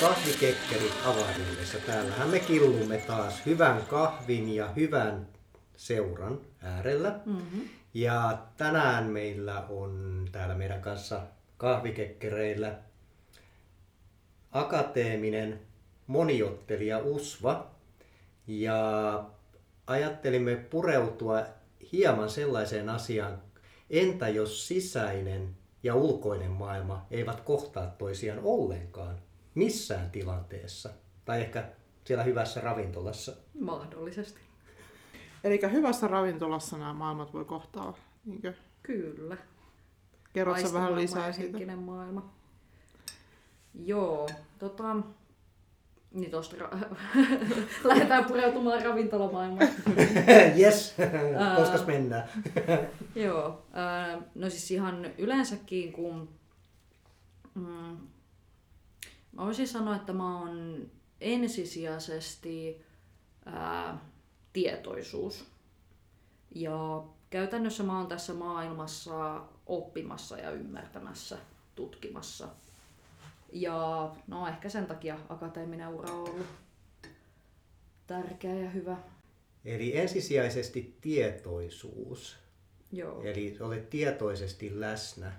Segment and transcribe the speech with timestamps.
[0.00, 1.78] kahvikekkerit avaruudessa.
[1.86, 5.28] Täällähän me killumme taas hyvän kahvin ja hyvän
[5.76, 7.20] seuran äärellä.
[7.26, 7.68] Mm-hmm.
[7.94, 11.20] Ja tänään meillä on täällä meidän kanssa
[11.56, 12.78] kahvikekkereillä
[14.52, 15.60] akateeminen
[16.06, 17.70] moniottelija Usva.
[18.46, 19.24] Ja
[19.86, 21.42] ajattelimme pureutua
[21.92, 23.42] hieman sellaiseen asiaan,
[23.90, 29.18] entä jos sisäinen ja ulkoinen maailma eivät kohtaa toisiaan ollenkaan
[29.54, 30.90] missään tilanteessa.
[31.24, 31.68] Tai ehkä
[32.04, 33.32] siellä hyvässä ravintolassa.
[33.60, 34.40] Mahdollisesti.
[35.44, 38.52] Eli hyvässä ravintolassa nämä maailmat voi kohtaa, niinkö?
[38.82, 39.36] Kyllä.
[40.32, 41.50] Kerrotko vähän lisää siitä?
[41.50, 42.32] henkinen maailma.
[43.74, 44.28] Joo,
[44.58, 44.96] tota,
[46.14, 46.96] niin tosta ra-
[47.88, 49.68] lähdetään pureutumaan ravintolamaailmaan.
[50.60, 50.94] yes,
[51.56, 52.28] koska mennään.
[53.14, 53.62] Joo,
[54.34, 56.28] no siis ihan yleensäkin kun
[57.54, 57.96] mm,
[59.40, 60.86] Mä voisin sanoa, että mä oon
[61.20, 62.82] ensisijaisesti
[63.46, 63.98] ää,
[64.52, 65.44] tietoisuus.
[66.54, 71.38] Ja käytännössä mä oon tässä maailmassa oppimassa ja ymmärtämässä,
[71.74, 72.48] tutkimassa.
[73.52, 76.46] Ja no ehkä sen takia akateeminen ura on ollut
[78.06, 78.96] tärkeä ja hyvä.
[79.64, 82.36] Eli ensisijaisesti tietoisuus.
[82.92, 83.22] Joo.
[83.22, 85.32] Eli olet tietoisesti läsnä.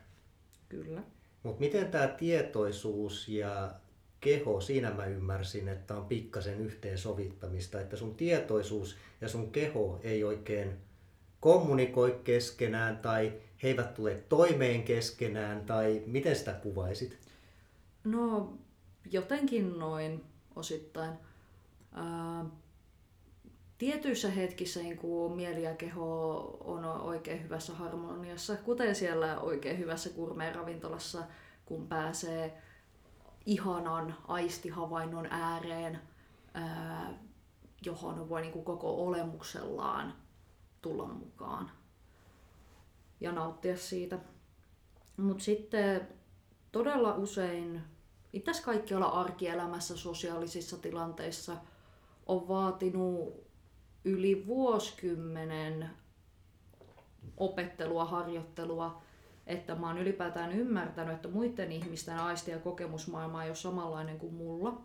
[0.70, 1.04] Kyllä.
[1.44, 3.81] Mutta miten tämä tietoisuus ja
[4.22, 10.24] keho, siinä mä ymmärsin, että on pikkasen yhteensovittamista, että sun tietoisuus ja sun keho ei
[10.24, 10.78] oikein
[11.40, 13.34] kommunikoi keskenään tai
[13.64, 17.18] he eivät tule toimeen keskenään tai miten sitä kuvaisit?
[18.04, 18.54] No
[19.12, 20.24] jotenkin noin
[20.56, 21.14] osittain.
[21.94, 22.46] Ää,
[23.78, 30.10] tietyissä hetkissä niin kuin mieli ja keho on oikein hyvässä harmoniassa, kuten siellä oikein hyvässä
[30.10, 31.24] kurmeen ravintolassa,
[31.66, 32.62] kun pääsee
[33.46, 36.02] ihanan aistihavainnon ääreen,
[36.54, 37.14] ää,
[37.86, 40.14] johon voi niin kuin koko olemuksellaan
[40.82, 41.72] tulla mukaan
[43.20, 44.20] ja nauttia siitä.
[45.18, 46.08] Mutta sitten
[46.72, 47.82] todella usein,
[48.34, 51.58] itse kaikkialla arkielämässä, sosiaalisissa tilanteissa,
[52.26, 53.44] on vaatinut
[54.06, 55.90] yli vuosikymmenen
[57.38, 59.02] opettelua, harjoittelua,
[59.52, 64.34] että mä oon ylipäätään ymmärtänyt, että muiden ihmisten aisti- ja kokemusmaailma ei ole samanlainen kuin
[64.34, 64.82] mulla.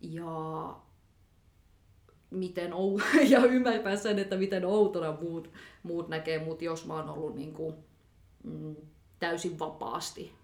[0.00, 0.76] Ja
[2.30, 5.50] miten ou- ja ymmärtää sen, että miten outona muut,
[5.82, 7.74] muut näkee mut, jos mä oon ollut niin kuin,
[8.44, 8.76] mm,
[9.18, 10.34] täysin vapaasti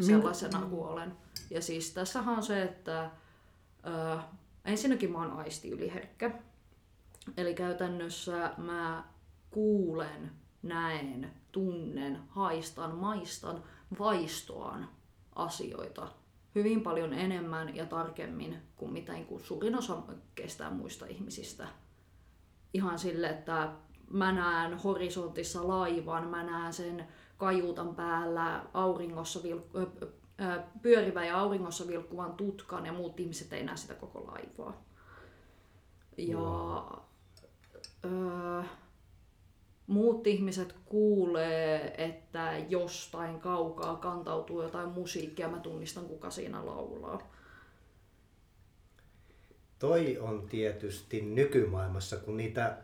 [0.00, 1.16] sellaisena kuin olen.
[1.50, 3.10] Ja siis tässähän on se, että
[3.86, 4.18] ö,
[4.64, 6.30] ensinnäkin mä oon aisti yliherkkä.
[7.36, 9.04] Eli käytännössä mä
[9.50, 10.30] kuulen
[10.64, 13.62] näen, tunnen, haistan, maistan,
[13.98, 14.88] vaistoan
[15.34, 16.08] asioita
[16.54, 20.02] hyvin paljon enemmän ja tarkemmin kuin mitä niin suurin osa
[20.34, 21.68] kestää muista ihmisistä.
[22.74, 23.72] Ihan sille, että
[24.10, 30.06] mä näen horisontissa laivan, mä näen sen kajuutan päällä auringossa vilk-
[30.82, 34.84] pyörivä ja auringossa vilkkuvan tutkan ja muut ihmiset ei näe sitä koko laivaa.
[36.16, 36.98] Ja wow.
[38.04, 38.62] öö,
[39.86, 47.30] muut ihmiset kuulee, että jostain kaukaa kantautuu jotain musiikkia, mä tunnistan kuka siinä laulaa.
[49.78, 52.76] Toi on tietysti nykymaailmassa, kun niitä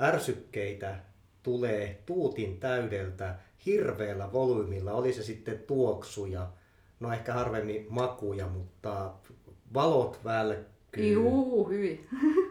[0.00, 0.96] ärsykkeitä
[1.42, 6.48] tulee tuutin täydeltä hirveällä volyymilla, oli se sitten tuoksuja,
[7.00, 9.12] no ehkä harvemmin makuja, mutta
[9.74, 11.12] valot välkkyy.
[11.12, 12.08] Juu, hyvin.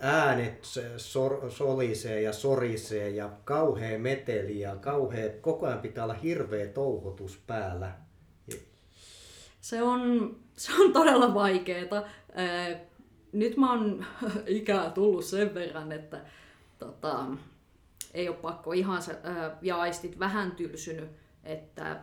[0.00, 0.64] äänet
[0.96, 7.42] sor, solisee ja sorisee ja kauhea meteli ja kauhea, koko ajan pitää olla hirveä touhotus
[7.46, 7.92] päällä.
[9.60, 12.02] Se on, se on todella vaikeeta.
[13.32, 14.06] Nyt mä oon
[14.46, 16.20] ikää tullut sen verran, että
[16.78, 17.26] tota,
[18.14, 19.16] ei ole pakko ihan se,
[19.62, 21.10] ja aistit vähän tylsynyt,
[21.44, 22.00] että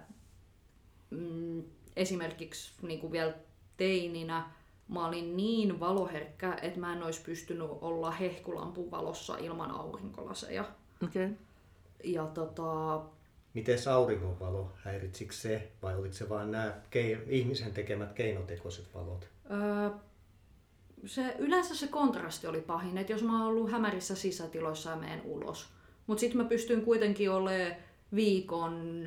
[1.10, 1.63] mm,
[1.95, 3.33] esimerkiksi niin kuin vielä
[3.77, 4.56] teininä
[4.88, 10.66] mä olin niin valoherkkä, että mä en olisi pystynyt olla hehkulampun valossa ilman aurinkolaseja.
[11.04, 11.30] Okay.
[12.04, 13.01] Ja tota...
[13.54, 19.28] Miten auringonvalo, häiritsikö se vai oliko se vain nämä kei- ihmisen tekemät keinotekoiset valot?
[19.51, 19.89] Öö,
[21.06, 25.22] se, yleensä se kontrasti oli pahin, että jos mä oon ollut hämärissä sisätiloissa ja menen
[25.25, 25.68] ulos.
[26.07, 27.75] Mutta sitten mä pystyn kuitenkin olemaan
[28.16, 29.06] viikon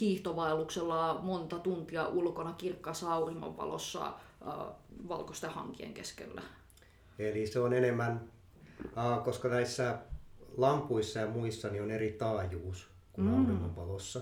[0.00, 4.12] hiihtovaelluksella monta tuntia ulkona kirkkaassa auringonvalossa
[5.08, 6.42] valkoisten hankien keskellä.
[7.18, 8.20] Eli se on enemmän,
[9.24, 9.98] koska näissä
[10.56, 13.40] lampuissa ja muissa niin on eri taajuus kuin mm.
[13.40, 14.20] auringonvalossa.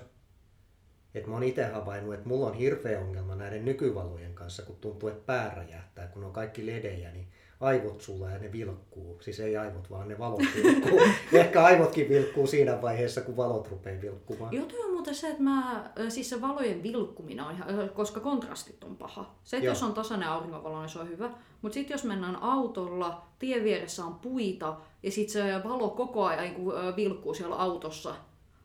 [1.14, 5.08] että mä oon itse havainnut, että mulla on hirveä ongelma näiden nykyvalojen kanssa, kun tuntuu,
[5.08, 7.28] että pää räjähtää, kun on kaikki ledejä, niin
[7.60, 9.20] aivot sulla ja ne vilkkuu.
[9.20, 11.00] Siis ei aivot, vaan ne valot vilkkuu.
[11.32, 14.54] Ehkä aivotkin vilkkuu siinä vaiheessa, kun valot rupeaa vilkkumaan.
[14.54, 18.84] Joo, toi on muuten se, että mä, siis se valojen vilkkuminen on ihan, koska kontrastit
[18.84, 19.34] on paha.
[19.44, 19.72] Se, että Joo.
[19.72, 21.30] jos on tasainen auringonvalo, niin se on hyvä.
[21.62, 26.44] Mutta sitten jos mennään autolla, tien vieressä on puita, ja sitten se valo koko ajan
[26.44, 28.14] niin kuin, vilkkuu siellä autossa,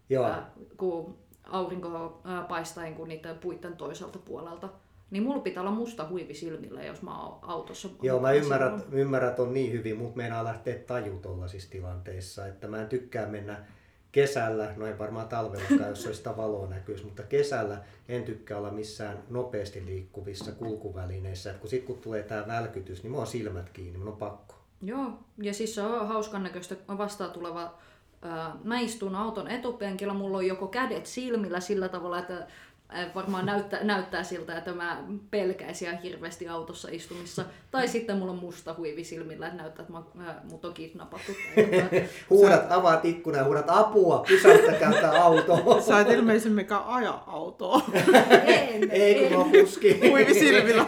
[0.09, 0.43] Joo, ä,
[0.77, 4.69] kun aurinko ä, paistaa niin kuin niiden puitten toiselta puolelta.
[5.11, 7.89] Niin mulla pitää olla musta huivi silmillä, jos mä oon autossa.
[8.01, 12.47] Joo, mä ymmärrän, ymmärrän ton niin hyvin, mutta meinaa lähteä taju tollaisissa tilanteissa.
[12.47, 13.65] Että mä en tykkää mennä
[14.11, 17.77] kesällä, no ei varmaan talvellakaan, jos olisi sitä valoa näkyisi, mutta kesällä
[18.09, 21.53] en tykkää olla missään nopeasti liikkuvissa kulkuvälineissä.
[21.53, 24.55] Kun sit kun tulee tää välkytys, niin mulla on silmät kiinni, mun on pakko.
[24.81, 25.11] Joo,
[25.41, 27.77] ja siis se on hauskan näköistä vastaan tuleva.
[28.63, 32.47] Mä istun auton etupenkillä, mulla on joko kädet silmillä sillä tavalla, että
[33.15, 37.45] varmaan näyttää, näyttää siltä, että mä pelkäisin ihan hirveästi autossa istumissa.
[37.71, 41.31] Tai sitten mulla on musta huivi silmillä, että näyttää, että mä, ää, mut on kidnappattu.
[42.29, 45.81] Huudat, avaat ikkunan ja huudat apua, pysäyttäkää tää auto.
[45.87, 47.81] Sä et ilmeisemminkään aja autoa.
[48.45, 49.37] en, Ei kun en.
[49.37, 50.09] mä kuski.
[50.09, 50.85] Huivi silmillä.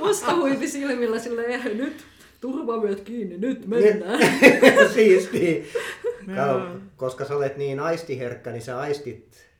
[0.00, 2.04] Musta huivi silmillä silleen, nyt
[2.40, 4.20] turvavyöt kiinni, nyt mennään.
[4.94, 5.72] Siisti.
[6.36, 6.66] Kato,
[6.96, 9.51] koska sä olet niin aistiherkkä, niin sä aistit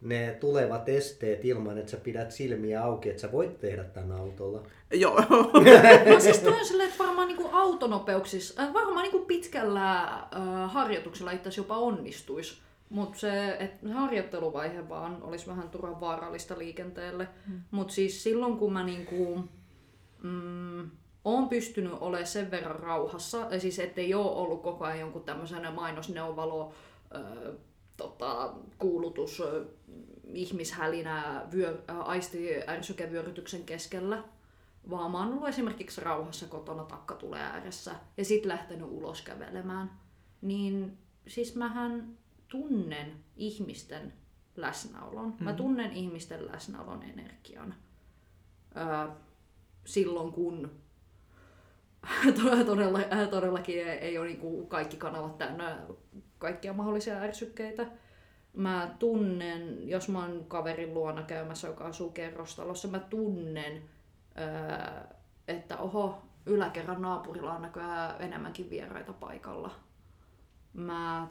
[0.00, 4.62] ne tulevat esteet ilman, että sä pidät silmiä auki, että sä voit tehdä tämän autolla.
[4.92, 5.20] Joo.
[6.10, 10.30] No siis toi on silleen, että varmaan niinku autonopeuksissa, äh, varmaan niinku pitkällä äh,
[10.66, 12.58] harjoituksella itse jopa onnistuisi.
[12.88, 17.28] Mutta se et harjoitteluvaihe vaan olisi vähän turhan vaarallista liikenteelle.
[17.46, 17.60] Mm.
[17.70, 19.44] Mutta siis silloin kun mä niinku,
[20.22, 20.90] mm,
[21.24, 25.74] oon pystynyt olemaan sen verran rauhassa, ja siis ettei ole ollut koko ajan jonkun tämmöisen
[25.74, 26.72] mainosneuvalo,
[27.14, 27.54] äh,
[28.00, 29.66] tota, kuulutus, äh,
[30.24, 34.24] ihmishälinä, vyö, äh, aistiärsykevyörytyksen keskellä,
[34.90, 39.90] vaan mä oon ollut esimerkiksi rauhassa kotona takka tulee ääressä ja sit lähtenyt ulos kävelemään,
[40.40, 42.18] niin siis mähän
[42.48, 44.12] tunnen ihmisten
[44.56, 45.26] läsnäolon.
[45.26, 45.44] Mm-hmm.
[45.44, 47.74] Mä tunnen ihmisten läsnäolon energian.
[48.76, 49.14] Öö,
[49.84, 50.70] silloin kun
[52.66, 52.98] todella,
[53.30, 55.78] todellakin ei, ole niinku kaikki kanavat täynnä
[56.40, 57.86] kaikkia mahdollisia ärsykkeitä.
[58.52, 63.82] Mä tunnen, jos mä oon kaverin luona käymässä, joka asuu kerrostalossa, mä tunnen,
[64.38, 65.14] öö,
[65.48, 69.70] että oho, yläkerran naapurilla on näköjään enemmänkin vieraita paikalla.
[70.72, 71.28] Mä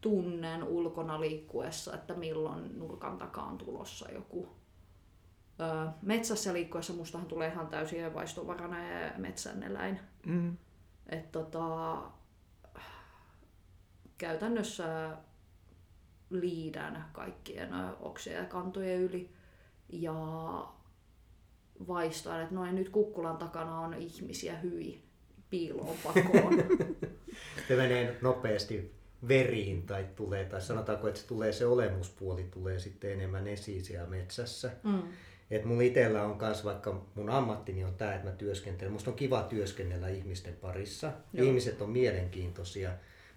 [0.00, 4.48] tunnen ulkona liikkuessa, että milloin nurkan takaa on tulossa joku.
[5.60, 10.00] Öö, metsässä liikkuessa mustahan tulee ihan täysin vaistovarainen ja metsän eläin.
[10.26, 10.56] Mm.
[11.08, 11.96] Et tota,
[14.20, 15.16] käytännössä
[16.30, 17.68] liidän kaikkien
[18.00, 19.30] oksien ja kantojen yli
[19.88, 20.14] ja
[21.88, 25.02] vaistaan, että noin nyt kukkulan takana on ihmisiä hyi
[25.50, 26.54] piiloon pakoon.
[27.68, 28.94] Se menee nopeasti
[29.28, 34.08] veriin tai tulee, tai sanotaanko, että se tulee se olemuspuoli tulee sitten enemmän esiin siellä
[34.08, 34.70] metsässä.
[34.82, 35.02] mm.
[35.50, 39.16] Et mulla itsellä on kans, vaikka mun ammattini on tämä, että mä työskentelen, musta on
[39.16, 41.12] kiva työskennellä ihmisten parissa.
[41.32, 41.46] Joo.
[41.46, 42.90] Ihmiset on mielenkiintoisia.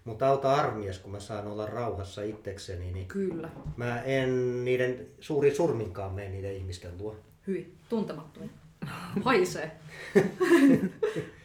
[0.04, 5.54] Mutta auta armies, kun mä saan olla rauhassa itsekseni, niin Kyllä, mä en niiden suuri
[5.54, 7.16] surminkaan mene niiden ihmisten luo.
[7.46, 8.50] hyi, tuntemattomia.
[9.24, 9.70] Haisee.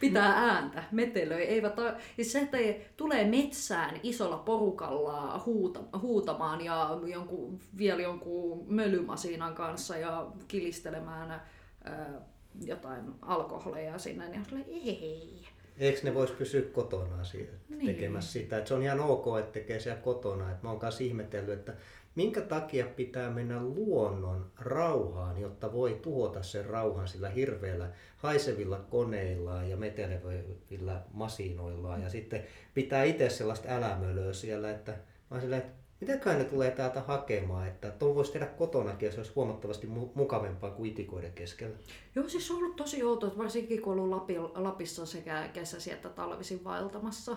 [0.00, 1.42] Pitää ääntä, metelöi.
[1.42, 1.74] Eivät
[2.16, 2.58] siis se, että
[2.96, 12.20] tulee metsään isolla porukalla huuta, huutamaan ja jonkun, vielä jonkun mölymasiinan kanssa ja kilistelemään ää,
[12.64, 15.46] jotain alkoholeja sinne, niin on ei.
[15.80, 17.86] Eikö ne vois pysyä kotona siitä, Niin.
[17.94, 18.58] tekemässä sitä?
[18.58, 20.50] Et se on ihan ok, että tekee siellä kotona.
[20.50, 21.72] Et mä oon kanssa ihmetellyt, että
[22.14, 29.70] minkä takia pitää mennä luonnon rauhaan, jotta voi tuhota sen rauhan sillä hirveällä haisevilla koneillaan
[29.70, 32.02] ja metelevillä masinoillaan.
[32.02, 32.44] Ja sitten
[32.74, 34.98] pitää itse sellaista älämölöä siellä, että mä
[35.30, 39.20] oon silleen, että mitäköhän ne tulee täältä hakemaan, että tuon voisi tehdä kotonakin ja se
[39.20, 41.76] olisi huomattavasti mu- mukavampaa kuin itikoiden keskellä.
[42.14, 46.64] Joo, siis on ollut tosi outoa, varsinkin kun ollut Lapi, Lapissa sekä kesäsi että talvisin
[46.64, 47.36] vaeltamassa,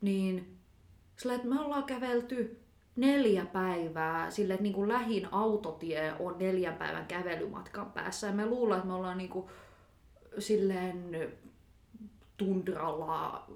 [0.00, 0.56] niin
[1.16, 2.58] sillä, että me ollaan kävelty
[2.96, 8.26] neljä päivää, sille että niin kuin lähin autotie on neljän päivän kävelymatkan päässä.
[8.26, 9.46] Ja me luullaan, että me ollaan niin kuin,
[10.38, 11.32] silleen
[12.36, 13.46] tundralla,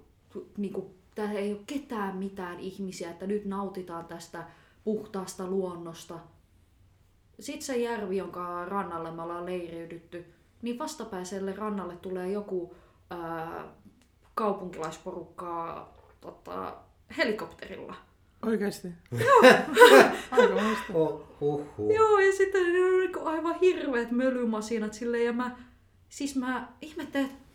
[0.56, 4.44] niin kuin, täällä ei ole ketään mitään ihmisiä, että nyt nautitaan tästä
[4.85, 6.18] puhtaasta luonnosta.
[7.40, 10.25] Sitten se järvi, jonka rannalle me ollaan leiriydytty,
[10.62, 12.75] niin vastapäiselle rannalle tulee joku
[13.11, 13.64] ää,
[14.35, 15.88] kaupunkilaisporukka
[16.20, 16.76] tota,
[17.16, 17.94] helikopterilla.
[18.46, 18.88] Oikeesti?
[20.30, 20.92] Aika muista.
[20.94, 21.94] Oh, huh, huh.
[21.94, 25.56] Joo, ja sitten ne on niinku aivan hirveät mölymasinat silleen, ja mä,
[26.08, 27.45] siis mä ihmettelen, että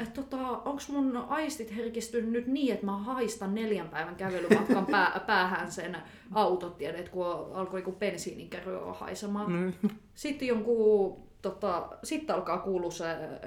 [0.00, 5.20] et tota, onks mun aistit herkistynyt nyt niin, että mä haistan neljän päivän kävelymatkan pää,
[5.26, 5.96] päähän sen
[6.32, 9.52] autot, tiedät, kun alkoi joku bensiinikärry haisemaan.
[9.52, 9.72] Mm.
[10.14, 13.04] Sitten jonkun, tota, sitten alkaa kuulua se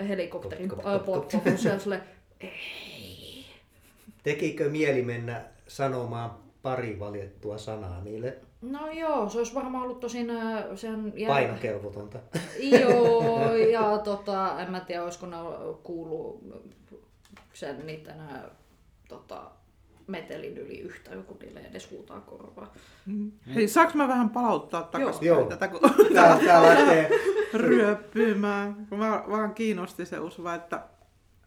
[0.07, 1.29] helikopterin Kop, kop, kop, kop.
[1.31, 2.01] potkotus ja sille,
[2.39, 3.45] ei.
[4.23, 6.31] Tekikö mieli mennä sanomaan
[6.61, 10.31] pari valjettua sanaa niille No joo, se olisi varmaan ollut tosin
[10.75, 11.27] sen jär...
[11.27, 12.19] painokelvotonta?
[12.59, 15.37] Joo, ja tota, en mä tiedä, olisiko ne
[15.83, 16.43] kuullut
[17.53, 18.21] sen niiden
[19.07, 19.51] tota,
[20.07, 22.73] metelin yli yhtä, joku niille edes huutaa korvaa.
[23.05, 23.31] Mm.
[23.55, 25.45] Hei, saaks mä vähän palauttaa takaisin Joo.
[25.45, 25.79] tätä, kun
[26.13, 27.09] Tää, tää lähtee
[27.53, 28.87] ryöppymään.
[28.89, 30.83] Kun mä vaan kiinnosti se Usva, että,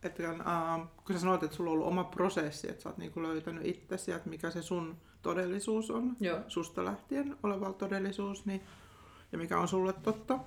[0.03, 2.99] että kun, uh, kun sä sanoit, että sulla on ollut oma prosessi, että sä oot
[2.99, 4.97] niinku löytänyt itsesi että mikä se sun
[5.27, 6.39] todellisuus on, Joo.
[6.49, 8.61] susta lähtien oleva todellisuus, niin,
[9.33, 10.39] ja mikä on sulle totta,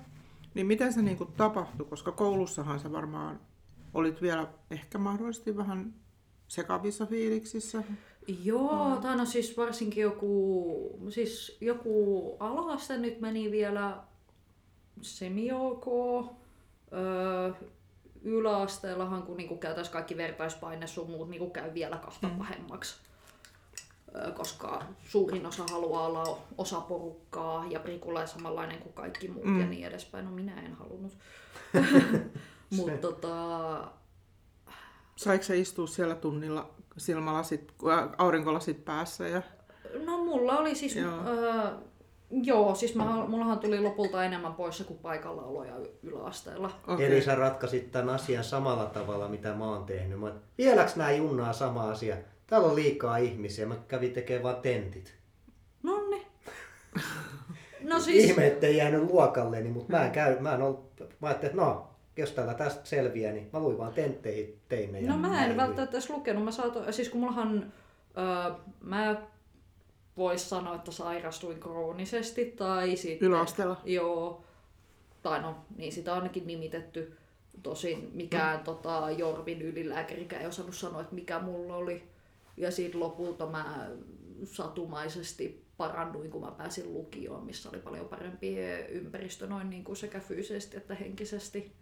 [0.54, 3.40] niin miten se niinku tapahtui, koska koulussahan sä varmaan
[3.94, 5.94] olit vielä ehkä mahdollisesti vähän
[6.48, 7.82] sekavissa fiiliksissä.
[8.44, 9.02] Joo, mm.
[9.02, 13.96] tai no siis varsinkin joku, siis joku alaaste nyt meni vielä
[15.02, 15.48] semi
[16.92, 17.52] öö,
[18.22, 22.38] yläasteellahan, kun niinku käytäisiin kaikki vertaispaine sun muut, niinku käy vielä kahta Mm.
[22.38, 23.09] pahemmaksi.
[24.36, 29.60] Koska suurin osa haluaa olla osa porukkaa ja Prikulla samanlainen kuin kaikki muut Mm.
[29.60, 30.24] ja niin edespäin.
[30.24, 31.12] No minä en halunnut.
[32.76, 33.36] Mutta tota,
[35.16, 39.42] Saiko se istua siellä tunnilla silmälasit, äh, aurinkolasit päässä ja
[40.04, 41.10] No mulla oli siis, Joo.
[41.16, 41.70] joo, öö,
[42.30, 46.70] joo siis mä, mullahan tuli lopulta enemmän poissa kuin paikallaoloja y- yläasteella.
[46.88, 47.06] Okei.
[47.06, 50.20] Eli sä ratkaisit tämän asian samalla tavalla, mitä mä oon tehnyt.
[50.20, 52.16] Mä, vieläks nää junnaa sama asia?
[52.50, 55.14] Täällä on liikaa ihmisiä, mä kävin tekemään vaan tentit.
[55.82, 56.26] Nonni.
[57.80, 61.50] No siis, Ihme, ettei jäänyt luokalleni, mutta mä en käy, mä en ollut, mä ajattelin,
[61.52, 65.00] että no, jos tällä tästä selviää, niin mä luin vaan tentteihin tein ne.
[65.00, 66.44] no mä en välttämättä edes lukenut.
[66.44, 67.72] Mä saato, siis kun mullahan,
[68.18, 69.22] öö, mä
[70.16, 73.28] vois sanoa, että sairastuin kroonisesti tai sitten...
[73.28, 73.80] Yläasteella?
[73.84, 74.44] Joo.
[75.22, 77.16] Tai no, niin sitä on ainakin nimitetty.
[77.62, 78.64] Tosin mikään mm.
[78.64, 82.02] tota, Jorvin ylilääkärikään ei osannut sanoa, että mikä mulla oli.
[82.56, 83.90] Ja sitten lopulta mä
[84.44, 88.56] satumaisesti parannuin, kun mä pääsin lukioon, missä oli paljon parempi
[88.88, 91.72] ympäristö noin niin kuin sekä fyysisesti että henkisesti.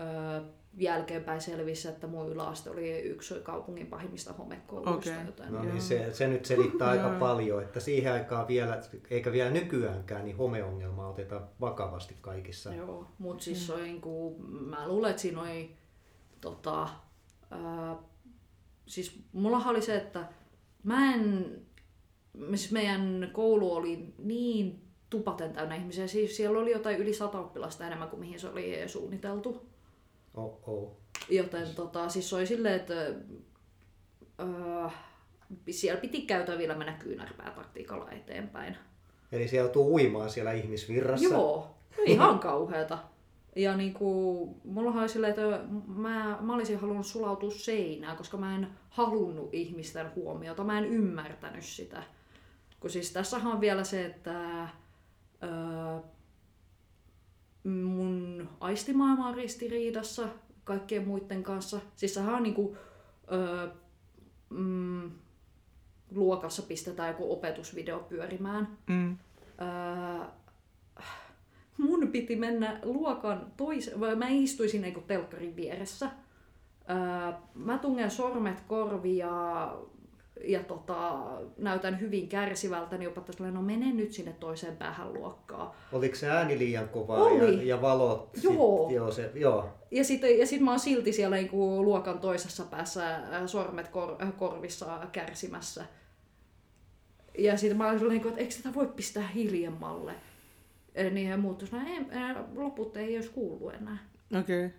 [0.00, 0.40] Öö,
[0.78, 5.10] jälkeenpäin selvisi, että mun yläaste oli yksi kaupungin pahimmista homekouluista.
[5.10, 5.26] Okei.
[5.26, 9.50] Joten, No niin se, se nyt selittää aika paljon, että siihen aikaan vielä, eikä vielä
[9.50, 12.74] nykyäänkään, niin homeongelmaa otetaan vakavasti kaikissa.
[12.74, 13.82] Joo, mutta siis mm.
[13.82, 15.76] niinku, mä luulen, että siinä oli,
[16.40, 16.88] tota,
[17.50, 17.96] ää,
[18.90, 20.28] siis mullahan oli se, että
[20.82, 21.46] mä en,
[22.48, 24.80] siis meidän koulu oli niin
[25.10, 28.74] tupaten täynnä ihmisiä, siis siellä oli jotain yli sata oppilasta enemmän kuin mihin se oli
[28.86, 29.66] suunniteltu.
[30.34, 30.96] Oh, oh.
[31.28, 32.94] Joten tota, siis se oli silleen, että
[34.40, 34.88] öö,
[35.70, 38.76] siellä piti käytävillä mennä kyynärpäätaktiikalla eteenpäin.
[39.32, 41.34] Eli se joutuu uimaan siellä ihmisvirrassa.
[41.34, 41.74] Joo,
[42.06, 42.98] ihan kauheata.
[43.56, 48.68] Ja niinku, mullahan oli silleen, että mä, mä olisin halunnut sulautua seinään, koska mä en
[48.90, 52.02] halunnut ihmisten huomiota, mä en ymmärtänyt sitä.
[52.80, 54.68] Kun siis tässähän on vielä se, että
[55.42, 56.00] öö,
[57.64, 60.28] mun aistimaailma on ristiriidassa
[60.64, 61.80] kaikkien muiden kanssa.
[61.96, 62.76] Siis sehän on niinku,
[63.32, 63.68] öö,
[64.50, 65.10] mm,
[66.10, 68.78] luokassa pistetään joku opetusvideo pyörimään.
[68.86, 69.16] Mm.
[69.60, 70.26] Öö,
[71.78, 76.10] mun piti mennä luokan toiseen, vai mä istuin siinä niinku telkkarin vieressä.
[76.90, 79.76] Öö, mä tungen sormet korviin ja,
[80.44, 81.22] ja tota,
[81.58, 85.76] näytän hyvin kärsivältä, niin opettaja sanoi, no mene nyt sinne toiseen päähän luokkaa.
[85.92, 87.56] Oliko se ääni liian kovaa Oli.
[87.56, 88.30] ja, ja valot?
[88.42, 88.88] Joo.
[88.88, 89.68] Sit, joo, se, joo.
[89.90, 94.16] Ja sitten ja sit mä oon silti siellä niinku luokan toisessa päässä ää, sormet kor,
[94.22, 95.84] äh, korvissa kärsimässä.
[97.38, 100.12] Ja sitten mä olin sellainen, että eikö sitä voi pistää hiljemmalle?
[101.10, 103.98] Niin he muuttuisi, ei, loput ei olisi kuullut enää.
[104.40, 104.66] Okei.
[104.66, 104.78] Okay.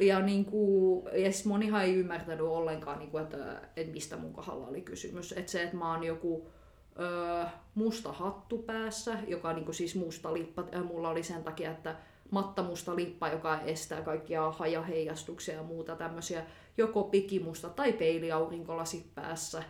[0.00, 4.32] Ja, niin kuin, ja siis monihan ei ymmärtänyt ollenkaan, niin kuin, että, että mistä mun
[4.32, 5.32] kohdalla oli kysymys.
[5.32, 6.50] Että se, että mä oon joku
[7.00, 11.70] ö, musta hattu päässä, joka niin kuin siis musta lippa, äh, mulla oli sen takia,
[11.70, 11.96] että
[12.30, 19.62] matta musta lippa, joka estää kaikkia hajaheijastuksia ja muuta tämmöisiä, joko pikimusta tai peiliaurinkolasit päässä.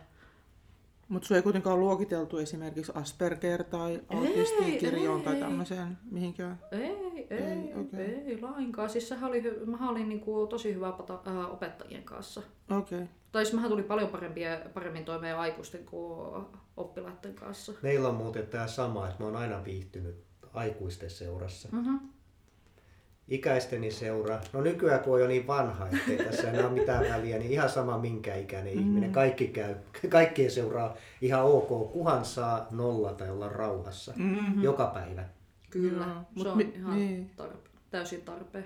[1.09, 5.39] Mutta sun ei kuitenkaan ole luokiteltu esimerkiksi Asperger tai autistikirjoon tai ei.
[5.39, 6.59] tämmöiseen mihinkään.
[6.71, 8.05] Ei, ei, Ei, okei.
[8.05, 8.89] ei lainkaan.
[8.89, 12.41] Siis sehän oli, mä olin niinku tosi hyvä pata, äh, opettajien kanssa.
[12.69, 12.97] Okei.
[12.97, 13.07] Okay.
[13.31, 16.45] Tai siis mähän tuli paljon parempia, paremmin toimeen aikuisten kuin
[16.77, 17.73] oppilaiden kanssa.
[17.81, 20.23] Meillä on muuten tämä sama, että mä oon aina viihtynyt
[20.53, 21.69] aikuisten seurassa.
[21.71, 21.99] Mm-hmm.
[23.29, 27.37] Ikäisteni seura, no nykyään kun on jo niin vanha, ettei tässä enää ole mitään väliä,
[27.39, 28.79] niin ihan sama minkä ikäinen mm.
[28.79, 29.11] ihminen.
[29.11, 29.75] Kaikki käy,
[30.09, 34.63] kaikkien seuraa ihan ok, kuhan saa nolla tai olla rauhassa Mm-hmm.
[34.63, 35.23] joka päivä.
[35.69, 37.31] Kyllä, Joo, mut se on mi- ihan niin.
[37.41, 38.65] tarpe- täysin tarpeen.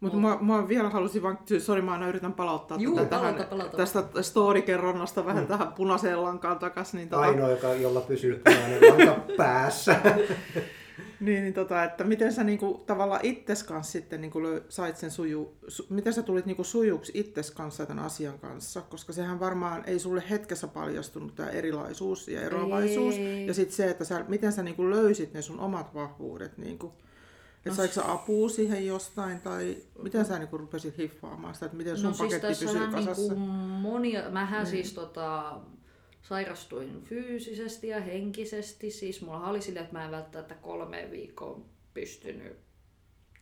[0.00, 3.48] Mutta mä, mä vielä halusin vaan, sori mä aina yritän palauttaa Juu, tätä palauta, tähän,
[3.50, 3.76] palauta.
[3.76, 5.48] tästä story-kerronnasta vähän mm.
[5.48, 6.98] tähän punaiseen lankaan takaisin.
[6.98, 9.96] Niin, tota, Ainoa, joka, jolla pysyy punainen lanka päässä.
[11.20, 15.56] niin, niin tota, että miten sä niinku, tavallaan itses kanssa sitten niinku, sait sen suju,
[15.68, 19.98] su, miten sä tulit niinku, sujuksi itses kanssa tämän asian kanssa, koska sehän varmaan ei
[19.98, 23.14] sulle hetkessä paljastunut tämä erilaisuus ja eroavaisuus.
[23.14, 23.46] Ei.
[23.46, 26.58] Ja sitten se, että sä, miten sä niinku, löysit ne sun omat vahvuudet.
[26.58, 26.86] Niinku,
[27.56, 31.78] että No saiko sä apua siihen jostain tai miten sä niinku, rupesit hiffaamaan sitä, että
[31.78, 33.22] miten sun No siis paketti pysyy tässähän kasassa?
[33.34, 33.36] niinku
[33.80, 35.60] monia, mähän siis tota,
[36.28, 38.90] sairastuin fyysisesti ja henkisesti.
[38.90, 41.60] Siis mulla oli silleen, että mä en välttämättä kolme viikkoa
[41.94, 42.56] pystynyt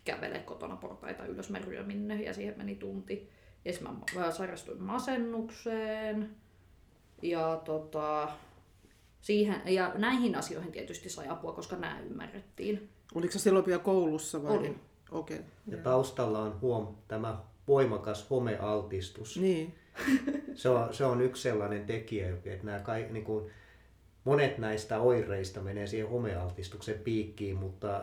[0.04, 3.30] kävelemään kotona portaita ylös meruja minne ja siihen meni tunti.
[3.64, 6.36] Ja mä mä sairastuin masennukseen
[7.22, 8.28] ja tota,
[9.20, 12.88] siihen, ja näihin asioihin tietysti sai apua, koska nämä ymmärrettiin.
[13.14, 14.56] Oliko se silloin vielä koulussa vai?
[14.58, 14.80] Olin.
[15.10, 15.40] Okei.
[15.66, 17.38] Ja taustalla on huom, tämä
[17.68, 19.36] voimakas homealtistus.
[19.36, 19.74] Niin.
[20.54, 23.50] Se on, se on yksi sellainen tekijä, että nämä kai, niin kuin,
[24.24, 28.02] monet näistä oireista menee siihen homealtistuksen piikkiin, mutta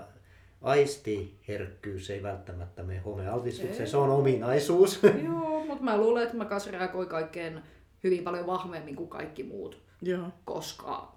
[0.61, 3.89] aistiherkkyys ei välttämättä mene homealtistukseen.
[3.89, 4.99] Se on ominaisuus.
[5.25, 7.63] Joo, mutta mä luulen, että mä kanssa reagoin kaikkeen
[8.03, 10.27] hyvin paljon vahvemmin kuin kaikki muut, Joo.
[10.45, 11.15] koska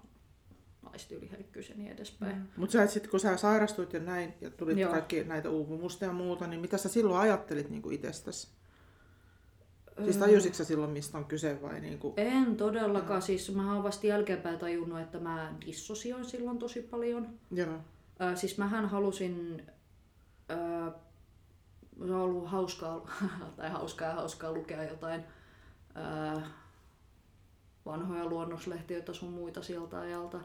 [0.81, 2.35] naistyyliherkkyys ja niin edespäin.
[2.35, 2.47] Mm.
[2.57, 4.91] Mutta sä et sit, kun sä sairastuit ja näin, ja tulit Joo.
[4.91, 8.47] kaikki näitä uupumusta ja muuta, niin mitä sä silloin ajattelit niin itsestäsi?
[10.03, 12.13] Siis tajusitko silloin, mistä on kyse vai niin kuin...
[12.17, 17.29] En todellakaan, siis mä oon vasta jälkeenpäin tajunnut, että mä dissosioin silloin tosi paljon.
[17.51, 17.77] Joo.
[18.21, 19.63] Ö, siis mähän halusin,
[20.51, 20.91] ö,
[22.07, 23.11] se on ollut hauskaa,
[23.57, 25.23] tai hauskaa ja hauskaa lukea jotain
[26.35, 26.41] ö,
[27.85, 30.39] vanhoja luonnoslehtiä tai sun muita siltä ajalta.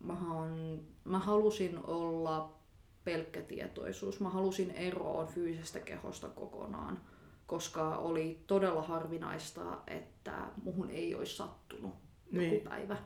[0.00, 2.56] Mä, on, mä halusin olla
[3.04, 4.20] pelkkä tietoisuus.
[4.20, 7.00] Mä halusin eroon fyysisestä kehosta kokonaan,
[7.46, 11.94] koska oli todella harvinaista, että muhun ei olisi sattunut
[12.32, 12.60] joku Niin.
[12.60, 12.96] päivä.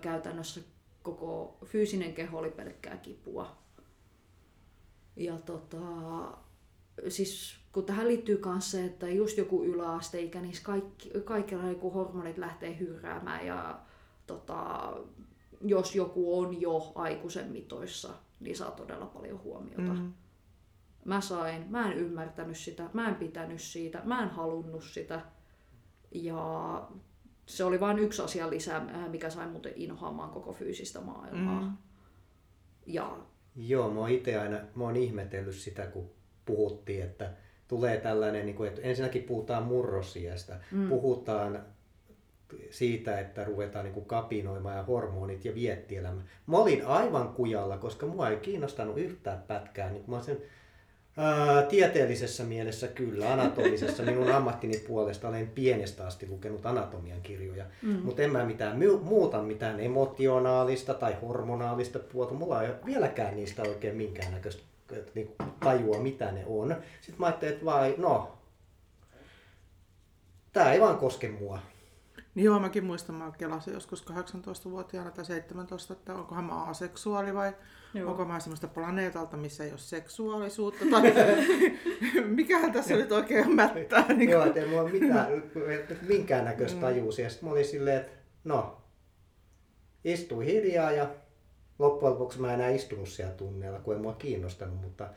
[0.00, 0.60] Käytännössä
[1.02, 3.56] koko fyysinen keho oli pelkkää kipua.
[5.16, 5.78] Ja tota,
[7.08, 12.38] siis kun tähän liittyy myös se, että just joku yläasteikä, niin kaikki, kaikilla joku hormonit
[12.38, 13.78] lähtee hyrräämään ja
[14.26, 14.92] tota,
[15.60, 18.10] jos joku on jo aikuisen mitoissa,
[18.40, 19.94] niin saa todella paljon huomiota.
[19.94, 20.12] Mm.
[21.06, 25.20] Mä sain, mä en ymmärtänyt sitä, mä en pitänyt siitä, mä en halunnut sitä.
[26.10, 26.82] Ja
[27.46, 31.60] se oli vain yksi asia lisää, äh, mikä sai muuten inhoamaan koko fyysistä maailmaa.
[31.60, 31.72] Mm.
[32.86, 33.16] Ja
[33.56, 36.10] Joo, mä oon itse aina mä oon ihmetellyt sitä, kun
[36.44, 37.32] puhuttiin, että
[37.68, 40.88] tulee tällainen, niin kuin, että ensinnäkin puhutaan murrosiästä, mm.
[40.88, 41.62] puhutaan
[42.70, 46.22] siitä, että ruvetaan niin kuin kapinoimaan ja hormonit ja viettielämä.
[46.46, 49.90] Mä olin aivan kujalla, koska mua ei kiinnostanut yhtään pätkää.
[49.90, 50.38] Niin mä sen,
[51.16, 58.00] ää, tieteellisessä mielessä kyllä, anatomisessa minun ammattini puolesta olen pienestä asti lukenut anatomian kirjoja, mm.
[58.02, 62.34] mutta en mä mitään muuta mitään emotionaalista tai hormonaalista puolta.
[62.34, 64.62] Mulla ei ole vieläkään niistä oikein minkäännäköistä
[65.14, 66.76] niin tajua, mitä ne on.
[67.00, 68.38] Sitten mä ajattelin, että vai, no,
[70.52, 71.58] tämä ei vaan koske mua.
[72.34, 77.52] Niin joo, mäkin muistan, mä kelasin joskus 18-vuotiaana tai 17, että onkohan mä aseksuaali vai
[77.96, 78.10] Joo.
[78.10, 81.12] onko mä semmoista planeetalta, missä ei ole seksuaalisuutta tai
[82.26, 84.04] mikähän tässä nyt oikein mättää.
[84.08, 84.48] Niin Joo, kuin.
[84.48, 85.42] että ei mulla mitään,
[86.08, 87.24] minkäännäköistä tajuusia.
[87.24, 88.12] Ja sitten mä olin silleen, että
[88.44, 88.82] no,
[90.04, 91.08] istuin hiljaa ja
[91.78, 95.08] loppujen lopuksi mä en enää istunut siellä tunneilla, kun ei mua kiinnostanut, mutta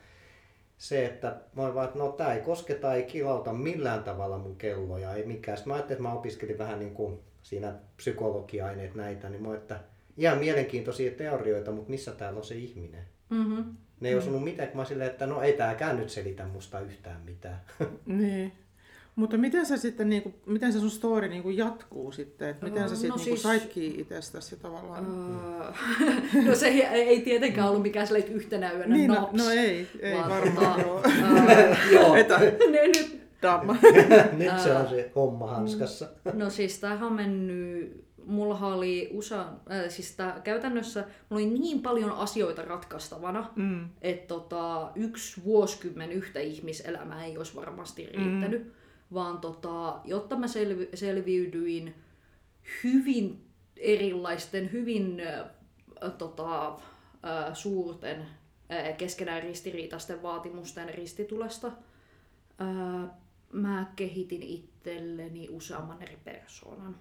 [0.78, 4.56] se, että mä olin vaan, että no tää ei kosketa, ei kilauta millään tavalla mun
[4.56, 5.56] kelloja, ei mikään.
[5.58, 9.80] Sitten mä ajattelin, että mä opiskelin vähän niin kuin siinä psykologia-aineet näitä, niin mä että
[10.20, 13.02] ihan mielenkiintoisia teorioita, mutta missä täällä on se ihminen?
[13.30, 13.64] mm-hmm.
[14.00, 17.20] Ne ei osunut mitään, kun mä silleen, että no ei tääkään nyt selitä musta yhtään
[17.24, 17.60] mitään.
[18.06, 18.52] Niin.
[19.16, 22.48] Mutta miten se sitten, niin kuin, miten se sun story niin kuin jatkuu sitten?
[22.48, 25.06] Et miten sä No sitten no, niin siis- sait kiinni itsestäsi tavallaan?
[25.60, 29.32] Öö, no se ei, ei tietenkään ollut mikään silleen yhtenä yönä niin, no, naps.
[29.32, 31.48] no ei, ei vaan varmaan tota, joo.
[31.48, 32.38] öö, Joo, Etä,
[32.70, 33.76] ne nyt damma.
[34.32, 36.08] nyt se on se homma hanskassa.
[36.32, 41.82] No siis tämähän on mennyt mulla oli usa, äh, siis tää, käytännössä mulla oli niin
[41.82, 43.88] paljon asioita ratkaistavana, Mm.
[44.02, 48.70] että tota, yksi vuosikymmen yhtä ihmiselämää ei olisi varmasti riittänyt, mm.
[49.14, 51.94] vaan tota, jotta mä selvi, selviydyin
[52.84, 53.44] hyvin
[53.76, 61.66] erilaisten, hyvin äh, tota, äh, suurten äh, keskenään ristiriitaisten vaatimusten ristitulesta,
[62.60, 63.10] äh,
[63.52, 66.96] mä kehitin itselleni useamman eri persoonan.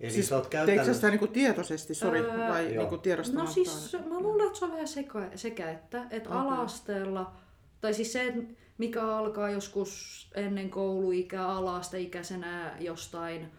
[0.00, 0.94] Eli Siis sä oot teikö käytännössä...
[0.94, 2.82] sitä niinku tietoisesti, sori, Öö, vai joo.
[2.82, 3.52] niinku No tiedostamatta?
[3.52, 6.42] siis mä luulen, että se on vähän sekä, sekä että, että okay.
[6.42, 7.32] ala-asteella,
[7.80, 13.52] tai siis se, että mikä alkaa joskus ennen kouluikää ala-asteikäisenä jostain,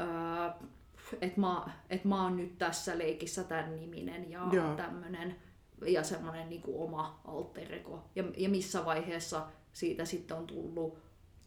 [0.00, 0.66] öö,
[1.20, 4.74] että mä, et mä oon nyt tässä leikissä tämän niminen ja Joo.
[4.74, 5.36] tämmönen
[5.86, 8.04] ja semmoinen niinku oma alter ego.
[8.16, 10.98] Ja, ja missä vaiheessa siitä sitten on tullut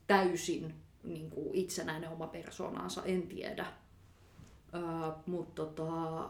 [0.07, 3.65] täysin niinku itsenäinen oma persoonansa, en tiedä.
[5.25, 6.29] Mutta tota,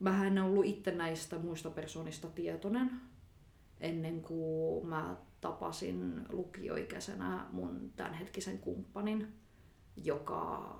[0.00, 2.90] mä en ollut itse näistä muista persoonista tietoinen
[3.80, 9.34] ennen kuin mä tapasin lukioikäisenä mun tämänhetkisen kumppanin,
[9.96, 10.74] joka,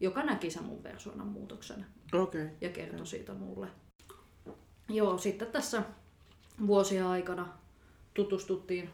[0.00, 1.86] joka näki sen mun persoonan muutoksen.
[2.12, 2.48] Okay.
[2.60, 3.68] ja kertoi siitä mulle.
[4.88, 5.82] Joo, sitten tässä
[6.66, 7.48] vuosien aikana
[8.14, 8.90] tutustuttiin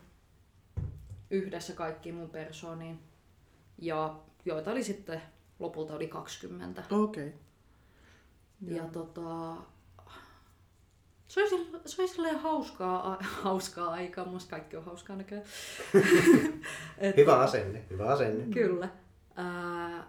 [1.31, 2.99] yhdessä kaikkiin mun persooniin,
[3.79, 5.23] ja joita oli sitten
[5.59, 6.83] lopulta oli 20.
[6.91, 7.35] Okei.
[8.67, 9.57] Ja tota,
[11.29, 15.47] se oli, se oli silleen hauskaa, a- hauskaa aikaa, musta kaikki on hauskaa näköjään.
[16.99, 18.55] Et- Hyvä asenne, hyvä asenne.
[18.55, 18.89] Kyllä.
[19.37, 20.07] Ää,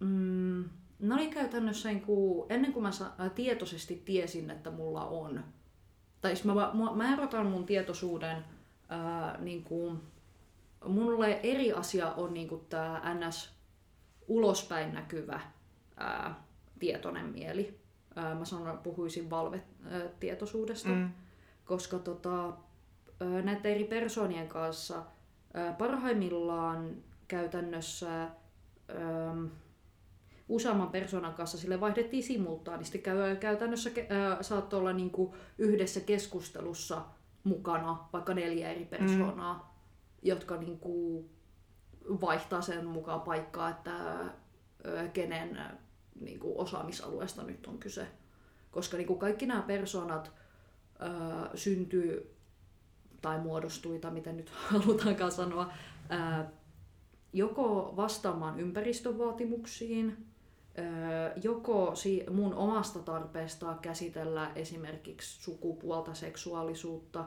[0.00, 0.64] mm,
[0.98, 5.44] ne oli käytännössä niin kuin, ennen kuin mä sa- tietoisesti tiesin, että mulla on.
[6.20, 8.44] Tai siis mä, mä, mä erotan mun tietoisuuden,
[8.92, 10.00] ää, niin kuin,
[10.86, 13.52] mulle eri asia on niin kuin tää NS
[14.28, 15.40] ulospäin näkyvä
[15.96, 16.44] ää,
[16.78, 17.80] tietoinen mieli.
[18.16, 21.10] Ää, mä sanon, puhuisin valvetietoisuudesta, Mm.
[21.64, 22.44] koska tota,
[23.20, 25.02] ää, näiden eri persoonien kanssa
[25.54, 26.96] ää, parhaimmillaan
[27.28, 29.50] käytännössä äm,
[30.48, 32.98] useamman persoonan kanssa sille vaihdettiin simultaanisti.
[32.98, 37.02] Käy, käytännössä ää, saattoi olla niinku yhdessä keskustelussa
[37.44, 39.60] mukana vaikka neljä eri persoonaa, mm.
[40.22, 41.24] jotka niinku
[42.08, 44.24] vaihtaa sen mukaan paikkaa, että
[45.12, 45.76] kenen ää,
[46.20, 48.06] niinku osaamisalueesta nyt on kyse.
[48.70, 50.32] Koska niinku kaikki nämä persoonat
[51.54, 52.36] syntyy
[53.22, 55.72] tai muodostui, tai miten nyt halutaankaan sanoa,
[56.08, 56.50] ää,
[57.32, 60.31] joko vastaamaan ympäristön vaatimuksiin, ää,
[61.42, 61.94] joko
[62.30, 67.24] mun omasta tarpeesta käsitellä esimerkiksi sukupuolta, seksuaalisuutta,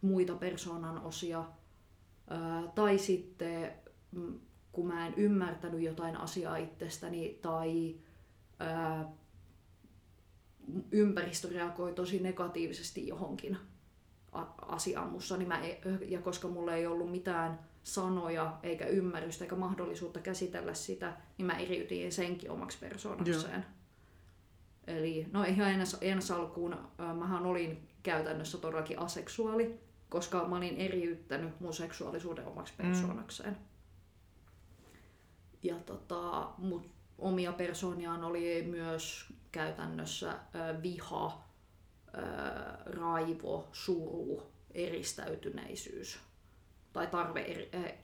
[0.00, 1.44] muita persoonan osia,
[2.74, 3.72] tai sitten
[4.12, 4.40] mm,
[4.72, 7.96] kun mä en ymmärtänyt jotain asiaa itsestäni tai
[10.90, 13.58] ympäristö reagoi tosi negatiivisesti johonkin
[14.66, 19.56] asiaan mussa, niin mä ei, ja koska mulla ei ollut mitään sanoja eikä ymmärrystä eikä
[19.56, 23.66] mahdollisuutta käsitellä sitä, niin mä eriytin senkin omaksi persoonakseen.
[24.86, 30.76] Eli no ihan ens, ens alkuun äh, mähän olin käytännössä todellakin aseksuaali, koska mä olin
[30.76, 33.56] eriyttänyt mun seksuaalisuuden omaksi persoonakseen.
[35.62, 41.44] Ja tota, mut omia persooniaan oli myös käytännössä ö, viha,
[42.14, 42.20] ö,
[42.84, 44.42] raivo, suru,
[44.74, 46.18] eristäytyneisyys
[46.92, 47.94] tai tarve, eri, eh,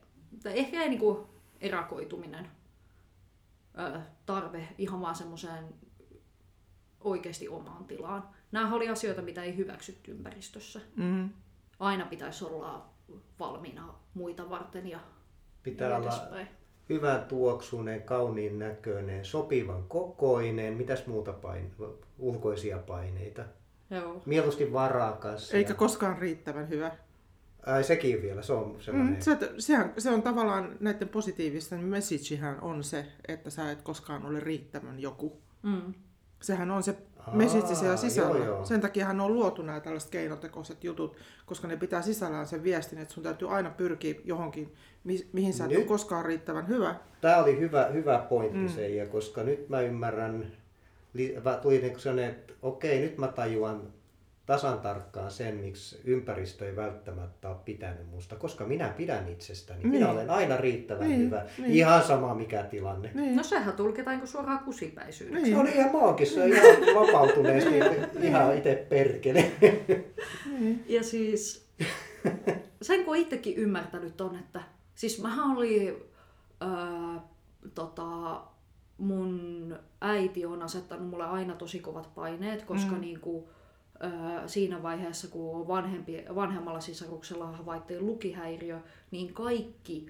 [0.43, 1.27] tai ehkä ei niinku
[1.61, 2.49] erakoituminen,
[3.79, 5.65] ö, tarve ihan vaan semmoiseen
[7.01, 8.29] oikeasti omaan tilaan.
[8.53, 10.81] Nämä oli asioita, mitä ei hyväksytty ympäristössä.
[10.97, 11.31] Mm.
[11.79, 12.89] Aina pitäisi olla
[13.39, 15.01] valmiina muita varten ja
[15.63, 16.47] Pitää niin olla
[16.89, 20.75] hyvän tuoksunen, kauniin näköinen, sopivan kokoinen.
[20.75, 21.75] Mitäs muuta pain-
[22.19, 23.45] ulkoisia paineita?
[23.91, 24.23] Joo.
[24.27, 25.55] Mieluusti varakas.
[25.55, 25.75] Eikä ja...
[25.75, 26.97] koskaan riittävän hyvä.
[27.75, 29.15] Ai sekin vielä, se on sellainen.
[29.15, 34.27] Mm, se, sehän, se on tavallaan näiden positiivisten messagehän on se, että sä et koskaan
[34.27, 35.41] ole riittävän joku.
[35.63, 35.95] Mm.
[36.43, 38.45] Sehän on se Aa, message siellä joo, sisällä.
[38.45, 38.65] joo.
[38.65, 43.15] Sen takiahan on luotu nämä tällaiset keinotekoiset jutut, koska ne pitää sisällään sen viestin, että
[43.15, 46.95] sun täytyy aina pyrkiä johonkin, mi- mihin sä et Nyt- ole koskaan riittävän hyvä.
[47.21, 48.69] Tämä oli hyvä, hyvä pointti Mm.
[48.69, 50.47] Seija, koska nyt mä ymmärrän,
[51.63, 53.83] tuli niin sellainen, että okei, nyt mä tajuan
[54.49, 59.79] tasan tarkkaan sen, miksi ympäristö ei välttämättä ole pitänyt musta, koska minä pidän itsestäni.
[59.79, 59.91] Niin.
[59.91, 61.71] Minä olen aina riittävän Niin, hyvä, niin.
[61.73, 63.11] ihan sama mikä tilanne.
[63.15, 63.37] Niin.
[63.37, 65.43] No sehän tulkitaan kuin suoraan kusipäisyydeksi.
[65.43, 65.55] Niin.
[65.55, 67.71] Se oli ihan maagissa, ihan vapautuneesti,
[68.21, 69.53] ihan itse perkele.
[70.59, 70.85] niin.
[70.89, 71.69] Ja siis
[72.83, 74.61] sen kun itsekin ymmärtänyt on, että
[74.95, 75.89] siis mähän oli
[76.63, 76.69] öö,
[77.75, 78.41] tota,
[78.99, 83.01] mun äiti on asettanut mulle aina tosi kovat paineet, koska mm.
[83.01, 83.45] niin kuin,
[84.47, 88.81] siinä vaiheessa, kun vanhempi, vanhemmalla sisaruksella havaittiin lukihäiriö,
[89.11, 90.07] niin kaikki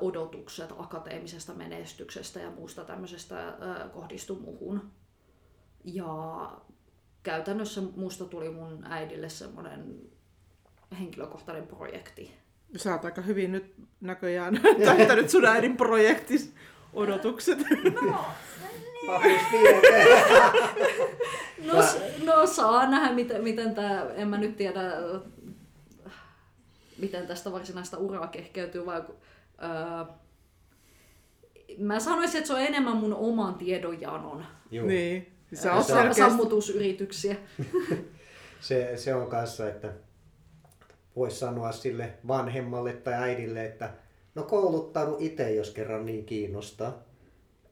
[0.00, 3.54] odotukset akateemisesta menestyksestä ja muusta tämmöisestä
[3.92, 4.90] kohdistui muhun.
[5.84, 6.52] Ja
[7.22, 10.00] käytännössä musta tuli mun äidille semmoinen
[11.00, 12.34] henkilökohtainen projekti.
[12.76, 16.54] Sä oot aika hyvin nyt näköjään täyttänyt sun äidin projektis
[16.92, 17.58] odotukset.
[18.02, 18.24] No,
[21.64, 21.74] no,
[22.24, 24.80] no saa nähdä, miten, miten tämä, en mä nyt tiedä,
[26.98, 29.02] miten tästä varsinaista uraa kehkeytyy, vai
[29.62, 30.14] öö,
[31.78, 34.86] mä sanoisin, että se on enemmän mun oman tiedonjanon Joo.
[34.86, 35.32] Niin.
[35.54, 36.20] Sä oot selkeästi...
[36.20, 37.36] sammutusyrityksiä.
[38.60, 39.92] se, se on kanssa, että
[41.16, 43.90] voisi sanoa sille vanhemmalle tai äidille, että
[44.34, 47.02] no kouluttaudu itse, jos kerran niin kiinnostaa.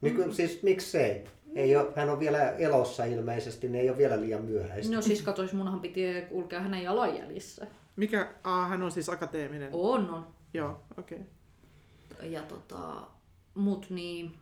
[0.01, 0.31] Niin mm.
[0.31, 1.23] siis miksei?
[1.55, 4.95] Ei ole, hän on vielä elossa ilmeisesti, niin ei ole vielä liian myöhäistä.
[4.95, 7.67] No siis katois, munhan piti kulkea hänen jalanjäljissä.
[7.95, 8.33] Mikä?
[8.43, 9.69] Ah, hän on siis akateeminen?
[9.73, 10.27] On, on.
[10.53, 11.19] Joo, okei.
[12.15, 12.29] Okay.
[12.29, 13.07] Ja tota,
[13.55, 14.33] mut niin,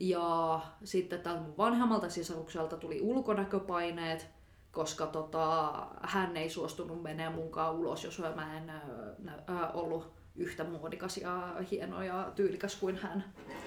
[0.00, 4.26] ja sitten tältä mun vanhemmalta sisarukselta tuli ulkonäköpaineet,
[4.72, 11.16] koska tota, hän ei suostunut menemään munkaan ulos, jos mä en ää, ollut yhtä muodikas
[11.16, 13.24] ja hieno ja tyylikäs kuin hän.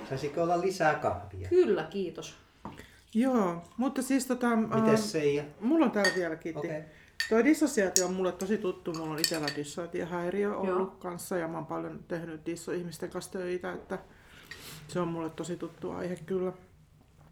[0.10, 1.50] Saisiko olla lisää kahvia?
[1.50, 2.38] Kyllä, kiitos.
[3.14, 4.56] Joo, mutta siis tota...
[4.56, 5.44] Mites Seija?
[5.60, 6.68] Mulla on täällä vielä kiitti.
[6.68, 6.82] Okay.
[7.30, 8.94] Tuo dissosiaatio on mulle tosi tuttu.
[8.94, 10.98] Mulla on itsellä dissosiaatiohäiriö ollut Joo.
[11.00, 14.00] kanssa ja mä oon paljon tehnyt disso-ihmisten kanssa töitä, että
[14.88, 16.54] se on mulle tosi tuttu aihe kyllä.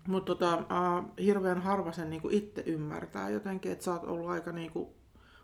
[0.07, 4.51] Mutta tota, äh, hirveän harva sen niinku itse ymmärtää jotenkin, että sä oot ollut aika
[4.51, 4.98] niinku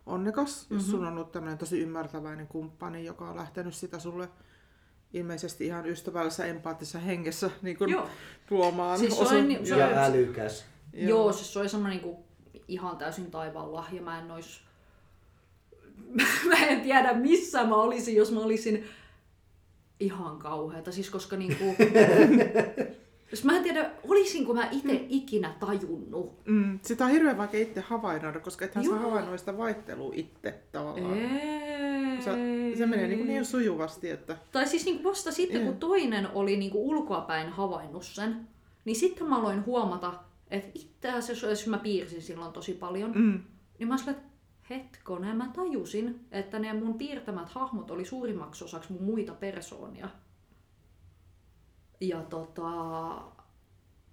[0.05, 0.77] onnekas, mm-hmm.
[0.77, 4.29] jos sun on ollut tämmöinen tosi ymmärtäväinen kumppani, joka on lähtenyt sitä sulle
[5.13, 7.95] ilmeisesti ihan ystävällisessä empaattisessa hengessä niin kuin
[8.49, 8.99] tuomaan.
[8.99, 9.35] Siis osu...
[9.35, 10.65] on, se ja älykäs.
[10.93, 12.15] Joo, joo siis se oli semmoinen niin
[12.67, 14.01] ihan täysin taivaan lahja.
[14.01, 14.61] Mä en ois...
[16.49, 18.85] mä en tiedä missä mä olisin, jos mä olisin
[19.99, 20.91] ihan kauheata.
[20.91, 21.63] Siis koska niinku...
[23.31, 25.05] Jos mä en tiedä, olisinko mä itse mm.
[25.09, 26.45] ikinä tajunnut.
[26.45, 28.93] Mm, sitä on hirveän vaikea itse havainnoida, koska ethän Joo.
[28.93, 31.17] saa havainnoida sitä vaihtelua itse tavallaan.
[31.17, 32.21] Ei.
[32.21, 32.31] Se,
[32.77, 34.09] se menee niin, niin sujuvasti.
[34.09, 34.38] Että...
[34.51, 35.71] Tai siis niin vasta sitten, yeah.
[35.71, 38.47] kun toinen oli niin ulkoapäin havainnut sen,
[38.85, 40.13] niin sitten mä aloin huomata,
[40.51, 43.39] että itse asiassa, jos mä piirsin silloin tosi paljon, mm.
[43.79, 44.29] niin mä sanoin, että
[44.69, 50.09] hetkonen, mä tajusin, että ne mun piirtämät hahmot oli suurimmaksi osaksi mun muita persoonia.
[52.01, 52.71] Ja, tota,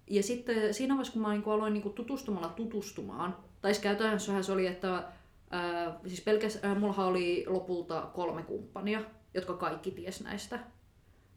[0.07, 4.51] ja sitten siinä vaiheessa, kun mä niin aloin niin tutustumalla tutustumaan, tai siis käytännössä se
[4.51, 5.03] oli, että
[5.51, 9.01] ää, siis pelkästään, mulla oli lopulta kolme kumppania,
[9.33, 10.59] jotka kaikki ties näistä.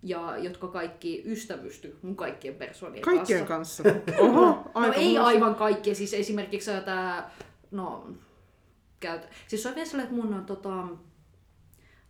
[0.03, 3.83] Ja jotka kaikki ystävysty mun kaikkien persoonien kaikkien kanssa.
[3.83, 4.23] Kaikkien kanssa?
[4.25, 5.95] Oho, no ei aivan kaikki.
[5.95, 7.31] Siis esimerkiksi tämä,
[7.71, 8.11] no,
[9.01, 9.29] käyt...
[9.47, 10.89] Siis se on vielä sellainen, että mun on tota,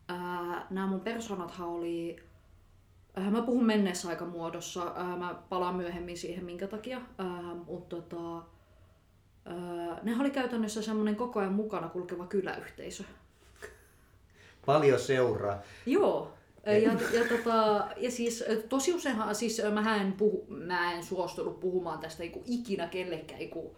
[0.09, 2.17] ää, nämä mun persoonathan oli
[3.21, 10.03] mä puhun menneessä aikamuodossa, äh, mä palaan myöhemmin siihen minkä takia, äh, mutta tota, äh,
[10.03, 13.05] ne oli käytännössä semmoinen koko ajan mukana kulkeva kyläyhteisö.
[14.67, 15.63] Paljon seuraa.
[15.87, 16.33] Joo,
[16.67, 21.99] ja, ja, tota, ja siis tosi useinhan, siis mä en, puhu, mä en suostunut puhumaan
[21.99, 23.71] tästä niin ikinä kellekään niin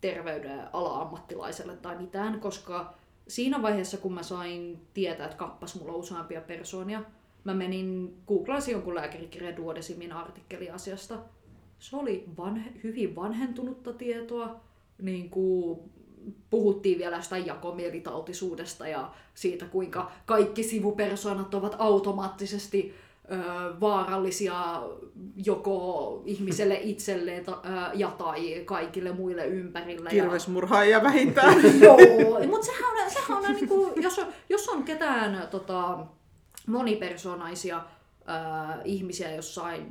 [0.00, 2.94] terveyden ala-ammattilaiselle tai mitään, koska
[3.28, 7.02] siinä vaiheessa kun mä sain tietää, että kappas mulla useampia persoonia,
[7.44, 11.18] mä menin, googlasin jonkun lääkärikirjan Duodesimin artikkeli asiasta.
[11.78, 14.60] Se oli vanhe, hyvin vanhentunutta tietoa.
[15.02, 15.80] Niin kuin
[16.50, 22.94] puhuttiin vielä jostain jakomielitautisuudesta ja siitä, kuinka kaikki sivupersoonat ovat automaattisesti
[23.32, 23.36] ö,
[23.80, 24.82] vaarallisia
[25.46, 27.52] joko ihmiselle itselleen ö,
[27.94, 30.10] ja tai kaikille muille ympärillä.
[30.10, 31.56] Kirvesmurhaajia vähintään.
[31.82, 31.98] Joo,
[32.48, 36.06] mutta sehän on, sehän on niin kuin, jos, on, jos on ketään tota,
[36.66, 39.86] monipersonaisia äh, ihmisiä jossain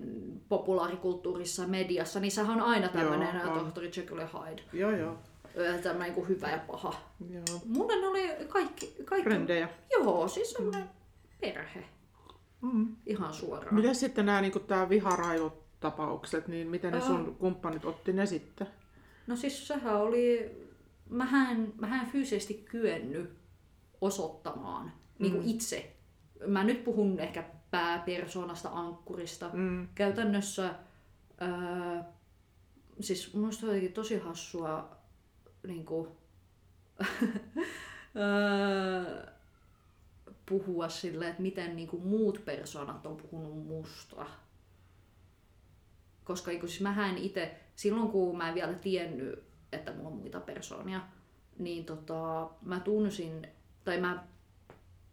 [0.50, 4.62] populaarikulttuurissa, mediassa, niin sehän on aina tämmöinen joo, tohtori Jekyll ja Hyde.
[4.74, 5.18] Joo, joo.
[5.84, 6.94] Tämmöinen kuin hyvä ja paha.
[7.30, 7.62] Joo.
[7.66, 8.96] Mulle ne oli kaikki...
[9.06, 9.70] kaikki Frendejä.
[9.92, 10.90] Joo, siis semmoinen mm.
[11.42, 11.84] perhe.
[12.62, 12.96] Mm.
[13.06, 13.76] Ihan suoraan.
[13.76, 18.68] Miten sitten nämä niin tämä viharaivotapaukset, niin miten ne sun uh, kumppanit otti ne sitten?
[19.28, 20.52] No siis sehän oli...
[21.10, 23.34] Mähän, mähän fyysisesti kyennyt
[24.02, 24.92] osoittamaan mm.
[25.20, 25.96] niin kuin itse
[26.48, 29.50] mä nyt puhun ehkä pääpersonasta, ankkurista.
[29.54, 29.88] Mm.
[29.96, 30.76] Käytännössä,
[31.38, 32.12] ää,
[33.00, 34.98] siis minusta on tosi hassua,
[35.68, 36.08] niin kuin,
[38.16, 39.32] öö,
[40.46, 44.26] puhua sille, että miten niinku muut persoonat on puhunut musta.
[46.24, 50.40] Koska niinku, siis mähän itse, silloin kun mä en vielä tiennyt, että mulla on muita
[50.40, 51.02] persoonia,
[51.60, 53.48] niin tota, mä tunsin,
[53.84, 54.24] tai mä,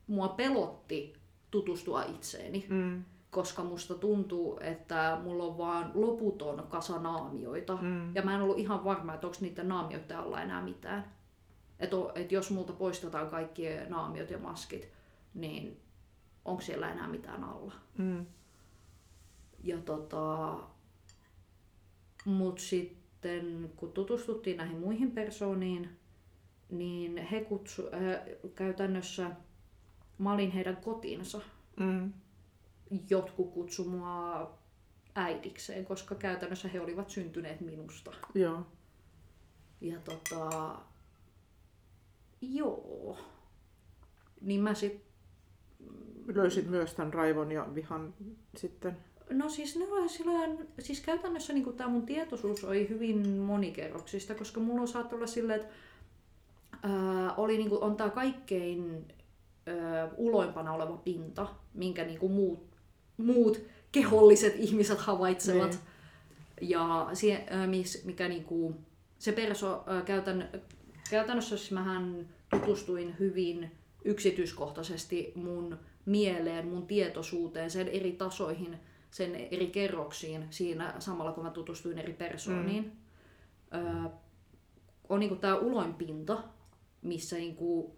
[0.06, 1.17] mua pelotti
[1.50, 2.66] tutustua itseeni.
[2.68, 3.04] Mm.
[3.30, 7.78] koska musta tuntuu, että mulla on vaan loputon kasa naamioita.
[7.80, 8.14] Mm.
[8.14, 11.12] Ja mä en ollut ihan varma, että onko niiden naamioiden alla enää mitään.
[11.80, 14.88] Että et jos multa poistetaan kaikki naamiot ja maskit,
[15.34, 15.80] niin
[16.44, 17.72] onko siellä enää mitään alla.
[17.98, 18.26] Mm.
[19.62, 20.56] Ja tota,
[22.24, 25.88] mut sitten kun tutustuttiin näihin muihin persooniin,
[26.70, 28.20] niin he kutsu, äh,
[28.54, 29.30] käytännössä,
[30.18, 31.40] mä olin heidän kotiinsa.
[31.80, 32.12] Mm.
[33.10, 34.50] Jotkut kutsu mua
[35.14, 38.12] äidikseen, koska käytännössä he olivat syntyneet minusta.
[38.34, 38.66] Joo.
[39.80, 40.78] Ja tota,
[42.40, 43.18] joo.
[44.40, 45.08] Niin mä sit,
[46.34, 48.14] Löysit myös tämän raivon ja vihan
[48.56, 48.96] sitten.
[49.30, 54.60] no siis ne oli silleen, siis käytännössä niin tämä mun tietoisuus oli hyvin monikerroksista, koska
[54.60, 55.74] mulla on saattanut olla silleen, että
[56.82, 59.06] ää, oli niinku, on tää kaikkein
[60.16, 62.66] uloimpana oleva pinta, minkä niinku muut,
[63.16, 63.60] muut
[63.92, 65.70] keholliset ihmiset havaitsevat.
[65.70, 66.70] Niin.
[66.70, 67.08] Ja
[67.66, 68.74] mis, mikä niinku,
[69.18, 70.48] se perso, käytän,
[71.10, 73.70] käytännössä siis mähän tutustuin hyvin
[74.04, 78.76] yksityiskohtaisesti mun mieleen, mun tietoisuuteen, sen eri tasoihin,
[79.10, 82.84] sen eri kerroksiin siinä samalla kun mä tutustuin eri persooniin.
[83.72, 83.78] Mm.
[83.78, 84.10] Öö,
[85.08, 86.42] on niinku tää uloin pinta,
[87.02, 87.96] missä niinku,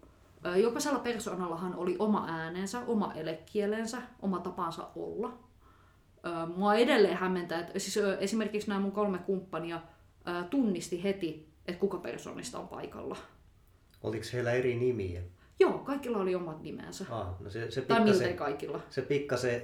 [0.61, 5.33] jokaisella persoonallahan oli oma äänensä, oma elekielensä, oma tapansa olla.
[6.55, 9.81] Mua edelleen hämmentää, että siis esimerkiksi nämä mun kolme kumppania
[10.49, 13.17] tunnisti heti, että kuka persoonista on paikalla.
[14.03, 15.21] Oliko heillä eri nimiä?
[15.59, 17.05] Joo, kaikilla oli omat nimensä.
[17.09, 18.79] Ah, no se, se Tai miltei kaikilla.
[18.89, 19.61] se pikkasen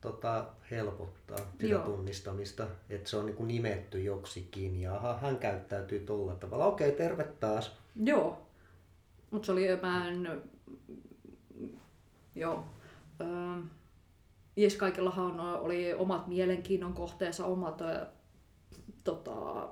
[0.00, 1.82] tota, helpottaa sitä Joo.
[1.82, 6.66] tunnistamista, että se on niinku nimetty joksikin ja aha, hän käyttäytyy tolla tavalla.
[6.66, 7.78] Okei, terve taas.
[8.04, 8.47] Joo.
[9.30, 10.42] Mutta se oli, en...
[12.34, 12.64] Joo.
[13.20, 13.62] Öö,
[14.56, 17.82] Jes kaikillahan oli omat mielenkiinnon kohteensa, omat
[19.04, 19.68] tota,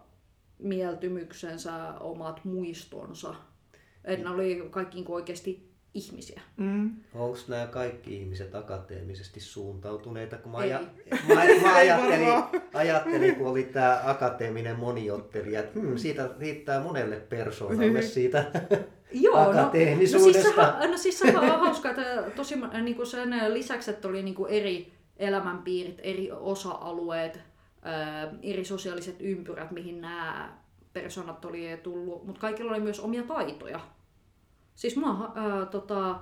[0.58, 3.34] mieltymyksensä, omat muistonsa.
[4.04, 6.40] Et ne oli kaikki niinku oikeasti ihmisiä.
[6.56, 6.90] Mm.
[7.14, 10.36] Onko nämä kaikki ihmiset akateemisesti suuntautuneita?
[10.36, 10.80] Kun mä, aja,
[11.28, 12.28] mä, mä ajattelin,
[12.74, 18.44] ajattelin, kun oli tämä akateeminen moniottelija, että hmm, siitä riittää monelle persoonalle siitä
[19.12, 20.54] Joo, no, no siis, se,
[20.90, 24.52] no siis se on hauskaa, että tosi, niin kuin sen lisäksi, että oli niin kuin
[24.52, 27.40] eri elämänpiirit, eri osa-alueet,
[27.82, 30.58] ää, eri sosiaaliset ympyrät, mihin nämä
[30.92, 33.80] persoonat oli tullut, mutta kaikilla oli myös omia taitoja.
[34.74, 36.20] Siis mua, ää, tota, ää,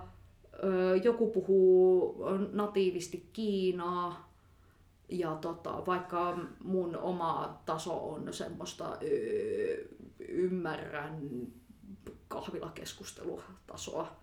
[1.03, 4.35] joku puhuu natiivisti Kiinaa,
[5.09, 9.85] ja tota, vaikka mun oma taso on semmoista öö,
[10.29, 11.21] ymmärrän
[12.29, 14.17] kahvilakeskustelutasoa.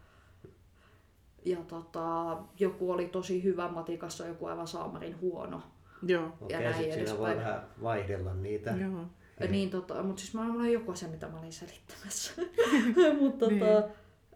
[1.45, 5.61] Ja tota, joku oli tosi hyvä matikassa, joku aivan saamarin huono.
[6.07, 6.23] Joo.
[6.23, 8.71] ja Okei, näin sit siinä voi vähän vaihdella niitä.
[8.71, 9.05] Joo.
[9.39, 12.31] Ja niin, tota, mutta siis mulla oli joku asia, mitä mä olin selittämässä.
[13.21, 13.63] mutta tota, Niin.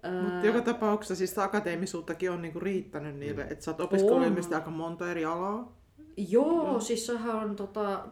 [0.03, 4.55] ää, Mutta joka tapauksessa siis akateemisuuttakin on niinku riittänyt niille, että sä oot opiskellut ilmeisesti
[4.55, 5.77] aika monta eri alaa.
[6.17, 8.07] Joo, Joo, siis sehän on tota,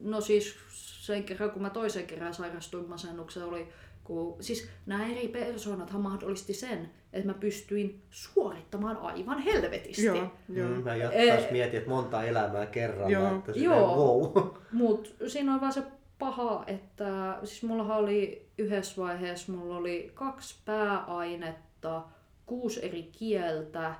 [0.00, 3.68] no siis sen kerran kun mä toisen kerran sairastuin masennukseen oli,
[4.04, 10.04] kun, siis nämä eri persoonathan mahdollisti sen, että mä pystyin suorittamaan aivan helvetisti.
[10.04, 10.68] Joo, joo.
[10.68, 11.26] Mm, mä Eh.
[11.26, 13.36] jatkas mietin, että monta elämää kerralla, Joo.
[13.36, 13.96] että Joo.
[13.96, 14.46] wow.
[14.72, 15.82] Mut siinä on vaan se
[16.18, 22.02] paha, että siis mullahan oli yhdessä vaiheessa, mulla oli kaksi pääainetta,
[22.46, 23.94] kuusi eri kieltä,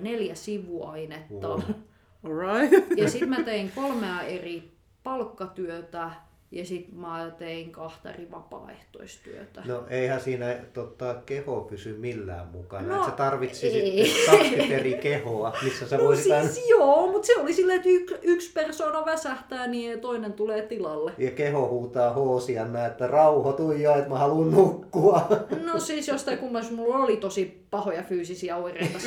[0.00, 1.48] neljä sivuainetta.
[1.48, 1.60] Wow.
[2.24, 2.90] Alright.
[2.98, 6.10] Ja sitten mä tein kolmea eri palkkatyötä
[6.50, 9.62] ja sitten mä tein kahta eri vapaaehtoistyötä.
[9.64, 12.88] No eihän siinä tota, keho pysy millään mukana.
[12.88, 14.26] No, No, sä tarvitsisit ei.
[14.26, 18.14] 20 eri kehoa, missä sä No voisit siis joo, mutta se oli silleen, että yksi,
[18.22, 21.12] yksi persona väsähtää niin toinen tulee tilalle.
[21.18, 25.28] Ja keho huutaa hoosianna, että rauhoitu jo, että mä haluan nukkua.
[25.64, 28.98] No siis jostain kummassa mulla oli tosi pahoja fyysisiä oireita.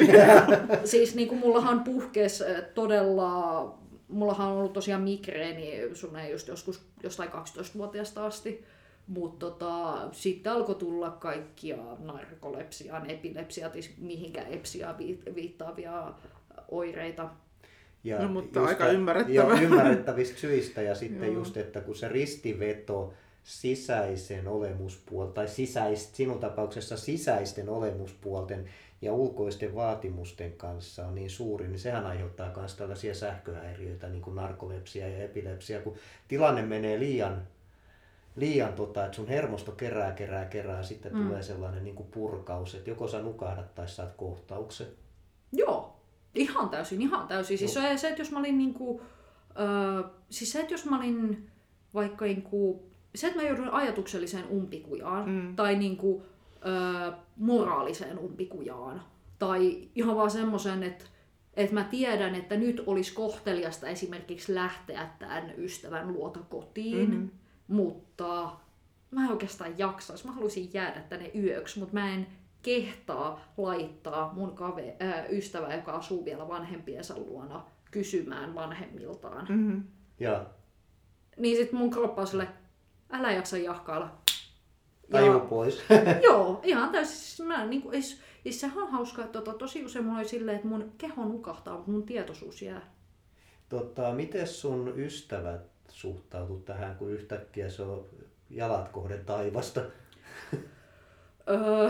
[0.85, 3.73] siis niin kuin mullahan puhkes eh, todella,
[4.11, 8.63] mullahan on ollut tosiaan migreeni sun just joskus jostain 12-vuotiaasta asti.
[9.07, 16.13] Mutta tota, sitten alkoi tulla kaikkia narkolepsiaan, epilepsiatis, mihinkä epsiaan vi- viittaavia
[16.71, 17.29] oireita.
[18.03, 19.35] Ja No, mutta just aika tä- ymmärrettävää.
[19.35, 20.81] Joo, ymmärrettävistä syistä.
[20.81, 21.33] Ja sitten Joo.
[21.35, 28.69] just, että kun se ristiveto sisäisen olemuspuolten, tai sisäis, sinun tapauksessa sisäisten olemuspuolten
[29.01, 34.35] ja ulkoisten vaatimusten kanssa on niin suuri, niin sehän aiheuttaa myös tällaisia sähköhäiriöitä, niin kuin
[34.35, 35.95] narkolepsia ja epilepsia, kun
[36.27, 37.47] tilanne menee liian,
[38.35, 41.27] liian tota, että sun hermosto kerää, kerää, kerää, ja sitten mm.
[41.27, 44.87] tulee sellainen niin kuin purkaus, että joko sä nukahdat tai saat kohtauksen.
[45.53, 45.95] Joo,
[46.35, 47.57] ihan täysin, ihan täysin.
[47.57, 49.01] Siis se, se, että jos mä olin niinku,
[49.59, 51.49] öö, siis se, että jos mä olin
[51.93, 52.83] vaikka niinku,
[53.15, 55.55] se, että mä joudun ajatukselliseen umpikujaan, mm.
[55.55, 56.23] tai niinku,
[56.65, 59.01] öö, moraaliseen umpikujaan,
[59.39, 61.05] tai ihan vaan semmoisen, että
[61.53, 67.29] että mä tiedän, että nyt olisi kohteliasta esimerkiksi lähteä tämän ystävän luota kotiin, mm-hmm.
[67.67, 68.51] mutta
[69.11, 70.25] mä en oikeastaan jaksaisi.
[70.25, 72.27] Mä haluaisin jäädä tänne yöksi, mutta mä en
[72.61, 79.47] kehtaa laittaa mun kave, ää, ystävä, joka asuu vielä vanhempiensa luona, kysymään vanhemmiltaan.
[79.49, 79.83] Mm-hmm.
[80.19, 80.45] Ja
[81.37, 82.47] Niin sit mun kroppa on sille,
[83.09, 84.20] älä jaksa jahkailla.
[85.11, 85.81] Taju pois.
[86.27, 87.15] Joo, ihan täysin.
[87.15, 90.27] Siis mä, niin kuin, is, is, sehän on hauskaa, että tota, tosi usein mulla oli
[90.27, 92.93] silleen, että mun keho nukahtaa, mutta mun tietoisuus jää.
[93.69, 98.05] Tota, miten sun ystävät suhtautu tähän, kun yhtäkkiä se on
[98.49, 99.81] jalat kohden taivasta?
[101.49, 101.89] Öö,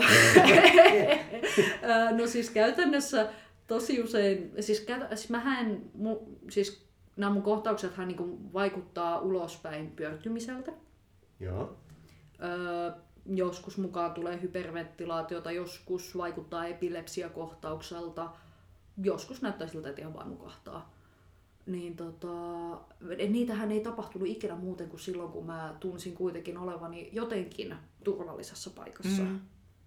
[1.84, 3.28] Öö, no siis käytännössä
[3.66, 6.18] tosi usein, siis, käytä, siis mähän, mu,
[6.50, 10.72] siis nämä mun kohtauksethan niinku vaikuttaa ulospäin pyörtymiseltä.
[11.40, 11.76] Joo.
[12.42, 12.92] Öö,
[13.26, 18.30] joskus mukaan tulee hyperventilaatiota, joskus vaikuttaa epilepsiakohtaukselta,
[19.02, 20.94] joskus näyttää siltä, että ihan vaan nukahtaa.
[21.66, 22.28] Niin tota,
[23.28, 29.22] niitähän ei tapahtunut ikinä muuten kuin silloin, kun mä tunsin kuitenkin olevani jotenkin turvallisessa paikassa.
[29.22, 29.40] Mm.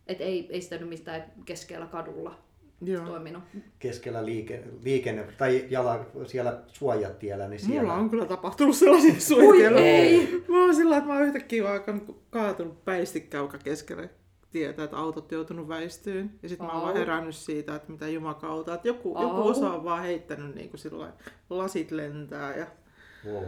[0.08, 2.45] Et ei, ei sitä nyt mistään keskellä kadulla
[2.82, 3.06] Joo.
[3.06, 3.44] toiminut.
[3.80, 7.82] Keskellä liike, liikenne, tai jala, siellä suojatiellä, niin siellä...
[7.82, 9.86] Mulla on kyllä tapahtunut sellaisia suunnitelmia.
[9.86, 10.44] ei!
[10.48, 11.82] Mä oon sillä, että mä oon yhtäkkiä vaan
[12.30, 14.10] kaatunut päistikkäuka keskelle
[14.52, 16.32] tietää, että autot joutunut väistyyn.
[16.44, 18.74] Ja sitten mä oon vaan herännyt siitä, että mitä jumakauta.
[18.74, 19.24] Että joku, Au.
[19.24, 21.14] joku osa on vaan heittänyt niin kuin sillä
[21.50, 22.68] lasit lentää ja
[23.32, 23.44] Wow.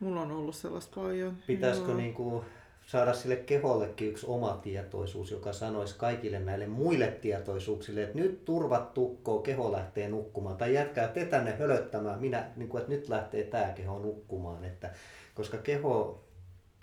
[0.00, 1.36] mulla on ollut sellaista paljon.
[1.46, 1.96] Pitäisikö Joo.
[1.96, 2.44] niin kuin
[2.86, 8.94] saada sille kehollekin yksi oma tietoisuus, joka sanoisi kaikille näille muille tietoisuuksille, että nyt turvat
[8.94, 10.56] tukkoo, keho lähtee nukkumaan.
[10.56, 14.64] Tai jätkää te tänne hölöttämään, minä, niin kuin, että nyt lähtee tämä keho nukkumaan.
[14.64, 14.90] Että,
[15.34, 16.24] koska keho,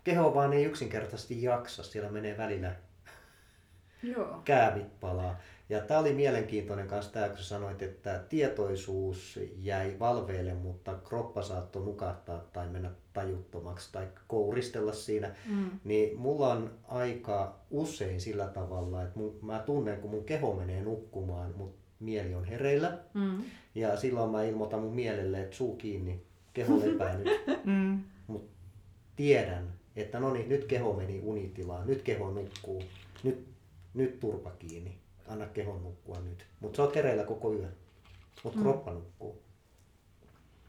[0.03, 2.75] keho vaan ei yksinkertaisesti jaksa, siellä menee välillä
[4.03, 4.41] Joo.
[4.45, 5.39] käävit palaa.
[5.71, 11.41] Ja tämä oli mielenkiintoinen kanssa tämä, kun sä sanoit, että tietoisuus jäi valveille, mutta kroppa
[11.41, 15.35] saattoi nukahtaa tai mennä tajuttomaksi tai kouristella siinä.
[15.49, 15.69] Mm.
[15.83, 20.81] Niin mulla on aika usein sillä tavalla, että mun, mä tunnen, kun mun keho menee
[20.81, 22.97] nukkumaan, mutta mieli on hereillä.
[23.13, 23.43] Mm.
[23.75, 26.21] Ja silloin mä ilmoitan mun mielelle, että suu kiinni,
[26.53, 27.27] keho lepää nyt.
[27.65, 27.99] Mm.
[28.27, 28.51] Mutta
[29.15, 32.83] tiedän, että no niin, nyt keho meni unitilaan, nyt keho nukkuu,
[33.23, 33.47] nyt,
[33.93, 35.00] nyt turpa kiinni,
[35.31, 36.45] anna kehon nukkua nyt.
[36.59, 37.75] Mutta sä oot hereillä koko yön,
[38.43, 38.63] mutta Mm.
[38.63, 39.41] kroppa nukkuu.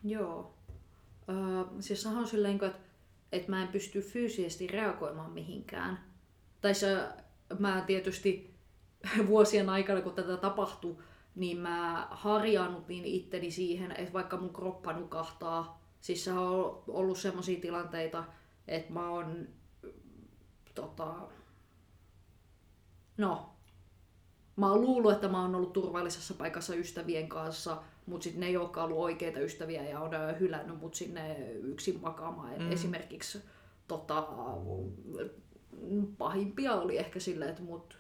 [0.04, 0.54] Joo.
[1.28, 2.72] Öö, siis sehän on silleen, että,
[3.32, 5.98] että mä en pysty fyysisesti reagoimaan mihinkään.
[6.60, 7.08] Tai se,
[7.58, 8.54] mä tietysti
[9.28, 10.96] vuosien aikana, kun tätä tapahtui,
[11.34, 17.60] niin mä harjaannutin itteni siihen, että vaikka mun kroppa nukahtaa, siis se on ollut semmoisia
[17.60, 18.24] tilanteita,
[18.68, 19.48] että mä oon
[20.74, 21.14] tota,
[23.16, 23.52] no,
[24.57, 28.57] mä oon luullut, että mä oon ollut turvallisessa paikassa ystävien kanssa, mutta sitten ne ei
[28.57, 32.59] olekaan ollut oikeita ystäviä ja on hylännyt mut sinne yksin makaamaan.
[32.59, 32.72] Mm.
[32.72, 33.38] Esimerkiksi
[33.88, 34.28] tota,
[36.18, 37.98] pahimpia oli ehkä silleen, että mut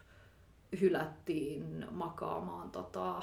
[0.80, 3.22] hylättiin makaamaan tota,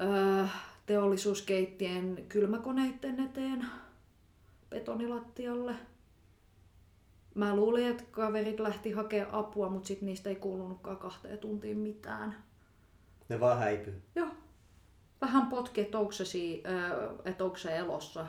[0.00, 0.46] ö,
[0.86, 3.66] teollisuuskeittien kylmäkoneiden eteen
[4.70, 5.74] betonilattialle.
[7.38, 12.44] Mä luulin, että kaverit lähti hakemaan apua, mutta sitten niistä ei kuulunutkaan kahteen tuntiin mitään.
[13.28, 14.02] Ne vaan häipyy.
[14.14, 14.28] Joo.
[15.20, 16.62] Vähän potki, että onko se, si-
[17.24, 18.26] että onko se elossa.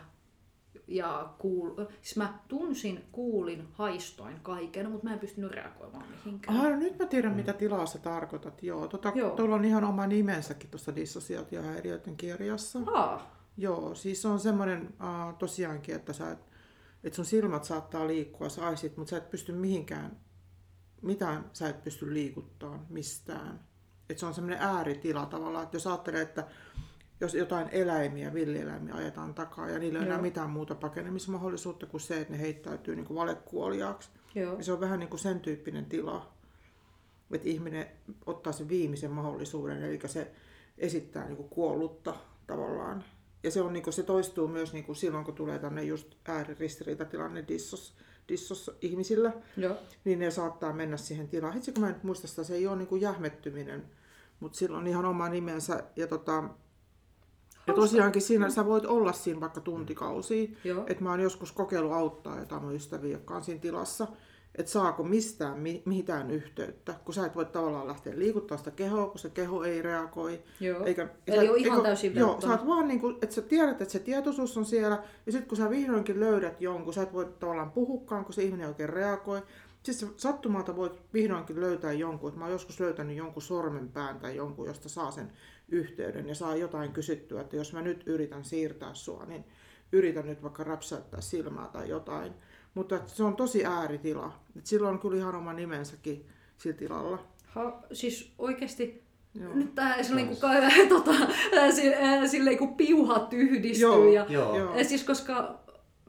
[0.88, 1.86] Ja kuul...
[2.02, 6.58] siis mä tunsin, kuulin, haistoin kaiken, mutta mä en pystynyt reagoimaan mihinkään.
[6.58, 8.64] Ah, no nyt mä tiedän, mitä tilaa sä tarkoitat.
[8.64, 9.36] Joo, tota, Joo.
[9.36, 12.80] tuolla on ihan oma nimensäkin tuossa dissosiaatiohäiriöiden kirjassa.
[12.86, 16.40] Aa, Joo, siis se on semmoinen äh, tosiaankin, että, sä et,
[17.04, 20.20] että sun silmät saattaa liikkua, sä aistit, mutta sä et pysty mihinkään,
[21.02, 23.60] mitään sä et pysty liikuttaa mistään.
[24.10, 26.48] Että se on semmoinen ääritila tavallaan, että jos ajattelee, että
[27.22, 32.02] jos jotain eläimiä, villieläimiä ajetaan takaa ja niillä ei ole enää mitään muuta pakenemismahdollisuutta kuin
[32.02, 34.54] se, että ne heittäytyy niin kuin valekuoliaaksi, joo.
[34.54, 36.34] niin se on vähän niin kuin sen tyyppinen tila,
[37.32, 37.88] että ihminen
[38.26, 40.32] ottaa sen viimeisen mahdollisuuden, eli se
[40.78, 42.16] esittää niin kuin kuollutta
[42.48, 43.04] tavallaan.
[43.44, 46.16] Ja se, on, niin kuin, se toistuu myös niin kuin silloin, kun tulee tänne just
[46.26, 47.94] ääriristiriitatilanne, dissos,
[48.30, 49.76] dissossa ihmisillä, Joo.
[50.06, 51.54] niin ne saattaa mennä siihen tilaan.
[51.54, 53.86] Hitsi kun mä en nyt muista sitä, se ei ole niin kuin jähmettyminen,
[54.40, 55.84] mutta sillä on ihan oma nimensä.
[55.96, 56.44] Ja, tota,
[57.68, 60.48] ja tosiaankin siinä sä voit olla siinä vaikka tuntikausia.
[60.64, 60.84] Joo.
[60.88, 64.08] Että mä oon joskus kokeillut auttaa jotain mun ystäviä, jotka on siinä tilassa.
[64.56, 69.08] Että saako mistään mi- mitään yhteyttä, kun sä et voi tavallaan lähteä liikuttaa sitä kehoa,
[69.08, 70.44] kun se keho ei reagoi.
[70.60, 70.86] Joo.
[70.86, 72.54] Eikä, Eli sä- on ihan täysin Joo, verrattuna.
[72.56, 75.58] sä oot vaan niinku, että sä tiedät, että se tietoisuus on siellä, ja sitten kun
[75.58, 79.42] sä vihdoinkin löydät jonkun, sä et voi tavallaan puhukaan, kun se ihminen ei oikein reagoi.
[79.84, 84.68] Sitten sattumalta voit vihdoinkin löytää jonkun, että mä oon joskus löytänyt jonkun sormenpään tai jonkun,
[84.68, 85.32] josta saa sen
[85.70, 89.46] yhteyden ja saa jotain kysyttyä, että jos mä nyt yritän siirtää sua, niin
[89.92, 92.34] yritän nyt vaikka räpsäyttää silmää tai jotain.
[92.74, 94.40] Mutta että se on tosi ääritila.
[94.58, 96.26] Et silloin on kyllä ihan oma nimensäkin
[96.58, 97.20] sillä tilalla.
[97.48, 99.04] Ha, siis oikeasti
[99.34, 99.54] Joo.
[99.54, 100.36] nyt tää se niinku,
[100.90, 101.12] tota,
[102.28, 103.88] silleen kun piuhat yhdistyy.
[103.88, 104.78] Joo, ja, Joo.
[104.78, 105.60] Ja siis koska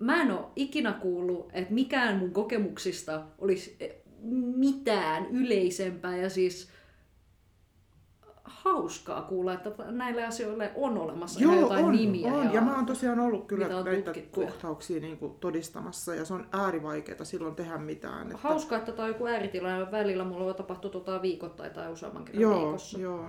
[0.01, 3.95] mä en oo ikinä kuullut, että mikään mun kokemuksista olisi eh,
[4.57, 6.69] mitään yleisempää ja siis
[8.51, 12.33] hauskaa kuulla, että näille asioille on olemassa ihan jotain on, nimiä.
[12.33, 12.45] on.
[12.45, 14.41] Ja, ja mä oon tosiaan ollut kyllä on näitä tutkittu.
[14.41, 18.27] kohtauksia niin kuin todistamassa ja se on äärivaikeaa silloin tehdä mitään.
[18.27, 18.39] Että...
[18.43, 22.43] Hauskaa, että tämä on joku ääritila ja välillä mulla tapahtuu tota viikoittain tai useamman kerran
[22.43, 22.99] Joo, viikossa.
[22.99, 23.25] joo.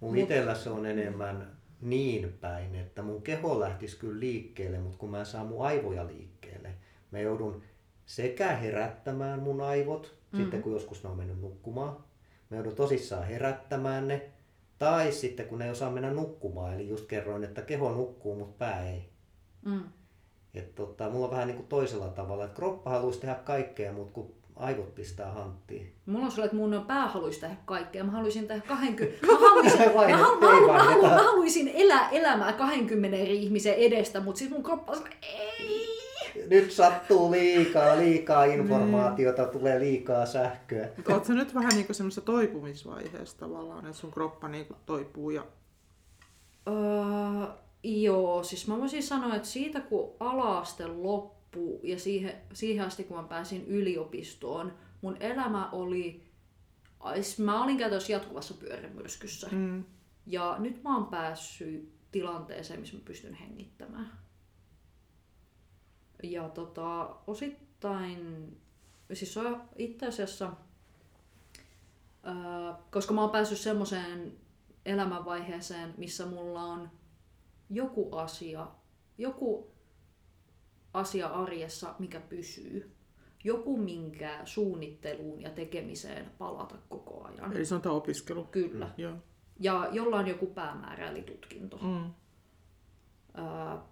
[0.00, 5.10] Mun itellä se on enemmän niin päin, että mun keho lähtisi kyllä liikkeelle, mutta kun
[5.10, 6.74] mä en saa mun aivoja liikkeelle,
[7.10, 7.62] mä joudun
[8.06, 10.42] sekä herättämään mun aivot, mm-hmm.
[10.42, 11.96] sitten kun joskus ne on mennyt nukkumaan,
[12.50, 14.28] mä joudun tosissaan herättämään ne,
[14.78, 18.54] tai sitten kun ne ei osaa mennä nukkumaan, eli just kerroin, että keho nukkuu, mutta
[18.58, 19.08] pää ei.
[19.64, 19.82] Mm.
[20.54, 24.12] Et tota, mulla on vähän niin kuin toisella tavalla, että kroppa haluaisi tehdä kaikkea, mutta
[24.12, 25.92] kun aivot pistää hanttiin.
[26.06, 28.04] Mulla on sellainen, että mun pää haluaisi tehdä kaikkea.
[28.04, 29.26] Mä haluaisin tehdä 20...
[29.32, 30.84] Mä haluaisin, mä, Vain, halu, mä, ei halu, mä, vaihdeta.
[30.84, 35.87] halu, mä haluaisin elää elämää 20 eri ihmisen edestä, mutta siis mun kroppa on ei.
[36.50, 40.88] Nyt sattuu liikaa, liikaa informaatiota, tulee liikaa sähköä.
[40.96, 45.46] Mutta sä nyt vähän niin semmoisessa toipumisvaiheessa tavallaan, että sun kroppa niin toipuu ja
[46.68, 47.46] Öö,
[47.82, 53.16] joo, siis mä voisin sanoa, että siitä kun alaaste loppui ja siihen, siihen asti kun
[53.16, 56.22] mä pääsin yliopistoon, mun elämä oli,
[57.00, 59.48] ais- mä olin käytännössä jatkuvassa pyörämyrskyssä.
[59.52, 59.84] mm,
[60.26, 64.10] Ja nyt mä oon päässyt tilanteeseen, missä mä pystyn hengittämään.
[66.22, 68.52] Ja tota, osittain,
[69.12, 70.52] siis se on itse asiassa,
[72.22, 74.32] ää, koska mä oon päässyt semmoiseen
[74.86, 76.90] elämänvaiheeseen, missä mulla on
[77.70, 78.66] joku asia,
[79.18, 79.70] joku
[80.94, 82.94] asia arjessa, mikä pysyy.
[83.44, 87.52] Joku, minkä suunnitteluun ja tekemiseen palata koko ajan.
[87.52, 88.44] eli tämä opiskelu.
[88.44, 88.90] Kyllä.
[88.96, 89.14] Joo.
[89.60, 91.78] Ja jolla on joku päämäärä eli tutkinto.
[91.82, 92.12] Mm.
[93.34, 93.82] Ää,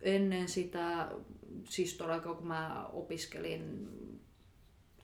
[0.00, 1.08] ennen sitä,
[1.64, 3.88] siis todella kun mä opiskelin,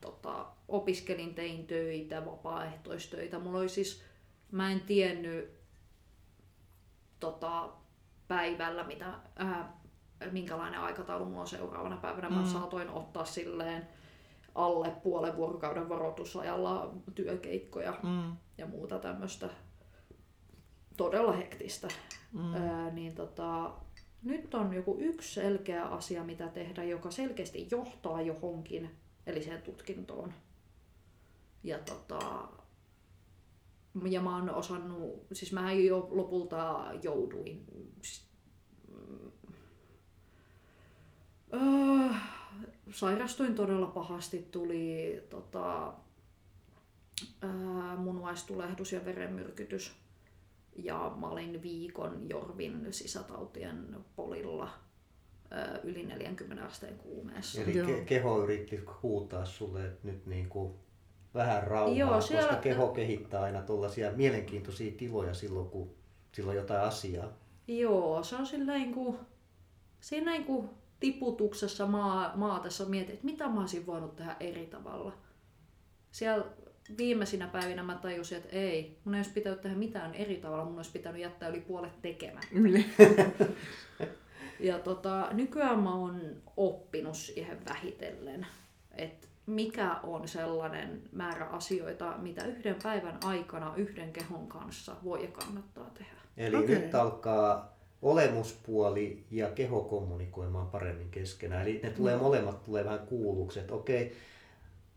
[0.01, 3.39] tota, opiskelin, tein töitä, vapaaehtoistöitä.
[3.39, 4.03] Mulla oli siis,
[4.51, 5.51] mä en tiennyt
[7.21, 7.73] tota,
[8.29, 9.81] päivällä, mitä, ää,
[10.31, 12.31] minkälainen aikataulu mulla on seuraavana päivänä.
[12.31, 13.89] Mä saatoin ottaa silleen
[14.55, 18.37] alle puolen vuorokauden varoitusajalla työkeikkoja Mm.
[18.59, 19.49] ja muuta tämmöistä
[20.97, 21.89] todella hektistä.
[22.33, 22.55] Mm.
[22.55, 23.73] Öö, niin tota,
[24.25, 28.91] nyt on joku yksi selkeä asia, mitä tehdä, joka selkeästi johtaa johonkin,
[29.27, 30.33] eli siihen tutkintoon.
[31.63, 32.49] Ja tota,
[34.11, 37.65] ja mä oon osannut, siis mä jo lopulta jouduin,
[38.03, 38.27] siis,
[41.55, 42.15] öö,
[42.91, 45.95] sairastuin todella pahasti, tuli tota,
[47.43, 50.04] ää, munuaistulehdus ja verenmyrkytys.
[50.77, 54.69] Ja mä olin viikon Jorvin sisätautien polilla
[55.85, 57.61] yli 40 asteen kuumeessa.
[57.63, 57.89] Eli Joo.
[57.89, 60.75] ke- keho yritti huutaa sulle, että nyt niin kuin
[61.35, 65.91] vähän rauhaa, Joo, koska siellä- keho kehittää aina tuollaisia mielenkiintoisia tiloja silloin, kun
[66.33, 67.33] sillä on jotain asiaa.
[67.69, 69.17] Joo, se on silleen kuin,
[70.01, 70.69] siinä niin kuin
[71.01, 75.13] tiputuksessa maa, maatessa mietin, että mitä mä olisin voinut tehdä eri tavalla.
[76.11, 76.45] Siellä
[76.99, 80.77] viimeisinä päivinä mä tajusin, että ei, mun ei olisi pitänyt tehdä mitään eri tavalla, mun
[80.77, 82.47] olisi pitänyt jättää yli puolet tekemättä.
[82.61, 82.95] Niin.
[84.61, 86.21] Ja tota, nykyään mä oon
[86.57, 88.47] oppinut siihen vähitellen,
[88.97, 95.31] että mikä on sellainen määrä asioita, mitä yhden päivän aikana yhden kehon kanssa voi ja
[95.31, 96.15] kannattaa tehdä.
[96.37, 96.79] Eli Okei.
[96.79, 101.63] nyt alkaa olemuspuoli ja keho kommunikoimaan paremmin keskenään.
[101.63, 104.17] Eli ne tulee molemmat tulee vähän kuulluksi, että okei,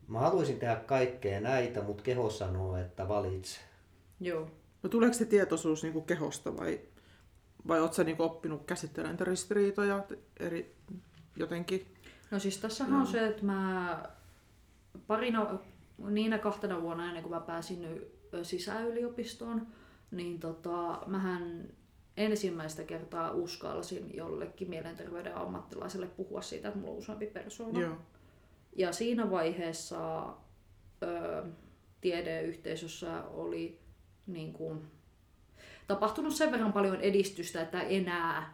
[0.07, 3.59] mä haluaisin tehdä kaikkea näitä, mutta keho sanoo, että valitse.
[4.19, 4.51] Joo.
[4.83, 6.81] No tuleeko se tietoisuus niin kehosta vai,
[7.67, 10.05] vai oletko niin oppinut käsittelemään niitä ristiriitoja
[10.39, 10.75] eri,
[11.35, 11.87] jotenkin?
[12.31, 14.03] No siis tässähän on se, että mä
[15.07, 15.59] parina,
[15.97, 17.87] niinä kahtena vuonna ennen kuin mä pääsin
[18.43, 19.67] sisäyliopistoon,
[20.11, 21.69] niin tota, mähän
[22.17, 27.79] ensimmäistä kertaa uskalsin jollekin mielenterveyden ammattilaiselle puhua siitä, että mulla on useampi persoona.
[27.79, 27.97] Joo.
[28.77, 30.33] Ja siinä vaiheessa
[31.03, 31.43] ö,
[32.01, 33.79] tiedeyhteisössä oli
[34.27, 34.81] niin kuin,
[35.87, 38.53] tapahtunut sen verran paljon edistystä, että enää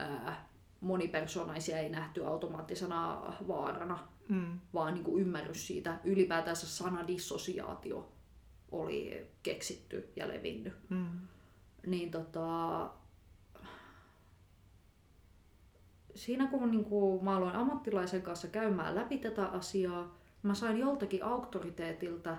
[0.00, 0.32] ö,
[0.80, 4.58] monipersonaisia ei nähty automaattisena vaarana, Mm.
[4.74, 5.98] vaan niin kuin ymmärrys siitä.
[6.04, 8.12] Ylipäätänsä sana dissosiaatio
[8.70, 10.72] oli keksitty ja levinnyt.
[10.88, 11.06] Mm.
[11.86, 12.90] Niin tota,
[16.14, 21.24] siinä kun niin kuin, mä aloin ammattilaisen kanssa käymään läpi tätä asiaa, mä sain joltakin
[21.24, 22.36] auktoriteetilta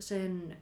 [0.00, 0.56] sen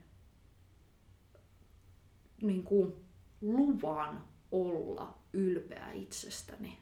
[2.42, 2.92] niin kuin,
[3.40, 6.78] luvan olla ylpeä itsestäni.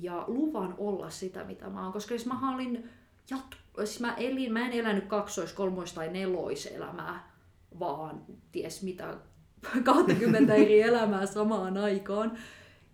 [0.00, 1.92] Ja luvan olla sitä, mitä mä oon.
[1.92, 2.90] Koska siis mä olin
[3.34, 7.32] jat- siis mä, elin, mä en elänyt kaksois, kolmois tai neloiselämää,
[7.78, 9.16] vaan ties mitä
[9.84, 12.38] 20 eri elämää samaan aikaan.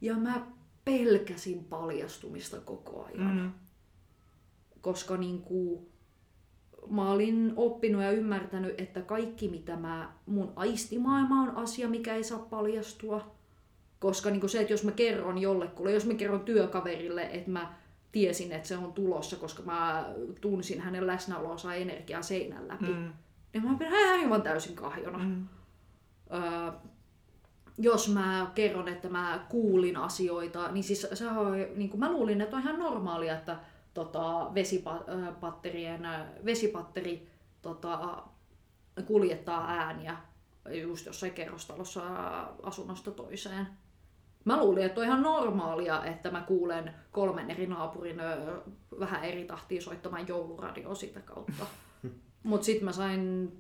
[0.01, 0.47] Ja mä
[0.85, 3.37] pelkäsin paljastumista koko ajan.
[3.37, 3.51] Mm.
[4.81, 5.87] Koska niin kuin,
[6.91, 12.25] mä olin oppinut ja ymmärtänyt, että kaikki mitä mä, mun aistimaailma on asia, mikä ei
[12.25, 13.35] saa paljastua.
[13.99, 17.75] Koska niin kuin se, että jos mä kerron jollekulle, jos mä kerron työkaverille, että mä
[18.13, 20.07] tiesin, että se on tulossa, koska mä
[20.41, 23.13] tunsin hänen läsnäolonsa energiaa seinän läpi, Mm.
[23.53, 25.19] niin mä pidän aivan täysin kahjona.
[25.19, 25.49] Mm.
[26.33, 26.73] Öö,
[27.79, 32.41] jos mä kerron, että mä kuulin asioita, niin siis se on, niin kuin mä luulin,
[32.41, 33.57] että on ihan normaalia, että
[33.95, 36.09] tota, vesipatterien,
[36.45, 37.29] vesipatteri
[37.63, 38.23] tota,
[39.07, 40.17] kuljettaa ääniä
[40.71, 42.03] just jossain kerrostalossa
[42.63, 43.67] asunnosta toiseen.
[44.45, 48.17] Mä luulin, että on ihan normaalia, että mä kuulen kolmen eri naapurin
[49.01, 51.67] vähän eri tahtiin soittamaan jouluradioa sitä kautta.
[52.43, 53.53] Mutta sitten mä sain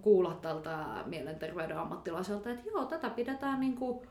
[0.00, 4.02] kuulla tältä mielenterveyden ammattilaiselta, että joo, tätä pidetään niinku,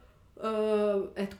[0.43, 1.35] öö, että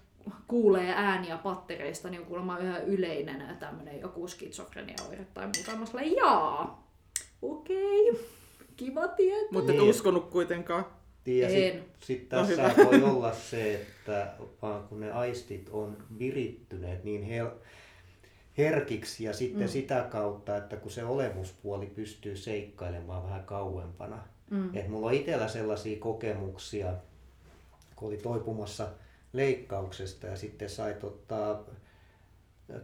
[0.48, 5.76] kuulee ääniä pattereista, niin on kuulemma yhä yleinen tämmöinen joku skitsofreniaoire tai muuta.
[5.76, 6.88] Mä sanoin, jaa,
[7.42, 8.12] okei,
[8.76, 9.48] kiva tietää.
[9.52, 9.90] Mutta et Niin.
[9.90, 10.86] uskonut kuitenkaan.
[11.26, 11.54] Ja En.
[11.54, 12.86] sitten sit No tässä hyvä.
[12.86, 17.56] voi olla se, että vaan kun ne aistit on virittyneet niin hel-
[18.58, 19.72] herkiksi ja sitten mm.
[19.72, 24.24] sitä kautta, että kun se olemuspuoli pystyy seikkailemaan vähän kauempana.
[24.50, 24.76] Mm.
[24.76, 26.94] Et mulla on itsellä sellaisia kokemuksia,
[27.96, 28.88] kun oli toipumassa
[29.34, 31.64] leikkauksesta ja sitten sai ottaa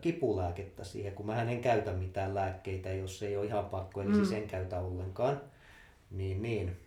[0.01, 4.15] kipulääkettä siihen, kun mä en käytä mitään lääkkeitä, jos ei ole ihan pakko, eli mm.
[4.15, 5.41] siis en käytä ollenkaan.
[6.11, 6.77] Niin, niin.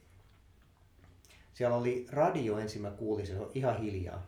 [1.55, 4.26] Siellä oli radio ensin mä kuulin, se on ihan hiljaa.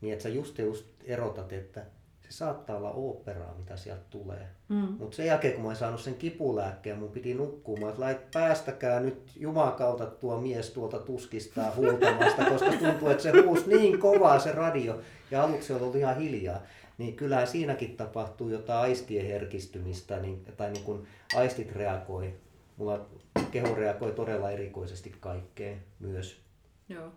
[0.00, 1.84] Niin että sä just, just erotat, että
[2.28, 4.48] se saattaa olla oopperaa, mitä sieltä tulee.
[4.68, 4.96] Mm.
[4.98, 9.00] Mutta sen jälkeen, kun mä en saanut sen kipulääkkeen, mun piti nukkumaan, että lait, päästäkää
[9.00, 14.52] nyt jumakauta tuo mies tuolta tuskistaa huutamasta, koska tuntuu, että se huusi niin kovaa se
[14.52, 15.00] radio,
[15.30, 16.62] ja aluksi oli ollut ihan hiljaa.
[16.98, 21.06] Niin kyllähän siinäkin tapahtuu jotain aistien herkistymistä, niin, tai niin kun
[21.36, 22.34] aistit reagoi.
[22.76, 23.06] Mulla
[23.50, 26.40] keho reagoi todella erikoisesti kaikkeen myös.
[26.88, 27.12] Joo.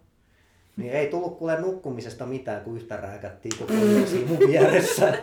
[0.82, 3.74] Niin ei tullut kuule nukkumisesta mitään, kun yhtä rääkättiin koko
[4.06, 5.14] siinä mun vieressä.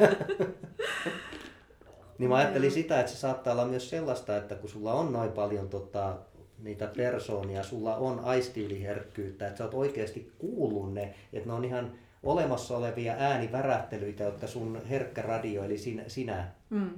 [2.18, 5.32] niin mä ajattelin sitä, että se saattaa olla myös sellaista, että kun sulla on noin
[5.32, 6.16] paljon tota,
[6.59, 11.92] niitä persoonia, sulla on aistiyliherkkyyttä, että sä oot oikeasti kuullut ne, että ne on ihan
[12.22, 16.90] olemassa olevia äänivärähtelyitä, jotka sun herkkä radio, eli sinä, sinä Mm.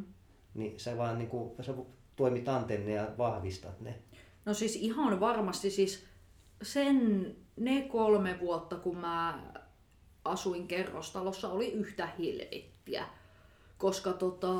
[0.54, 1.74] niin sä vaan niin kuin, sä
[2.16, 3.94] toimit antenne ja vahvistat ne.
[4.44, 6.04] No siis ihan varmasti siis
[6.62, 7.26] sen
[7.57, 9.42] ne kolme vuotta, kun mä
[10.24, 13.07] asuin kerrostalossa, oli yhtä helvettiä.
[13.78, 14.55] Koska tota...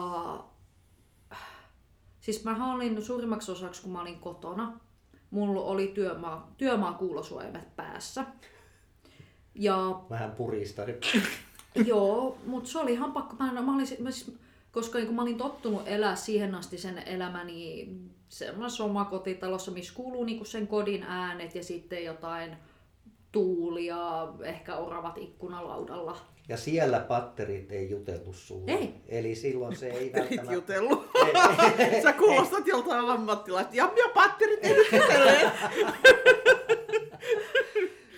[2.21, 4.81] Siis mä olin suurimmaksi osaksi, kun mä olin kotona,
[5.31, 8.25] mulla oli työmaa, työmaa kuulosuojamet päässä.
[9.55, 10.83] Ja Vähän purista.
[11.87, 13.37] Joo, mutta se oli ihan pakko.
[13.39, 14.37] Mä, en- mä olin, mä siis,
[14.73, 17.89] koska niin mä olin tottunut elää siihen asti sen elämäni
[18.29, 22.57] semmoisessa omakotitalossa, missä kuuluu niin sen kodin äänet ja sitten jotain
[23.33, 26.17] tuulia, ehkä oravat ikkunalaudalla.
[26.49, 28.73] Ja siellä patterit ei jutellut sulle.
[28.73, 28.95] Ei.
[29.09, 30.53] Eli silloin se ei Patterit välttämättä...
[30.53, 31.11] jutellut.
[31.79, 33.77] Ei, Sä kuulostat joltain ammattilaista.
[33.77, 35.53] Ja, ja patterit ei jutele.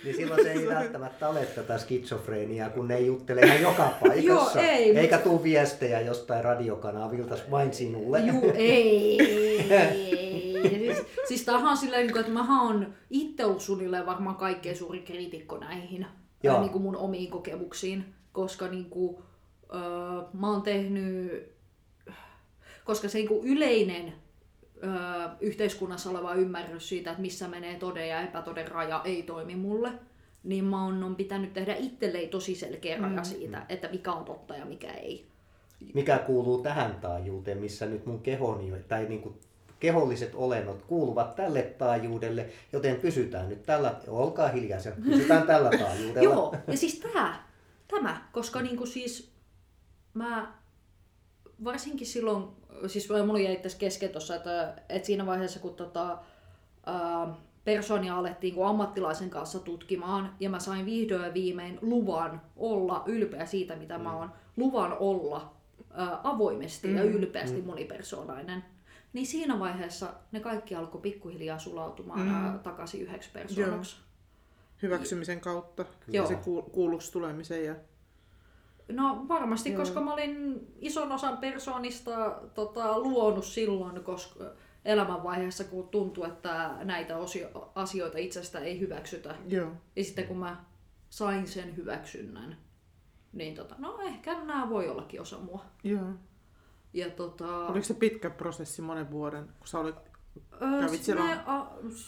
[0.03, 4.61] niin silloin se ei välttämättä ole tätä skitsofreeniaa, kun ne ei juttele ihan joka paikassa.
[4.61, 8.19] Joo, ei, Eikä tuu viestejä jostain radiokanavilta vain sinulle.
[8.19, 9.17] Juu, ei.
[10.69, 10.97] Siis,
[11.27, 15.03] siis tämähän on silleen, niin kuin, että mä oon itse ollut suunnilleen varmaan kaikkein suurin
[15.03, 16.05] kriitikko näihin
[16.43, 16.59] Joo.
[16.59, 19.17] niin kuin mun omiin kokemuksiin, koska niin kuin,
[19.73, 19.81] öö,
[20.33, 21.53] mä oon tehnyt
[22.83, 24.13] koska se niinku yleinen
[24.83, 24.87] ö,
[25.39, 29.91] yhteiskunnassa oleva ymmärrys siitä, että missä menee toden ja epätoden raja, ei toimi mulle.
[30.43, 33.23] Niin mä oon, on pitänyt tehdä itselleen tosi selkeä raja mm.
[33.23, 35.25] siitä, että mikä on totta ja mikä ei.
[35.93, 39.35] Mikä kuuluu tähän taajuuteen, missä nyt mun kehoni tai niin kuin
[39.83, 46.33] keholliset olennot kuuluvat tälle taajuudelle, joten pysytään nyt tällä, olkaa hiljaisia, pysytään tällä taajuudella.
[46.33, 47.47] Joo, ja siis tää,
[47.87, 49.31] tämä, koska niinku siis
[50.13, 50.53] mä
[51.63, 52.47] varsinkin silloin,
[52.87, 56.17] siis mulla jäi tässä kesken tossa, että, että siinä vaiheessa kun tota,
[56.85, 63.03] ää, persoonia alettiin kun ammattilaisen kanssa tutkimaan ja mä sain vihdoin ja viimein luvan olla
[63.05, 65.53] ylpeä siitä, mitä mä oon, luvan olla
[65.91, 66.95] ää, avoimesti mm.
[66.95, 67.67] ja ylpeästi mm.
[67.67, 68.63] monipersoonainen.
[69.13, 72.59] Niin siinä vaiheessa ne kaikki alkoi pikkuhiljaa sulautumaan mm.
[72.59, 73.95] takaisin yhdeksi persoonaksi.
[74.81, 76.27] Hyväksymisen kautta, Joo.
[76.27, 76.35] se
[76.71, 77.75] kuulluksi tulemisen ja
[78.91, 79.79] No varmasti, Joo.
[79.79, 84.43] koska mä olin ison osan persoonista tota, luonut silloin, koska
[84.85, 89.35] elämänvaiheessa, kun tuntuu, että näitä osio- asioita itsestä ei hyväksytä.
[89.47, 89.71] Joo.
[89.95, 90.63] Ja sitten kun mä
[91.09, 92.57] sain sen hyväksynnän,
[93.33, 95.65] niin tota, no ehkä nämä voi ollakin osa mua.
[95.83, 96.07] Joo.
[96.93, 97.67] Ja tota...
[97.67, 99.95] Oliko se pitkä prosessi monen vuoden, kun sä olit
[100.61, 101.23] Öö, siellä...
[101.23, 101.67] mä, a,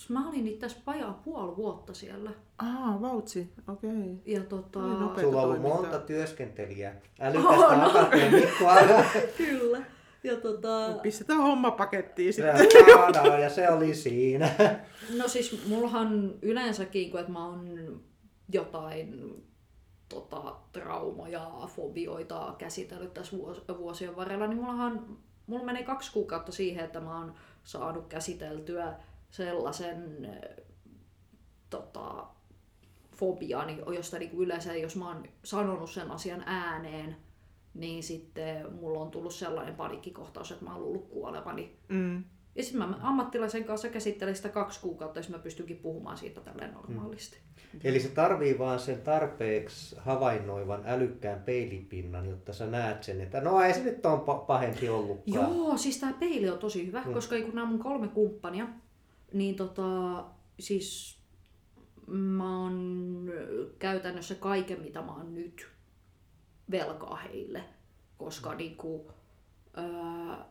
[0.09, 2.31] mä olin itse asiassa vajaa puoli vuotta siellä.
[2.57, 3.89] Ah, vautsi, okei.
[3.89, 4.15] Okay.
[4.25, 4.79] Ja tota...
[5.21, 6.95] Sulla on ollut monta työskentelijää.
[7.19, 7.89] Älykästä oh, no.
[7.89, 8.75] akateemikkoa.
[9.37, 9.81] Kyllä.
[10.23, 10.87] Ja tota...
[10.87, 12.67] No, pistetään homma pakettiin sitten.
[13.25, 14.49] Ja, ja se oli siinä.
[15.17, 18.01] No siis mullahan yleensäkin, kun että mä oon
[18.53, 19.35] jotain
[20.09, 23.37] tota, traumoja, fobioita käsitellyt tässä
[23.77, 27.33] vuosien varrella, niin mullahan, mulla menee kaksi kuukautta siihen, että mä oon
[27.63, 28.95] saanut käsiteltyä
[29.31, 30.27] sellaisen
[31.69, 32.27] tota,
[33.15, 37.15] fobiani, josta niin yleensä jos mä oon sanonut sen asian ääneen,
[37.73, 41.77] niin sitten mulla on tullut sellainen paniikkikohtaus, että mä oon luullut kuolevani.
[41.87, 42.23] Mm.
[42.55, 46.73] Ja sitten mä ammattilaisen kanssa käsittelin sitä kaksi kuukautta, jos mä pystynkin puhumaan siitä tälleen
[46.73, 47.37] normaalisti.
[47.73, 47.79] Mm.
[47.83, 53.61] Eli se tarvii vaan sen tarpeeksi havainnoivan älykkään peilipinnan, jotta sä näet sen, että no
[53.61, 55.55] ei se nyt on pahempi ollutkaan.
[55.55, 57.13] Joo, siis tämä peili on tosi hyvä, mm.
[57.13, 58.67] koska kun nämä mun kolme kumppania,
[59.33, 60.23] niin tota,
[60.59, 61.19] siis
[62.07, 63.29] mä oon
[63.79, 65.67] käytännössä kaiken, mitä mä oon nyt
[66.71, 67.63] velkaa heille,
[68.17, 68.57] koska mm.
[68.57, 69.11] niinku,
[69.77, 70.45] öö,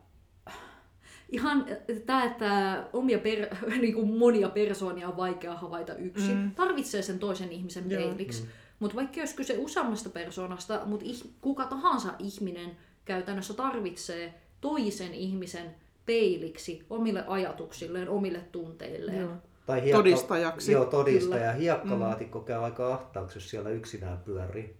[1.29, 1.65] ihan
[2.05, 6.51] tämä, että omia per, niinku monia persoonia on vaikea havaita yksin, mm.
[6.51, 8.43] tarvitsee sen toisen ihmisen peiliksi.
[8.43, 8.49] Mm.
[8.79, 11.05] Mutta vaikka jos kyse useammasta persoonasta, mutta
[11.41, 19.21] kuka tahansa ihminen käytännössä tarvitsee toisen ihmisen peiliksi omille ajatuksilleen, omille tunteilleen.
[19.21, 19.31] Joo.
[19.65, 20.71] Tai hiekka, todistajaksi.
[20.71, 21.39] Joo, todistaja.
[21.39, 21.53] Kyllä.
[21.53, 22.45] Hiekkalaatikko mm.
[22.45, 24.75] käy aika ahtaaksi, jos siellä yksinään pyörii.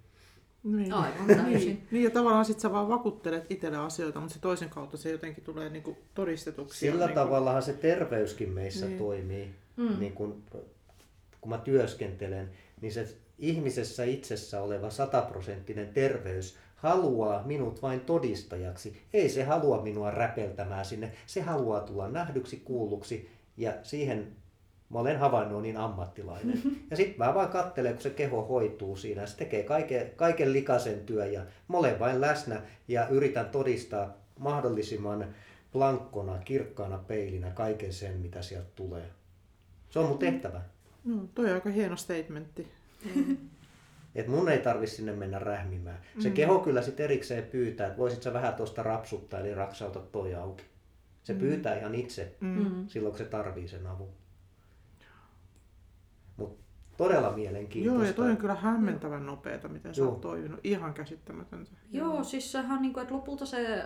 [0.66, 0.93] Niin.
[0.93, 1.51] Aivan täysin.
[1.51, 5.11] niin, niin ja tavallaan sit sä vaan vakuuttelet itselle asioita, mutta se toisen kautta se
[5.11, 6.80] jotenkin tulee niinku todistetuksi.
[6.80, 7.20] Sillä niinku...
[7.20, 8.97] tavallahan se terveyskin meissä niin.
[8.97, 9.49] toimii.
[9.76, 9.99] Mm.
[9.99, 10.43] Niin kun,
[11.41, 12.49] kun mä työskentelen,
[12.82, 19.01] niin se ihmisessä itsessä oleva sataprosenttinen terveys haluaa minut vain todistajaksi.
[19.13, 21.11] Ei se halua minua räpeltämään sinne.
[21.26, 24.36] Se haluaa tulla nähdyksi, kuulluksi ja siihen
[24.90, 26.62] mä olen havainnut niin ammattilainen.
[26.92, 29.26] Ja sitten mä vaan katselen, kun se keho hoituu siinä.
[29.26, 35.26] Se tekee kaiken, kaiken likaisen työn ja mä olen vain läsnä ja yritän todistaa mahdollisimman
[35.74, 39.10] blankkona, kirkkaana peilinä kaiken sen, mitä sieltä tulee.
[39.90, 40.62] Se on mun tehtävä.
[41.06, 42.68] No, toi on aika hieno statementti.
[43.16, 43.38] Mm.
[44.16, 46.00] Et mun ei tarvi sinne mennä rähmimään.
[46.20, 46.34] Se mm.
[46.34, 50.64] keho kyllä sitten erikseen pyytää, että voisit sä vähän tuosta rapsuttaa, eli raksauta toi auki.
[51.24, 51.40] Se mm.
[51.40, 52.88] pyytää ihan itse mm.
[52.88, 54.10] silloin, kun se tarvii sen avun.
[56.98, 58.04] Todella mielenkiintoista.
[58.04, 60.60] Joo, ja toi on kyllä hämmentävän nopeeta, miten sä oot toiminut.
[60.64, 61.72] Ihan käsittämätöntä.
[61.91, 63.84] Joo, siis sehän niin kuin, että lopulta se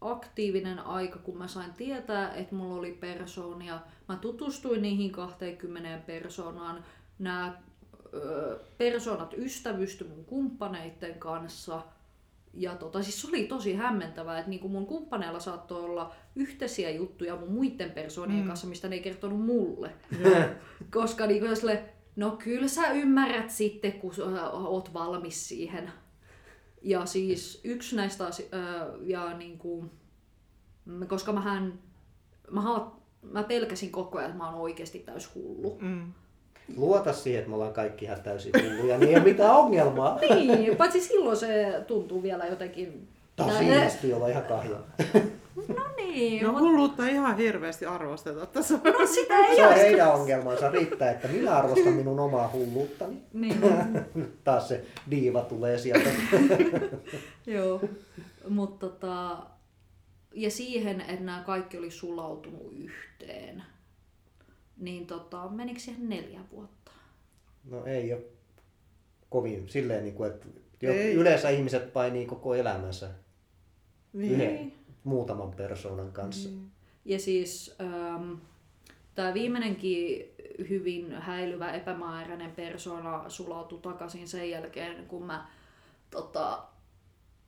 [0.00, 3.80] aktiivinen aika, kun mä sain tietää, että mulla oli persoonia.
[4.08, 6.84] Mä tutustuin niihin 20 persoonaan.
[7.18, 7.54] Nämä
[8.78, 11.82] persoonat ystävysty mun kumppaneiden kanssa.
[12.54, 17.36] Ja tota, siis se oli tosi hämmentävää, että niinku mun kumppaneilla saattoi olla yhteisiä juttuja
[17.36, 18.46] mun muiden persoonien mm.
[18.46, 19.90] kanssa, mistä ne ei kertonut mulle.
[20.90, 21.84] Koska niinku sille,
[22.16, 24.12] no kyllä sä ymmärrät sitten, kun
[24.52, 25.92] oot valmis siihen.
[26.82, 28.46] Ja siis yksi näistä asio-
[29.00, 29.84] ja niinku,
[31.08, 31.78] koska mähän,
[32.50, 32.60] mä,
[33.22, 35.78] mä pelkäsin koko ajan, että mä oon oikeasti täys hullu.
[35.80, 36.12] Mm
[36.76, 40.18] luota siihen, että me ollaan kaikki ihan täysin hulluja, niin ei ole mitään ongelmaa.
[40.34, 43.08] niin, paitsi silloin se tuntuu vielä jotenkin...
[43.36, 44.76] Tosi siisti olla ihan kahja.
[45.56, 46.42] No niin.
[46.44, 48.74] No hulluutta ihan hirveästi arvosteta tässä.
[48.84, 53.22] No sitä ei Se on heidän ongelmansa, riittää, että minä arvostan minun omaa hulluuttani.
[53.32, 53.60] Niin.
[54.44, 56.10] Taas se diiva tulee sieltä.
[57.46, 57.80] Joo,
[58.48, 59.38] mutta tota,
[60.34, 63.62] ja siihen, että nämä kaikki oli sulautunut yhteen.
[64.76, 66.90] Niin tota, menikö siihen neljä vuotta?
[67.70, 68.22] No ei ole
[69.30, 70.46] kovin silleen, niin kuin, että
[70.82, 71.14] Ei.
[71.14, 73.08] yleensä ihmiset painii koko elämänsä
[74.12, 74.32] Niin.
[74.32, 74.72] yhden
[75.04, 76.48] muutaman persoonan kanssa.
[76.48, 76.70] Niin.
[77.04, 78.32] Ja siis ähm,
[79.14, 80.34] tämä viimeinenkin
[80.68, 85.46] hyvin häilyvä epämääräinen persona sulautui takaisin sen jälkeen, kun mä
[86.10, 86.64] tota,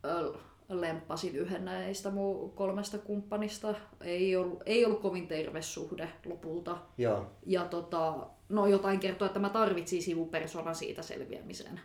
[0.05, 0.33] ö,
[0.69, 3.75] lemppasin yhden näistä mun kolmesta kumppanista.
[4.01, 6.79] Ei ollut, ei ollut kovin terve suhde lopulta.
[6.99, 11.81] Joo, Ja tota, no jotain kertoo, että mä tarvitsin sivupersona siitä selviämiseen.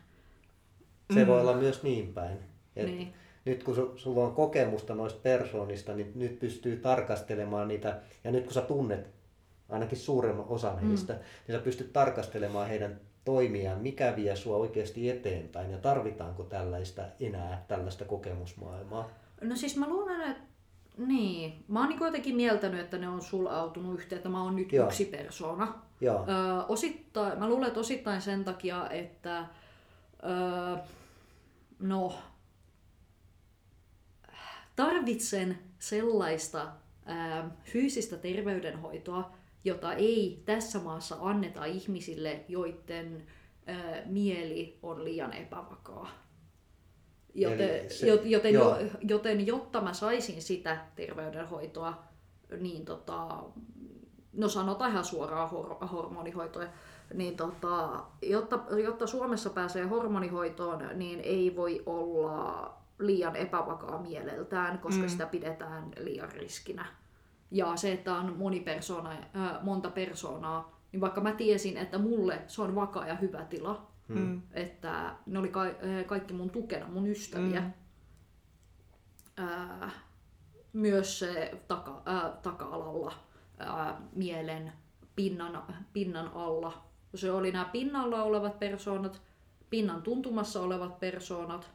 [1.13, 2.37] se voi olla myös niin päin.
[2.75, 3.13] Et Niin.
[3.45, 8.43] Nyt kun su, sulla on kokemusta noista persoonista, niin nyt pystyy tarkastelemaan niitä, ja nyt
[8.43, 9.09] kun sä tunnet
[9.69, 15.71] ainakin suuremman osan heistä, niin sä pystyt tarkastelemaan heidän toimiaan, mikä vie sua oikeasti eteenpäin,
[15.71, 19.09] ja tarvitaanko tällaista enää, tällaista kokemusmaailmaa.
[19.41, 20.43] No siis mä luulen, että
[20.97, 21.63] niin.
[21.67, 24.85] Mä oon niin jotenkin mieltänyt, että ne on sulautunut yhteen, että mä oon nyt Joo.
[24.85, 25.73] yksi persona.
[26.01, 29.45] Joo, Öö, osittain, mä luulen, että osittain sen takia, että
[30.23, 30.77] öö,
[31.79, 32.13] no,
[34.83, 36.67] tarvitsen sellaista
[37.09, 39.31] öö, fyysistä terveydenhoitoa,
[39.63, 43.23] jota ei tässä maassa anneta ihmisille, joiden
[43.69, 43.75] öö,
[44.05, 46.09] mieli on liian epävakaa.
[47.33, 48.79] Joten, Eli se- jo- joten, joo.
[48.79, 52.03] jo, joten jotta mä saisin sitä terveydenhoitoa,
[52.59, 53.43] niin tota,
[54.33, 56.63] no sanotaan ihan suoraan hor- hormonihoitoa,
[57.13, 65.01] niin tota, jotta, jotta Suomessa pääsee hormonihoitoon, niin ei voi olla liian epävakaa mieleltään, koska
[65.03, 65.09] mm.
[65.09, 66.85] sitä pidetään liian riskinä.
[67.51, 72.41] Ja se, että on moni persona, äh, monta persoonaa, niin vaikka mä tiesin, että mulle
[72.47, 74.41] se on vakaa ja hyvä tila, Mm.
[74.51, 77.61] että ne oli ka- äh, kaikki mun tukena, mun ystäviä.
[77.61, 77.71] Mm.
[79.37, 79.91] Ää,
[80.73, 83.13] myös se taka, ää, taka-alalla
[83.57, 84.73] ää, mielen
[85.15, 86.83] pinnan, pinnan alla.
[87.15, 89.21] Se oli nämä pinnalla olevat persoonat,
[89.69, 91.69] pinnan tuntumassa olevat persoonat,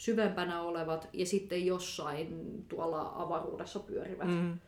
[0.00, 4.28] syvempänä olevat ja sitten jossain tuolla avaruudessa pyörivät.
[4.28, 4.58] Mm.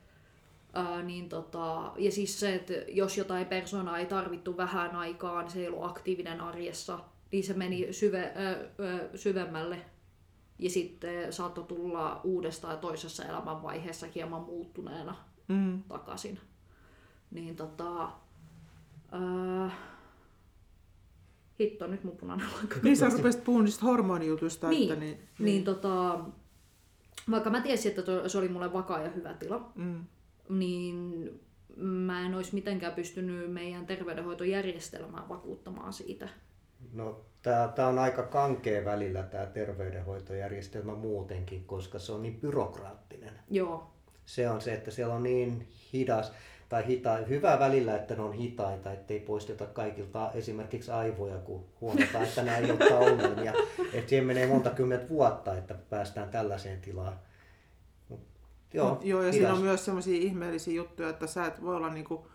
[0.72, 5.60] Ää, niin tota, ja siis se, että jos jotain persoonaa ei tarvittu vähän aikaan, se
[5.60, 6.98] ei ollut aktiivinen arjessa,
[7.32, 9.78] niin se meni syve, ää, ää, syvemmälle.
[10.58, 15.16] Ja sitten saattoi tulla uudestaan toisessa elämänvaiheessa hieman muuttuneena
[15.48, 15.82] Mm.
[15.82, 16.40] takaisin.
[17.30, 18.08] Niin tota...
[19.12, 19.70] Ää,
[21.60, 22.76] hitto, nyt mun punainen lanka.
[22.82, 26.20] Niin sä rupesit puhumaan niistä hormonijutuista, Niin, että niin, Niin tota...
[27.30, 30.04] Vaikka mä tiesin, että se oli mulle vakaa ja hyvä tila, Mm.
[30.48, 31.30] niin
[31.76, 36.28] mä en olisi mitenkään pystynyt meidän terveydenhoitojärjestelmää vakuuttamaan siitä.
[36.92, 37.20] no
[37.74, 43.32] tämä on aika kankea välillä tämä terveydenhoitojärjestelmä muutenkin, koska se on niin byrokraattinen.
[43.50, 43.92] Joo,
[44.26, 46.32] se on se, että siellä on niin hidas
[46.72, 52.24] tai hita, hyvä välillä, että ne on hitaita, ettei poisteta kaikilta esimerkiksi aivoja, kun huomataan,
[52.24, 53.52] että nämä aiheuttaa ongelmia.
[53.94, 57.12] Että siihen menee monta kymmentä vuotta, että päästään tällaiseen tilaan.
[58.08, 58.20] Mut
[58.74, 59.36] Joo, Mut Joo, ja hidas.
[59.36, 62.26] siinä on myös sellaisia ihmeellisiä juttuja, että sä et voi olla niinku,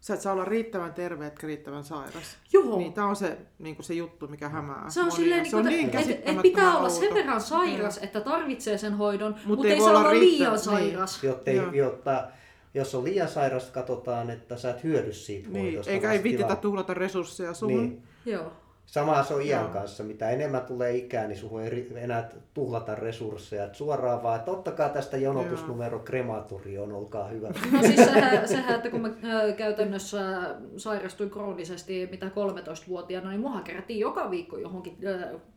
[0.00, 2.36] sä et saa olla riittävän terve, etkä riittävän sairas.
[2.52, 2.78] Joo.
[2.78, 4.90] Niin tää on se, niinku se juttu, mikä hämää.
[4.90, 5.16] Se on monia.
[5.16, 8.78] silleen, se on niin niin että et, et pitää olla sen verran sairas, että tarvitsee
[8.78, 10.60] sen hoidon, mutta Mut ei ei saa olla liian niin.
[10.60, 11.24] sairas.
[11.24, 11.72] Jottei, Joo.
[11.72, 12.28] jotta,
[12.74, 15.92] jos on liian sairas, katsotaan, että sä et hyödy siitä Niin, hoidosta.
[15.92, 17.80] eikä ei viititä tilaa- tuhlata resursseja suhun.
[17.82, 18.02] Niin.
[18.26, 18.52] Joo.
[18.86, 19.72] Samaa se on iän Joo.
[19.72, 20.02] kanssa.
[20.04, 23.64] Mitä enemmän tulee ikää, niin suhun ei enää tuhlata resursseja.
[23.64, 27.48] Et suoraan vaan, että ottakaa tästä jonotusnumero krematorioon, olkaa hyvä.
[27.72, 29.10] No siis sehän, sehän, että kun mä
[29.56, 30.18] käytännössä
[30.76, 34.98] sairastuin kroonisesti mitä 13-vuotiaana, niin muahan kerättiin joka viikko johonkin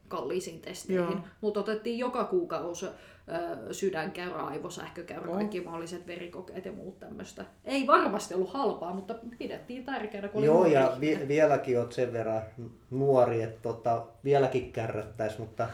[0.08, 1.20] kalliisiin testeihin.
[1.42, 2.86] Mutta otettiin joka kuukausi
[3.30, 5.36] ö, sydänkäyrä, aivosähkökäyrä, Oh.
[5.36, 7.46] kaikki mahdolliset verikokeet ja muut tämmöistä.
[7.66, 12.42] Ei varmasti ollut halpaa, mutta pidettiin tärkeänä, kun Joo, ja vi- vieläkin oot sen verran
[12.92, 15.68] nuori, että tota, vieläkin kärrättäis, mutta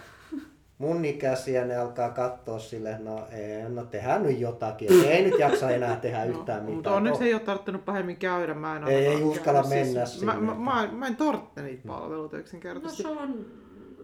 [0.77, 5.39] mun ikäisiä ne alkaa katsoa silleen, no, ei, no tehdään nyt jotakin, et ei nyt
[5.39, 6.75] jaksa enää tehdä yhtään mitään.
[6.75, 8.53] Mutta onneksi No, ei ole tarvinnut pahemmin käydä.
[8.53, 9.85] Mä en Ei- ei uskalla käynyt.
[9.85, 10.45] mennä siis, mä, sinne.
[10.45, 13.03] mä, mä, mä, en tarvitse niitä palveluita No yksinkertaisesti.
[13.03, 13.45] se on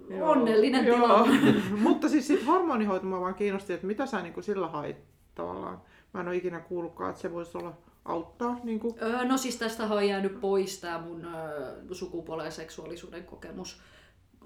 [0.09, 0.31] Joo.
[0.31, 0.97] onnellinen Joo.
[0.97, 1.53] tilanne.
[1.87, 4.97] Mutta siis sit hormonihoito mua vaan kiinnosti, että mitä sä niinku sillä hait
[5.35, 5.81] tavallaan.
[6.13, 7.73] Mä en ole ikinä kuullutkaan, että se voisi olla
[8.05, 8.59] auttaa.
[8.63, 8.97] Niinku.
[9.01, 13.81] Öö, no siis tästä on jäänyt pois tämä mun öö, sukupuolen ja seksuaalisuuden kokemus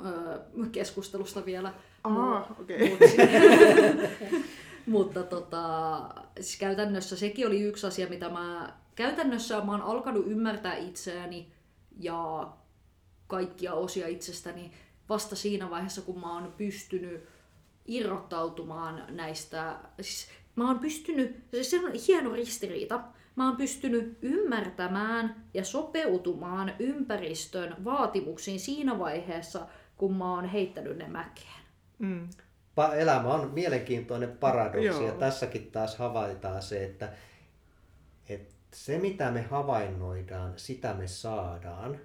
[0.06, 0.40] öö,
[0.72, 1.74] keskustelusta vielä.
[2.04, 2.90] Aa, okei.
[2.90, 3.00] Mut,
[4.96, 6.00] mutta tota,
[6.36, 11.52] siis käytännössä sekin oli yksi asia, mitä mä käytännössä mä oon alkanut ymmärtää itseäni
[12.00, 12.48] ja
[13.28, 14.72] kaikkia osia itsestäni
[15.14, 17.30] vasta siinä vaiheessa, kun mä oon pystynyt
[17.86, 23.02] irrottautumaan näistä, siis mä oon pystynyt, se on hieno ristiriita,
[23.36, 31.08] mä oon pystynyt ymmärtämään ja sopeutumaan ympäristön vaatimuksiin siinä vaiheessa, kun mä oon heittänyt ne
[31.08, 31.64] mäkeen.
[32.00, 32.30] Mm.
[32.76, 35.08] Pa- elämä on mielenkiintoinen paradoksi Joo.
[35.08, 37.10] ja tässäkin taas havaitaan se, että,
[38.30, 42.00] että se mitä me havainnoidaan, sitä me saadaan.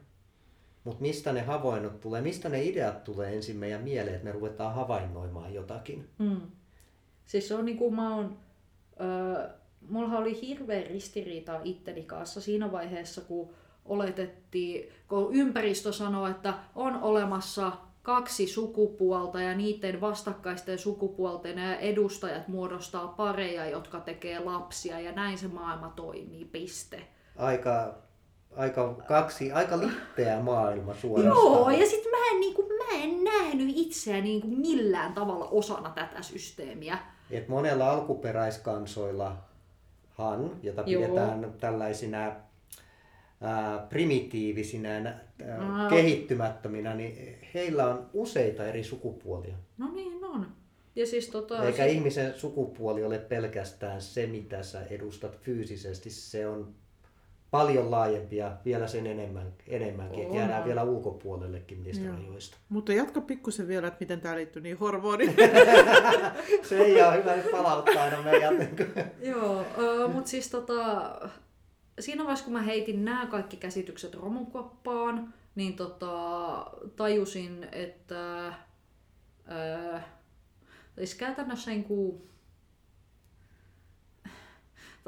[0.88, 4.74] Mutta mistä ne havainnot tulee, mistä ne ideat tulee ensin meidän mieleen, että me ruvetaan
[4.74, 6.08] havainnoimaan jotakin.
[6.18, 6.40] Mm.
[7.26, 8.38] Siis se on niinku mä oon,
[9.00, 9.48] öö,
[9.88, 13.50] mulla oli hirveä ristiriita itteni kanssa siinä vaiheessa, kun
[13.84, 17.72] oletettiin, kun ympäristö sanoo, että on olemassa
[18.02, 25.38] kaksi sukupuolta ja niiden vastakkaisten sukupuolten ja edustajat muodostaa pareja, jotka tekee lapsia ja näin
[25.38, 27.02] se maailma toimii, piste.
[27.36, 27.94] Aika,
[28.56, 31.36] aika, kaksi, aika litteä maailma suorastaan.
[31.36, 36.22] Joo, ja sitten mä en, niinku, mä en nähnyt itseäni niinku millään tavalla osana tätä
[36.22, 36.98] systeemiä.
[37.30, 41.02] Et monella alkuperäiskansoillahan, jota Joo.
[41.02, 42.32] pidetään tällaisina
[43.40, 45.14] ää, primitiivisinä, ää,
[45.60, 45.88] Aa.
[45.88, 49.54] kehittymättöminä, niin heillä on useita eri sukupuolia.
[49.78, 50.46] No niin on.
[50.96, 51.64] Ja siis tota...
[51.64, 56.10] Eikä sit- ihmisen sukupuoli ole pelkästään se, mitä sä edustat fyysisesti.
[56.10, 56.74] Se on
[57.50, 60.22] paljon laajempi ja vielä sen enemmän, enemmänkin.
[60.22, 60.36] Et On.
[60.36, 62.16] jäädään vielä ulkopuolellekin niistä Joo.
[62.16, 62.56] rajoista.
[62.68, 65.34] Mutta jatka pikkusen vielä, että miten tämä liittyy niin hormoniin.
[66.68, 68.68] Se ei ole hyvä nyt palauttaa aina meidän
[69.22, 69.64] Joo,
[70.12, 71.10] mutta siis tota,
[72.00, 78.46] siinä vaiheessa kun mä heitin nämä kaikki käsitykset romukoppaan, niin tota, tajusin, että
[79.50, 80.00] ö,
[80.98, 82.22] siis käytännössä niin kuin,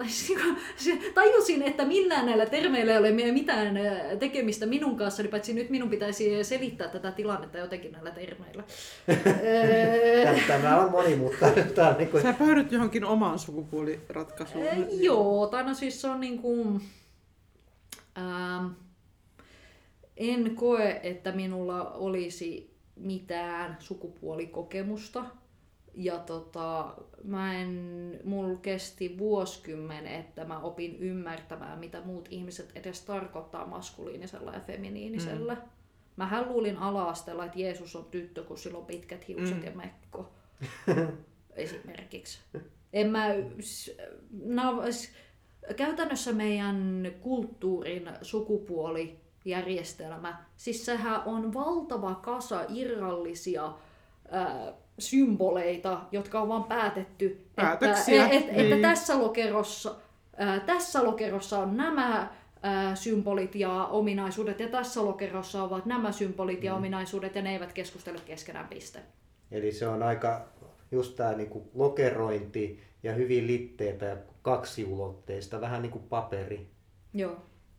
[0.01, 3.79] tai siis niinku, se- tajusin, että millään näillä termeillä ei ole mitään
[4.19, 8.65] tekemistä minun kanssa, niin paitsi nyt minun pitäisi selittää tätä tilannetta jotenkin näillä termeillä.
[10.49, 11.71] Tämä on monimutkainen.
[11.75, 14.67] Tämä on niin kuin, Sä päädyt johonkin omaan sukupuoliratkaisuun.
[14.67, 16.81] Äh, joo, tai no siis se on niinku...
[18.19, 18.67] Ähm,
[20.17, 25.25] en koe, että minulla olisi mitään sukupuolikokemusta.
[25.95, 33.01] Ja tota, mä en, mulla kesti vuosikymmen, että mä opin ymmärtämään, mitä muut ihmiset edes
[33.03, 35.55] tarkoittaa maskuliinisella ja feminiinisellä.
[35.55, 35.61] Mm.
[36.17, 39.65] Mähän luulin ala-asteella, että Jeesus on tyttö, kun sillä on pitkät hiukset Mm.
[39.65, 40.29] ja mekko.
[41.57, 42.39] Esimerkiksi.
[42.93, 43.27] En mä,
[43.61, 43.97] s-
[45.77, 53.73] käytännössä meidän kulttuurin sukupuolijärjestelmä, siis sehän on valtava kasa irrallisia
[54.31, 58.73] ää, symboleita, jotka on vaan päätetty, että, Päätöksiä, et, et, niin.
[58.73, 59.95] että tässä, lokerossa,
[60.37, 62.29] ää, tässä lokerossa on nämä
[62.63, 67.73] ää, symbolit ja ominaisuudet, ja tässä lokerossa ovat nämä symbolit ja ominaisuudet, ja ne eivät
[67.73, 69.01] keskustele keskenään piste.
[69.51, 70.49] Eli se on aika
[70.91, 76.71] just tämä niinku lokerointi ja hyvin litteitä ja kaksiulotteista, vähän niin kuin paperi.
[77.15, 77.37] Joo.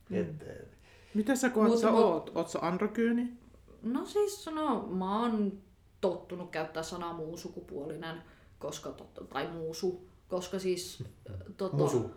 [0.09, 0.21] Mm.
[0.21, 0.55] Et, eh,
[1.13, 2.31] Mitä sä koet, sä oot?
[2.35, 3.33] Oot sä androkyyni?
[3.81, 5.61] No siis, no, mä oon
[6.01, 8.15] tottunut käyttää sanaa muusukupuolinen,
[8.59, 11.03] koska totta, tai muusu, koska siis...
[11.57, 12.11] Tota, musu.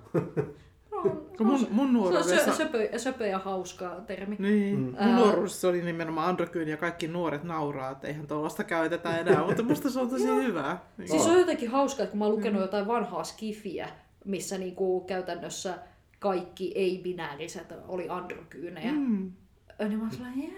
[0.91, 1.01] No,
[1.37, 2.45] Kun mun, mun se on nuoruudessa...
[2.45, 4.37] sö, söpö, söpö ja hauska termi.
[4.39, 4.83] Niin, Mm.
[4.85, 5.17] mun Ää.
[5.19, 9.91] nuoruudessa oli nimenomaan androkyyni ja kaikki nuoret nauraa, että eihän tuollaista käytetä enää, mutta musta
[9.91, 10.79] se on tosi hyvä.
[10.99, 11.09] Niin.
[11.09, 13.89] Siis se on jotenkin hauskaa, että kun mä oon lukenut jotain vanhaa skifiä,
[14.25, 15.79] missä niinku käytännössä
[16.19, 18.93] kaikki ei-binääriset oli androkyynejä.
[18.93, 18.99] Mm.
[18.99, 19.33] Mm.
[19.89, 20.53] Niin mä oon sellainen.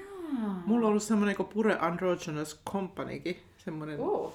[0.66, 4.32] Mulla on ollut semmoinen kuin Pure Androgynous Companykin, semmoinen Oh.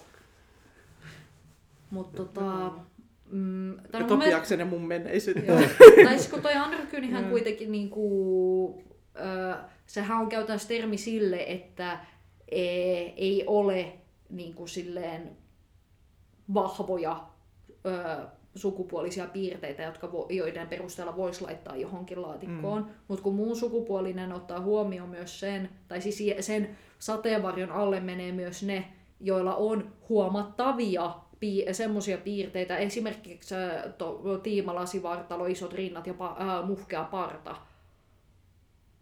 [1.89, 2.71] Mutta tota...
[3.31, 3.77] Mm,
[4.59, 5.53] ja mun menneisyyttä.
[6.05, 8.83] Tai siis kun toi androkyynihän kuitenkin niinku,
[9.15, 11.99] ö, sehän on käytännössä termi sille, että
[12.51, 12.61] e,
[13.17, 13.93] ei ole
[14.29, 15.37] niinku silleen
[16.53, 17.27] vahvoja
[17.85, 18.25] ö,
[18.55, 22.83] sukupuolisia piirteitä, jotka vo, joiden perusteella voisi laittaa johonkin laatikkoon.
[22.83, 22.89] Mm.
[23.07, 28.63] Mutta kun muun sukupuolinen ottaa huomioon myös sen, tai siis sen sateenvarjon alle menee myös
[28.63, 36.35] ne, joilla on huomattavia pii- semmoisia piirteitä, esimerkiksi ä, to, tiimalasivartalo, isot rinnat ja pa,
[36.39, 37.55] ää, muhkea parta,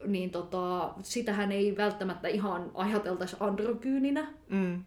[0.05, 4.83] niin tota, sitähän ei välttämättä ihan ajateltaisi androkyyninä, Mm.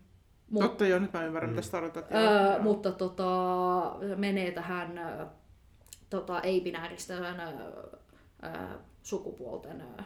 [0.53, 2.13] Mut- Totta joo, nyt mä ymmärrän, mitä sä tarkoitat.
[2.13, 2.63] Öö, Joo.
[2.63, 5.01] mutta tota, menee tähän
[6.11, 7.39] tota, ei-binääristen ö,
[8.45, 8.49] ö,
[9.03, 9.81] sukupuolten.
[9.81, 10.03] ö.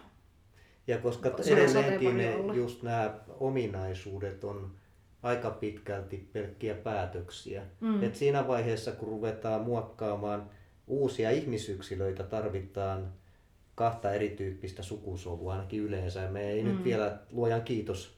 [0.86, 4.72] Ja koska edelleenkin ne, just nämä ominaisuudet on
[5.22, 7.62] aika pitkälti pelkkiä päätöksiä.
[7.80, 8.02] Mm.
[8.02, 10.50] Et siinä vaiheessa, kun ruvetaan muokkaamaan
[10.86, 13.12] uusia ihmisyksilöitä, tarvitaan
[13.74, 16.28] kahta erityyppistä sukusolua ainakin yleensä.
[16.30, 16.68] Me ei mm.
[16.68, 18.15] nyt vielä, luojan kiitos,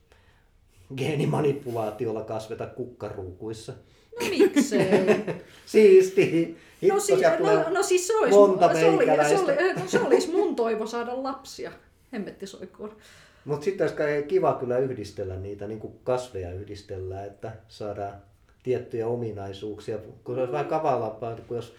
[0.96, 3.72] geenimanipulaatiolla kasveta kukkaruukuissa.
[4.20, 4.88] No miksei?
[5.66, 6.56] Siisti.
[6.88, 10.56] No, si- no, no siis se olisi, monta se, oli, se, oli, se olisi mun
[10.56, 11.72] toivo saada lapsia.
[12.12, 12.96] Hemmetti soikoon.
[13.44, 18.22] Mutta sitten olisi kai kiva kyllä yhdistellä niitä, niin kuin kasveja yhdistellä, että saadaan
[18.62, 19.98] tiettyjä ominaisuuksia.
[20.24, 21.74] Kun se olisi vähän kavalampaa, kun jos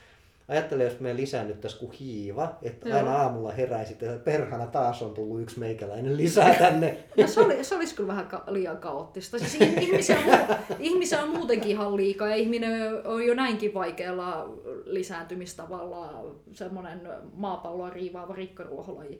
[0.49, 2.97] ajattelee, jos me lisäännyttäisiin kuin hiiva, että Joo.
[2.97, 6.97] aina aamulla heräisit ja perhana taas on tullut yksi meikäläinen lisää tänne.
[7.17, 9.39] No, se, oli, se olisi kyllä vähän ka- liian kaoottista.
[9.39, 14.49] Siis ih- ihmisiä, on, ihmisiä on muutenkin ihan liikaa ja ihminen on jo näinkin vaikealla
[14.85, 16.23] lisääntymistavalla
[16.53, 17.01] semmoinen
[17.33, 19.19] maapalloa riivaava rikkaruoholaji.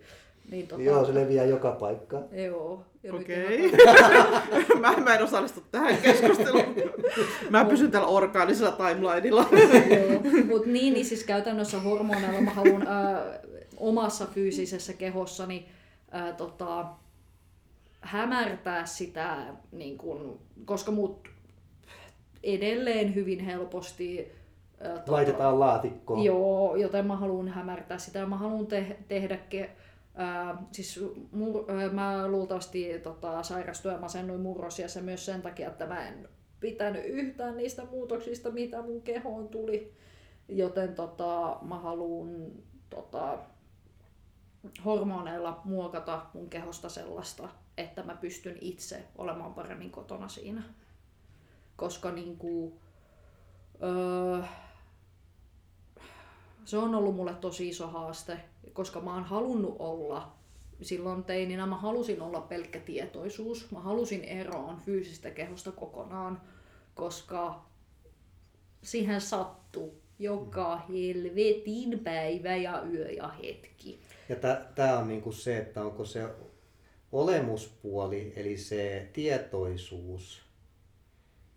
[0.51, 2.23] Niin, tota, Joo, se leviää joka paikkaan.
[2.31, 2.83] Joo.
[3.13, 3.65] Okei.
[3.65, 6.63] ihan- mä, mä en osallistu tähän keskusteluun.
[7.49, 9.45] Mä pysyn tällä orgaanisella timelinella.
[10.51, 13.39] Mutta niin, niin siis käytännössä hormoneilla mä haluan ää,
[13.77, 15.67] omassa fyysisessä kehossani
[16.11, 16.85] ää, tota,
[18.01, 19.37] hämärtää sitä,
[19.71, 21.27] niin kun, koska mut
[22.43, 24.31] edelleen hyvin helposti
[24.95, 26.23] tota, Laitetaan laatikkoon.
[26.23, 28.25] Joo, joten mä haluan hämärtää sitä.
[28.25, 29.69] Mä haluan te- tehdä, ke-
[30.19, 30.99] ää, siis
[31.31, 37.05] mur- mä luultavasti tota, sairastuin ja masennuin murrosiassa myös sen takia, että mä en pitänyt
[37.05, 39.93] yhtään niistä muutoksista, mitä mun kehoon tuli.
[40.47, 42.51] Joten tota, mä haluan
[42.89, 43.39] tota,
[44.85, 50.63] hormoneilla muokata mun kehosta sellaista, että mä pystyn itse olemaan paremmin kotona siinä.
[51.75, 52.79] Koska niinku,
[53.83, 54.43] öö,
[56.65, 58.39] se on ollut mulle tosi iso haaste,
[58.73, 60.35] koska mä oon halunnut olla
[60.81, 63.71] silloin teininä, mä halusin olla pelkkä tietoisuus.
[63.71, 66.41] Mä halusin eroon fyysistä kehosta kokonaan,
[66.95, 67.65] koska
[68.83, 73.99] siihen sattuu joka helvetin päivä ja yö ja hetki.
[74.29, 74.35] Ja
[74.75, 76.29] tämä on niinku se, että onko se
[77.11, 80.48] olemuspuoli, eli se tietoisuus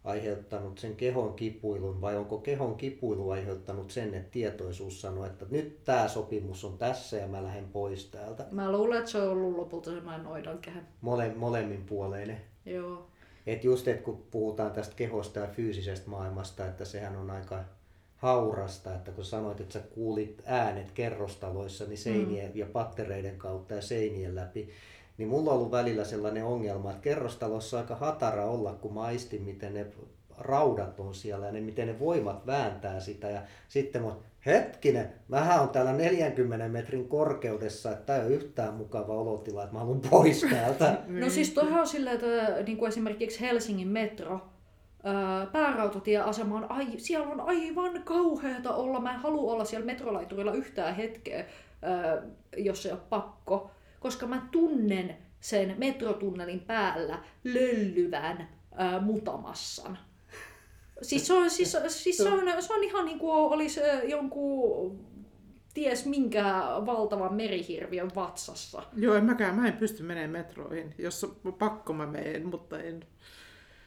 [0.05, 5.85] aiheuttanut sen kehon kipuilun vai onko kehon kipuilu aiheuttanut sen, että tietoisuus sanoo, että nyt
[5.85, 8.47] tämä sopimus on tässä ja mä lähden pois täältä.
[8.51, 10.81] Mä luulen, että se on ollut lopulta semmoinen noidankehä.
[11.01, 12.41] Mole, molemminpuoleinen.
[12.67, 13.07] Joo.
[13.47, 17.65] Et just, että kun puhutaan tästä kehosta ja fyysisestä maailmasta, että sehän on aika
[18.17, 22.57] haurasta, että kun sanoit, että sä kuulit äänet kerrostaloissa niin seinien mm.
[22.57, 24.69] ja pattereiden kautta ja seinien läpi,
[25.19, 29.03] niin mulla on ollut välillä sellainen ongelma, että kerrostalossa on aika hatara olla, kun mä
[29.03, 29.87] aistin, miten ne
[30.39, 33.31] raudat on siellä ja ne, miten ne voimat vääntää sitä.
[33.31, 34.11] Ja sitten mä
[34.47, 39.75] hetkinen, mähän on täällä 40 metrin korkeudessa, että tää ei ole yhtään mukava olotila, että
[39.75, 40.99] mä haluan pois täältä.
[41.09, 44.41] No siis toihan on silleen, että niin kuin esimerkiksi Helsingin metro,
[45.05, 49.01] ää, päärautatieasema on, ai, siellä on aivan kauheata olla.
[49.01, 51.45] Mä en halua olla siellä metrolaiturilla yhtään hetkeä,
[52.57, 53.71] jos se on pakko,
[54.03, 59.99] koska mä tunnen sen metrotunnelin päällä löllyvän ää, mutamassan.
[61.03, 65.13] Siis se on, siis, siis se on, se on ihan niin kuin olisi jonkun
[65.75, 66.45] ties minkä
[66.87, 68.83] valtavan merihirviön vatsassa.
[68.97, 70.95] Joo, en mäkään, mä en pysty menemään metroihin.
[70.99, 73.05] Jos on pakko mä menen, mutta en.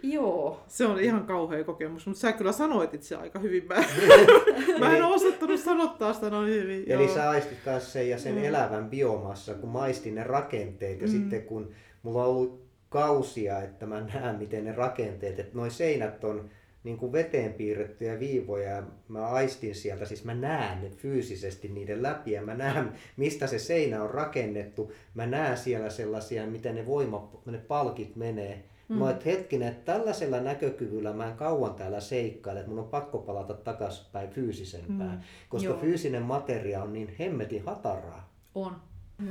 [0.03, 0.63] Joo.
[0.67, 3.67] Se on ihan kauhea kokemus, mutta sä kyllä sanoit itse aika hyvin.
[3.67, 3.75] Mä,
[4.79, 6.83] mä en ole osattanut sanottaa sitä noin hyvin.
[6.91, 7.15] Eli joo.
[7.15, 8.43] sä aistit myös sen ja sen Mm.
[8.43, 11.13] elävän biomassa, kun maistin ne rakenteet ja Mm.
[11.13, 11.19] mm.
[11.19, 11.69] sitten kun
[12.03, 16.49] mulla on ollut kausia, että mä näen miten ne rakenteet, että noi seinät on
[16.83, 22.03] niin kuin veteen piirrettyjä viivoja ja mä aistin sieltä, siis mä näen ne fyysisesti niiden
[22.03, 24.91] läpi ja mä näen mistä se seinä on rakennettu.
[25.13, 28.63] Mä näen siellä sellaisia, miten ne voima, ne palkit menee.
[28.87, 28.95] Mm.
[28.97, 32.87] Mä oon, että hetkinen, että tällaisella näkökyvyllä mä en kauan täällä seikkaile, että mun on
[32.89, 35.21] pakko palata takaspäin fyysisempään, Mm.
[35.49, 35.77] koska Joo.
[35.79, 38.29] Fyysinen materia on niin hemmetin hataraa.
[38.55, 38.75] On.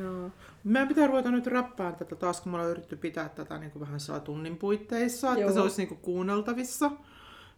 [0.01, 0.31] Joo.
[0.65, 3.81] Meidän pitää ruveta nyt räppään tätä taas, kun me ollaan yritetty pitää tätä niin kuin
[3.81, 5.53] vähän saa tunnin puitteissa, että Joo.
[5.53, 6.91] se olisi niin kuin kuunneltavissa.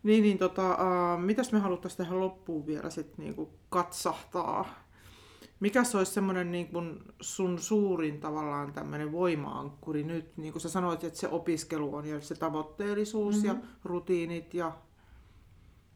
[0.02, 4.85] Niin, niin tota, uh, mitäs me haluttaisiin tehdä loppuun vielä sit niin kuin katsahtaa?
[5.60, 10.36] Mikä se olisi semmoinen niin kuin sun suurin tavallaan tämmöinen voima-ankkuri nyt?
[10.36, 13.48] Niin kuin sä sanoit, että se opiskelu on ja se tavoitteellisuus mm-hmm.
[13.48, 14.72] ja rutiinit ja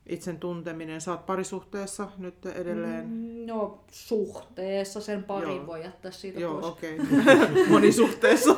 [0.08, 1.00] itsen tunteminen.
[1.00, 3.08] Sä oot parisuhteessa nyt edelleen.
[3.08, 5.66] Mm, No suhteessa sen parin Joo.
[5.66, 6.66] voi jättää siitä Joo, pois.
[6.66, 6.98] okei.
[7.00, 7.68] Okay.
[7.70, 8.56] Monisuhteessa.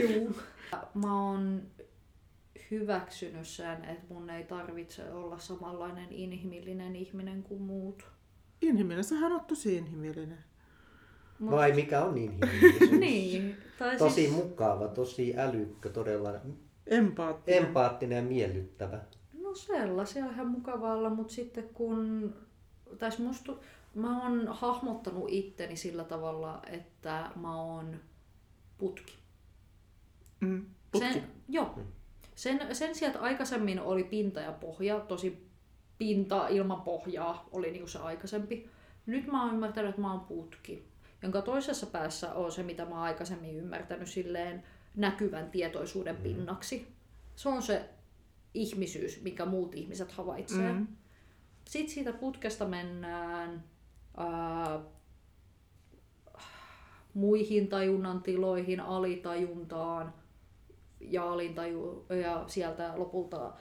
[0.00, 0.36] Juu.
[0.94, 1.62] Mä oon
[2.70, 8.13] hyväksynyt sen, että mun ei tarvitse olla samanlainen inhimillinen ihminen kuin muut.
[8.68, 10.38] Inhimillinen, sähän on tosi inhimillinen.
[11.38, 12.90] Mut- Vai mikä on inhimillisyys?
[13.00, 13.56] Niin.
[13.78, 16.30] Tai Tosi siis, mukava, tosi älykkä, todella
[16.86, 17.64] Empaattinen.
[17.64, 19.00] empaattinen ja miellyttävä.
[19.42, 22.34] no sellaisia on ihan mukava olla, mutta sitten kun...
[22.98, 23.52] Tai siis musta,
[23.94, 27.96] mä oon hahmottanut itteni sillä tavalla, että mä oon
[28.78, 29.14] putki.
[30.40, 31.12] Mm, putki.
[31.12, 31.78] Sen, joo.
[32.34, 35.46] Sen, sen sijaan, että aikaisemmin oli pinta ja pohja, tosi
[35.98, 38.70] pinta ilman pohjaa oli niinku se aikaisempi.
[39.06, 40.88] Nyt mä oon ymmärtänyt, että mä oon putki,
[41.22, 44.62] jonka toisessa päässä on se, mitä mä oon aikaisemmin ymmärtänyt silleen
[44.96, 46.88] näkyvän tietoisuuden pinnaksi.
[47.36, 47.88] Se on se
[48.54, 50.72] ihmisyys, mikä muut ihmiset havaitsee.
[50.72, 50.86] Mm.
[51.64, 53.64] Sitten siitä putkesta mennään
[54.16, 54.80] ää,
[57.14, 60.14] muihin tajunnan tiloihin, alitajuntaan
[61.00, 63.52] ja, alintaju, ja sieltä lopulta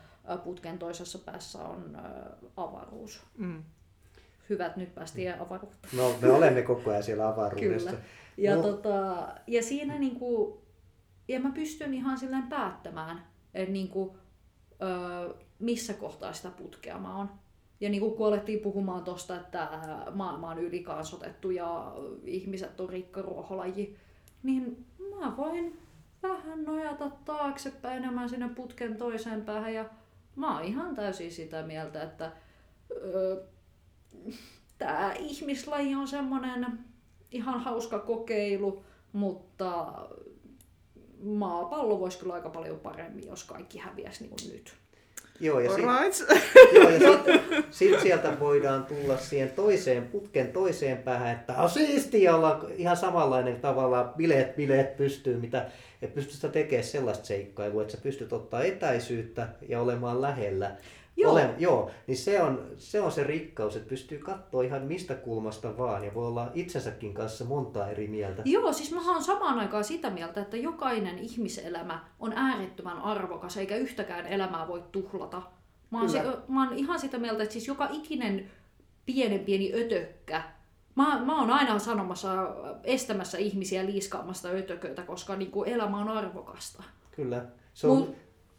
[0.44, 1.98] putken toisessa päässä on
[2.58, 3.24] avaruus.
[3.38, 3.64] Mm.
[4.50, 5.98] Hyvä, että nyt päästiin avaruuteen.
[5.98, 7.90] No, me olemme koko ajan siellä avaruudessa.
[7.90, 8.04] Kyllä.
[8.38, 8.62] Ja, No.
[8.62, 10.58] tota, ja siinä niinku,
[11.28, 13.24] ja mä pystyn ihan silleen päättämään,
[13.54, 14.18] että niinku,
[14.82, 17.30] ö, missä kohtaa sitä putkea mä oon.
[17.80, 19.70] Ja niinku, kun alettiin puhumaan tosta, että
[20.14, 21.94] maailma on ylikansotettu ja
[22.24, 23.98] ihmiset on rikkaruoholaji,
[24.44, 24.86] niin
[25.20, 25.80] mä voin
[26.24, 29.74] vähän nojata taaksepäin enemmän sinne putken toiseen päähän.
[29.74, 29.86] Ja
[30.36, 32.32] mä oon ihan täysin sitä mieltä, että
[32.92, 33.44] ö,
[34.78, 36.80] tämä ihmislaji on semmoinen
[37.32, 38.84] ihan hauska kokeilu,
[39.14, 39.94] mutta
[41.24, 44.83] maapallo voisi kyllä aika paljon paremmin, jos kaikki häviäisi niin kuin nyt.
[45.40, 45.72] Joo, ja.
[46.76, 47.42] Joo, ja sitten
[47.72, 53.62] sit sieltä voidaan tulla siihen toiseen putken toiseen päähän, että on siistiä olla ihan samanlainen
[53.62, 55.66] tavalla bileet, bileet pystyy, mitä
[56.02, 60.72] et pysty sitä tekemään sellaista seikkailua, että sä pystyt ottaa etäisyyttä ja olemaan lähellä.
[61.18, 61.32] Joo.
[61.32, 65.78] Ole, joo, niin se on, se on se rikkaus, että pystyy katsoa ihan mistä kulmasta
[65.78, 68.42] vaan ja voi olla itsensäkin kanssa monta eri mieltä.
[68.46, 73.76] Joo, siis mä oon samaan aikaan sitä mieltä, että jokainen ihmiselämä on äärettömän arvokas, eikä
[73.76, 75.42] yhtäkään elämää voi tuhlata.
[75.92, 76.24] Mä oon, Kyllä.
[76.32, 78.52] si- mä oon ihan sitä mieltä, että siis joka ikinen
[79.06, 80.44] pienen pieni ötökkä,
[80.96, 82.34] Mä, mä oon aina sanomassa,
[82.84, 86.84] estämässä ihmisiä liiskaamasta ötököitä, koska niin kuin elämä on arvokasta.
[87.16, 87.46] Kyllä.
[87.74, 88.16] Se on, Mut-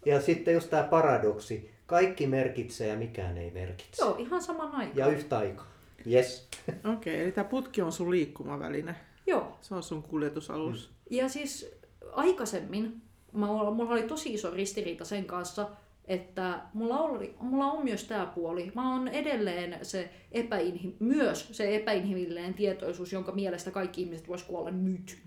[0.07, 1.74] Ja sitten just tämä paradoksi.
[1.87, 4.05] Kaikki merkitsee ja mikään ei merkitse.
[4.05, 4.97] Joo, ihan saman aikaan.
[4.97, 5.67] Ja yhtä aikaa.
[6.11, 6.49] Yes.
[6.95, 8.95] Okei, eli tämä putki on sun liikkumaväline.
[9.27, 9.59] Joo.
[9.61, 10.91] Se on sun kuljetusalus.
[11.11, 11.75] Ja siis
[12.13, 13.03] aikaisemmin
[13.35, 15.69] mulla oli tosi iso ristiriita sen kanssa,
[16.05, 18.73] että mulla, oli, mulla on myös tämä puoli.
[18.75, 24.71] Mä oon edelleen se epäinhi, myös se epäinhimillinen tietoisuus, jonka mielestä kaikki ihmiset vois kuolla
[24.71, 25.19] nyt.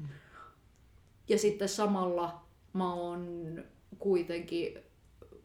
[1.30, 2.42] Ja sitten samalla
[2.74, 3.64] mä oon
[4.00, 4.80] kuitenkin,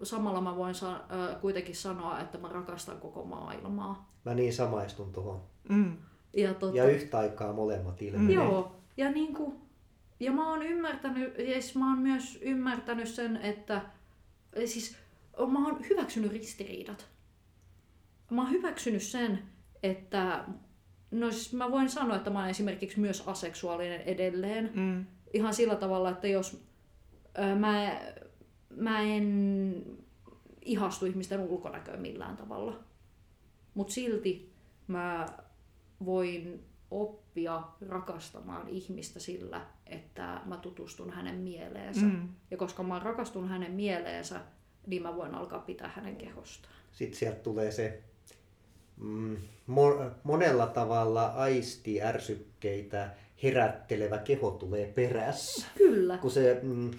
[0.03, 4.13] samalla mä voin sa, äh, kuitenkin sanoa, että mä rakastan koko maailmaa.
[4.25, 5.41] Mä niin samaistun tuohon.
[5.69, 5.97] Mm.
[6.37, 8.35] Ja, tota, Ja yhtä aikaa molemmat ilmenee.
[8.35, 9.57] Joo, ja, niin kuin,
[10.21, 13.83] ja mä oon ymmärtänyt, ja siis mä oon myös ymmärtänyt sen, että
[14.65, 14.97] siis
[15.49, 17.09] mä oon hyväksynyt ristiriidat.
[18.31, 19.43] Mä oon hyväksynyt sen,
[19.83, 20.45] että
[21.11, 24.71] no siis mä voin sanoa, että mä oon esimerkiksi myös aseksuaalinen edelleen.
[24.75, 25.07] Mm.
[25.33, 26.65] Ihan sillä tavalla, että jos
[27.59, 28.01] mä,
[28.77, 29.85] mä en
[30.65, 32.79] ihastu ihmisten ulkonäköön millään tavalla.
[33.75, 34.53] Mutta silti
[34.87, 35.27] mä
[36.05, 42.01] voin oppia rakastamaan ihmistä sillä, että mä tutustun hänen mieleensä.
[42.01, 42.29] Mm.
[42.51, 44.41] Ja koska mä rakastun hänen mieleensä,
[44.87, 46.75] niin mä voin alkaa pitää hänen kehostaan.
[46.93, 48.03] Sitten sieltä tulee se
[48.97, 49.37] mm,
[49.71, 53.11] mo- monella tavalla aisti ärsykkeitä
[53.43, 55.67] herättelevä keho tulee perässä.
[55.79, 56.19] Kyllä.
[56.19, 56.91] Kun se mm,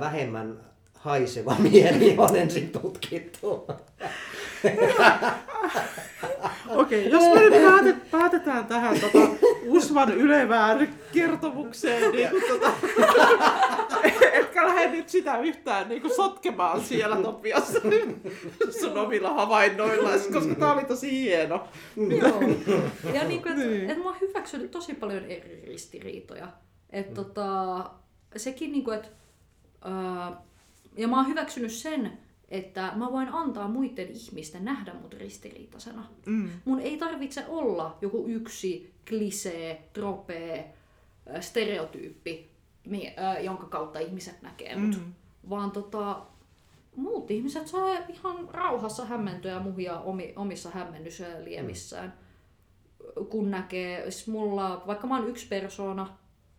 [0.00, 0.71] vähemmän
[1.02, 3.66] haiseva mieli on ensin tutkittu.
[6.68, 9.28] Okei, jos me nyt päätet, päätetään tähän tota,
[9.66, 12.72] Usvan ylevään kertomukseen, niin kuin, tota,
[14.32, 17.72] etkä lähde nyt sitä yhtään niin kuin sotkemaan siellä Topias
[18.80, 21.68] sun omilla havainnoilla, koska tää oli tosi hieno.
[21.96, 22.40] Joo.
[23.14, 23.90] Ja niin kuin, että, Niin.
[23.90, 26.48] että mä oon hyväksynyt tosi paljon eri ristiriitoja.
[26.90, 27.44] Et tota,
[28.36, 29.08] sekin niin kuin, että,
[30.96, 36.04] ja mä oon hyväksynyt sen, että mä voin antaa muiden ihmisten nähdä mut ristiriitaisena.
[36.26, 36.50] Mm.
[36.64, 40.74] Mun ei tarvitse olla joku yksi klisee, tropee,
[41.26, 42.50] ää, stereotyyppi,
[43.16, 44.96] ää, jonka kautta ihmiset näkee mut.
[44.96, 45.12] Mm.
[45.50, 46.22] Vaan tota,
[46.96, 52.14] muut ihmiset saa ihan rauhassa hämmentyä ja muhia omi, omissa hämmennysliemissään.
[53.28, 56.16] Kun näkee, siis mulla, vaikka mä oon yksi persona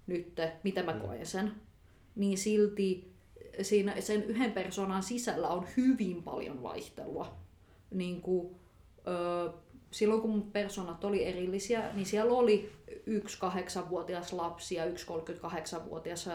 [0.07, 0.33] nyt,
[0.63, 1.51] mitä mä koen sen,
[2.15, 3.12] niin silti
[3.61, 7.37] siinä, sen yhden persoonan sisällä on hyvin paljon vaihtelua.
[7.91, 8.55] Niin kuin,
[9.07, 9.53] ö,
[9.91, 12.71] silloin kun persoonat oli erillisiä, niin siellä oli
[13.05, 16.31] yksi kahdeksanvuotias lapsi ja yksi 38-vuotias ö,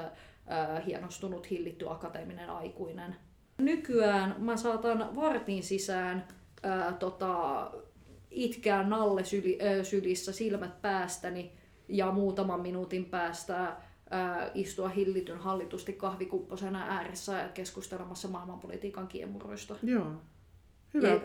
[0.87, 3.17] hienostunut, hillitty akateeminen aikuinen.
[3.59, 6.29] Nykyään mä saatan vartin sisään
[6.63, 7.71] ää, tota,
[8.31, 11.53] itkeä nalle syli, ö, sylissä silmät päästäni
[11.89, 13.88] ja muutaman minuutin päästä ää,
[14.55, 19.75] istua hillityn hallitusti kahvikupposena ääressä ja keskustelemassa maailmanpolitiikan kiemuroista.
[19.83, 20.13] Joo.
[20.95, 21.09] Hyvä.
[21.09, 21.21] Ja-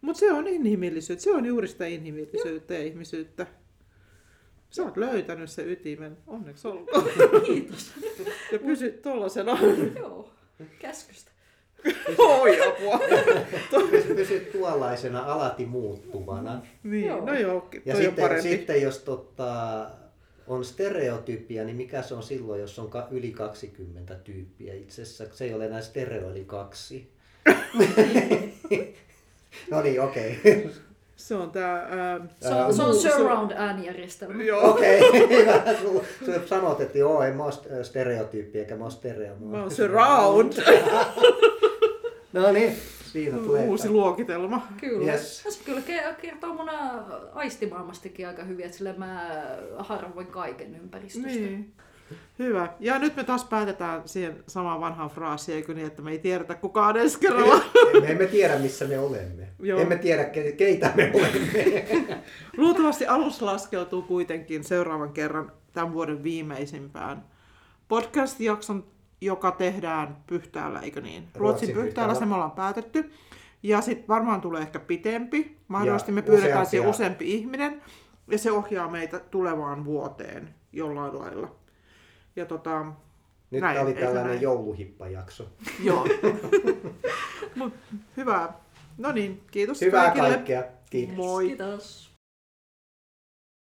[0.00, 3.46] Mutta se on inhimillisyyttä, se on juuri sitä inhimillisyyttä ja ihmisyyttä.
[4.70, 7.04] Sä oot löytänyt sen ytimen, onneksi olkoon.
[7.46, 7.92] Kiitos.
[8.52, 9.58] Ja pysyt tollasena.
[9.98, 10.30] Joo,
[10.78, 11.30] käskystä.
[12.18, 13.00] Oi apua.
[14.16, 16.62] Pysyt tuollaisena alati muuttuvana.
[16.82, 17.24] Niin, Joo.
[17.26, 18.48] no joo, Ja sitten, parempi.
[18.48, 19.86] sitten jos tota,
[20.52, 24.74] on stereotypia, niin mikä se on silloin, jos on yli 20 tyyppiä?
[24.74, 27.08] Itse asiassa se ei ole enää stereo, eli kaksi.
[29.70, 30.38] no niin, okei.
[31.16, 31.74] Se on tää...
[31.74, 34.42] Ää, Se on, se on surround äänijärjestelmä.
[34.42, 34.70] Joo.
[34.70, 35.00] Okei.
[35.82, 39.34] Su- su- Sanot, että joo, en mä ole stereotyyppi eikä mä ole stereo.
[39.40, 40.52] Mä oon surround.
[42.32, 42.76] No niin,
[43.12, 43.64] siinä tulee.
[43.68, 44.66] Uusi luokitelma.
[44.80, 45.12] Kyllä.
[45.12, 45.42] Yes.
[45.48, 49.30] Se kyllä ke- kertoo mun ää, aistimaailmastakin aika hyvin, että sille mä
[49.78, 51.28] harvoin kaiken ympäristöstä.
[51.28, 51.72] Niin.
[52.38, 52.68] Hyvä.
[52.80, 56.54] Ja nyt me taas päätetään siihen samaan vanhaan fraasiin, eikö niin, että me ei tiedetä
[56.54, 57.64] kukaan ensi kerralla.
[58.00, 59.48] Me emme tiedä, missä me olemme.
[59.62, 59.80] Joo.
[59.80, 61.86] Emme tiedä, ke- keitä me olemme.
[62.56, 67.24] Luultavasti alus laskeutuu kuitenkin seuraavan kerran tämän vuoden viimeisimpään
[67.88, 68.84] podcast-jakson,
[69.24, 71.14] joka tehdään Pyhtäällä, eikö niin?
[71.22, 72.14] Ruotsin, Ruotsin Pyhtäällä, Pyhtäällä.
[72.14, 73.12] se me ollaan päätetty.
[73.62, 75.56] Ja sitten varmaan tulee ehkä pitempi.
[75.68, 77.82] Mahdollisesti Ja me pyydetään siihen useampi ihminen.
[78.30, 81.54] Ja se ohjaa meitä tulevaan vuoteen jollain lailla.
[82.36, 82.84] Ja tota,
[83.50, 84.40] Nyt Näin, oli tällainen näin?
[84.42, 85.46] jouluhippajakso.
[85.84, 86.06] joo.
[87.56, 87.72] Mut,
[88.16, 88.52] hyvä.
[88.98, 90.28] No niin, kiitos Hyvää kaikille.
[90.28, 90.64] kaikkea.
[90.90, 91.16] Kiitos.
[91.16, 91.46] Moi.
[91.46, 92.11] Kiitos.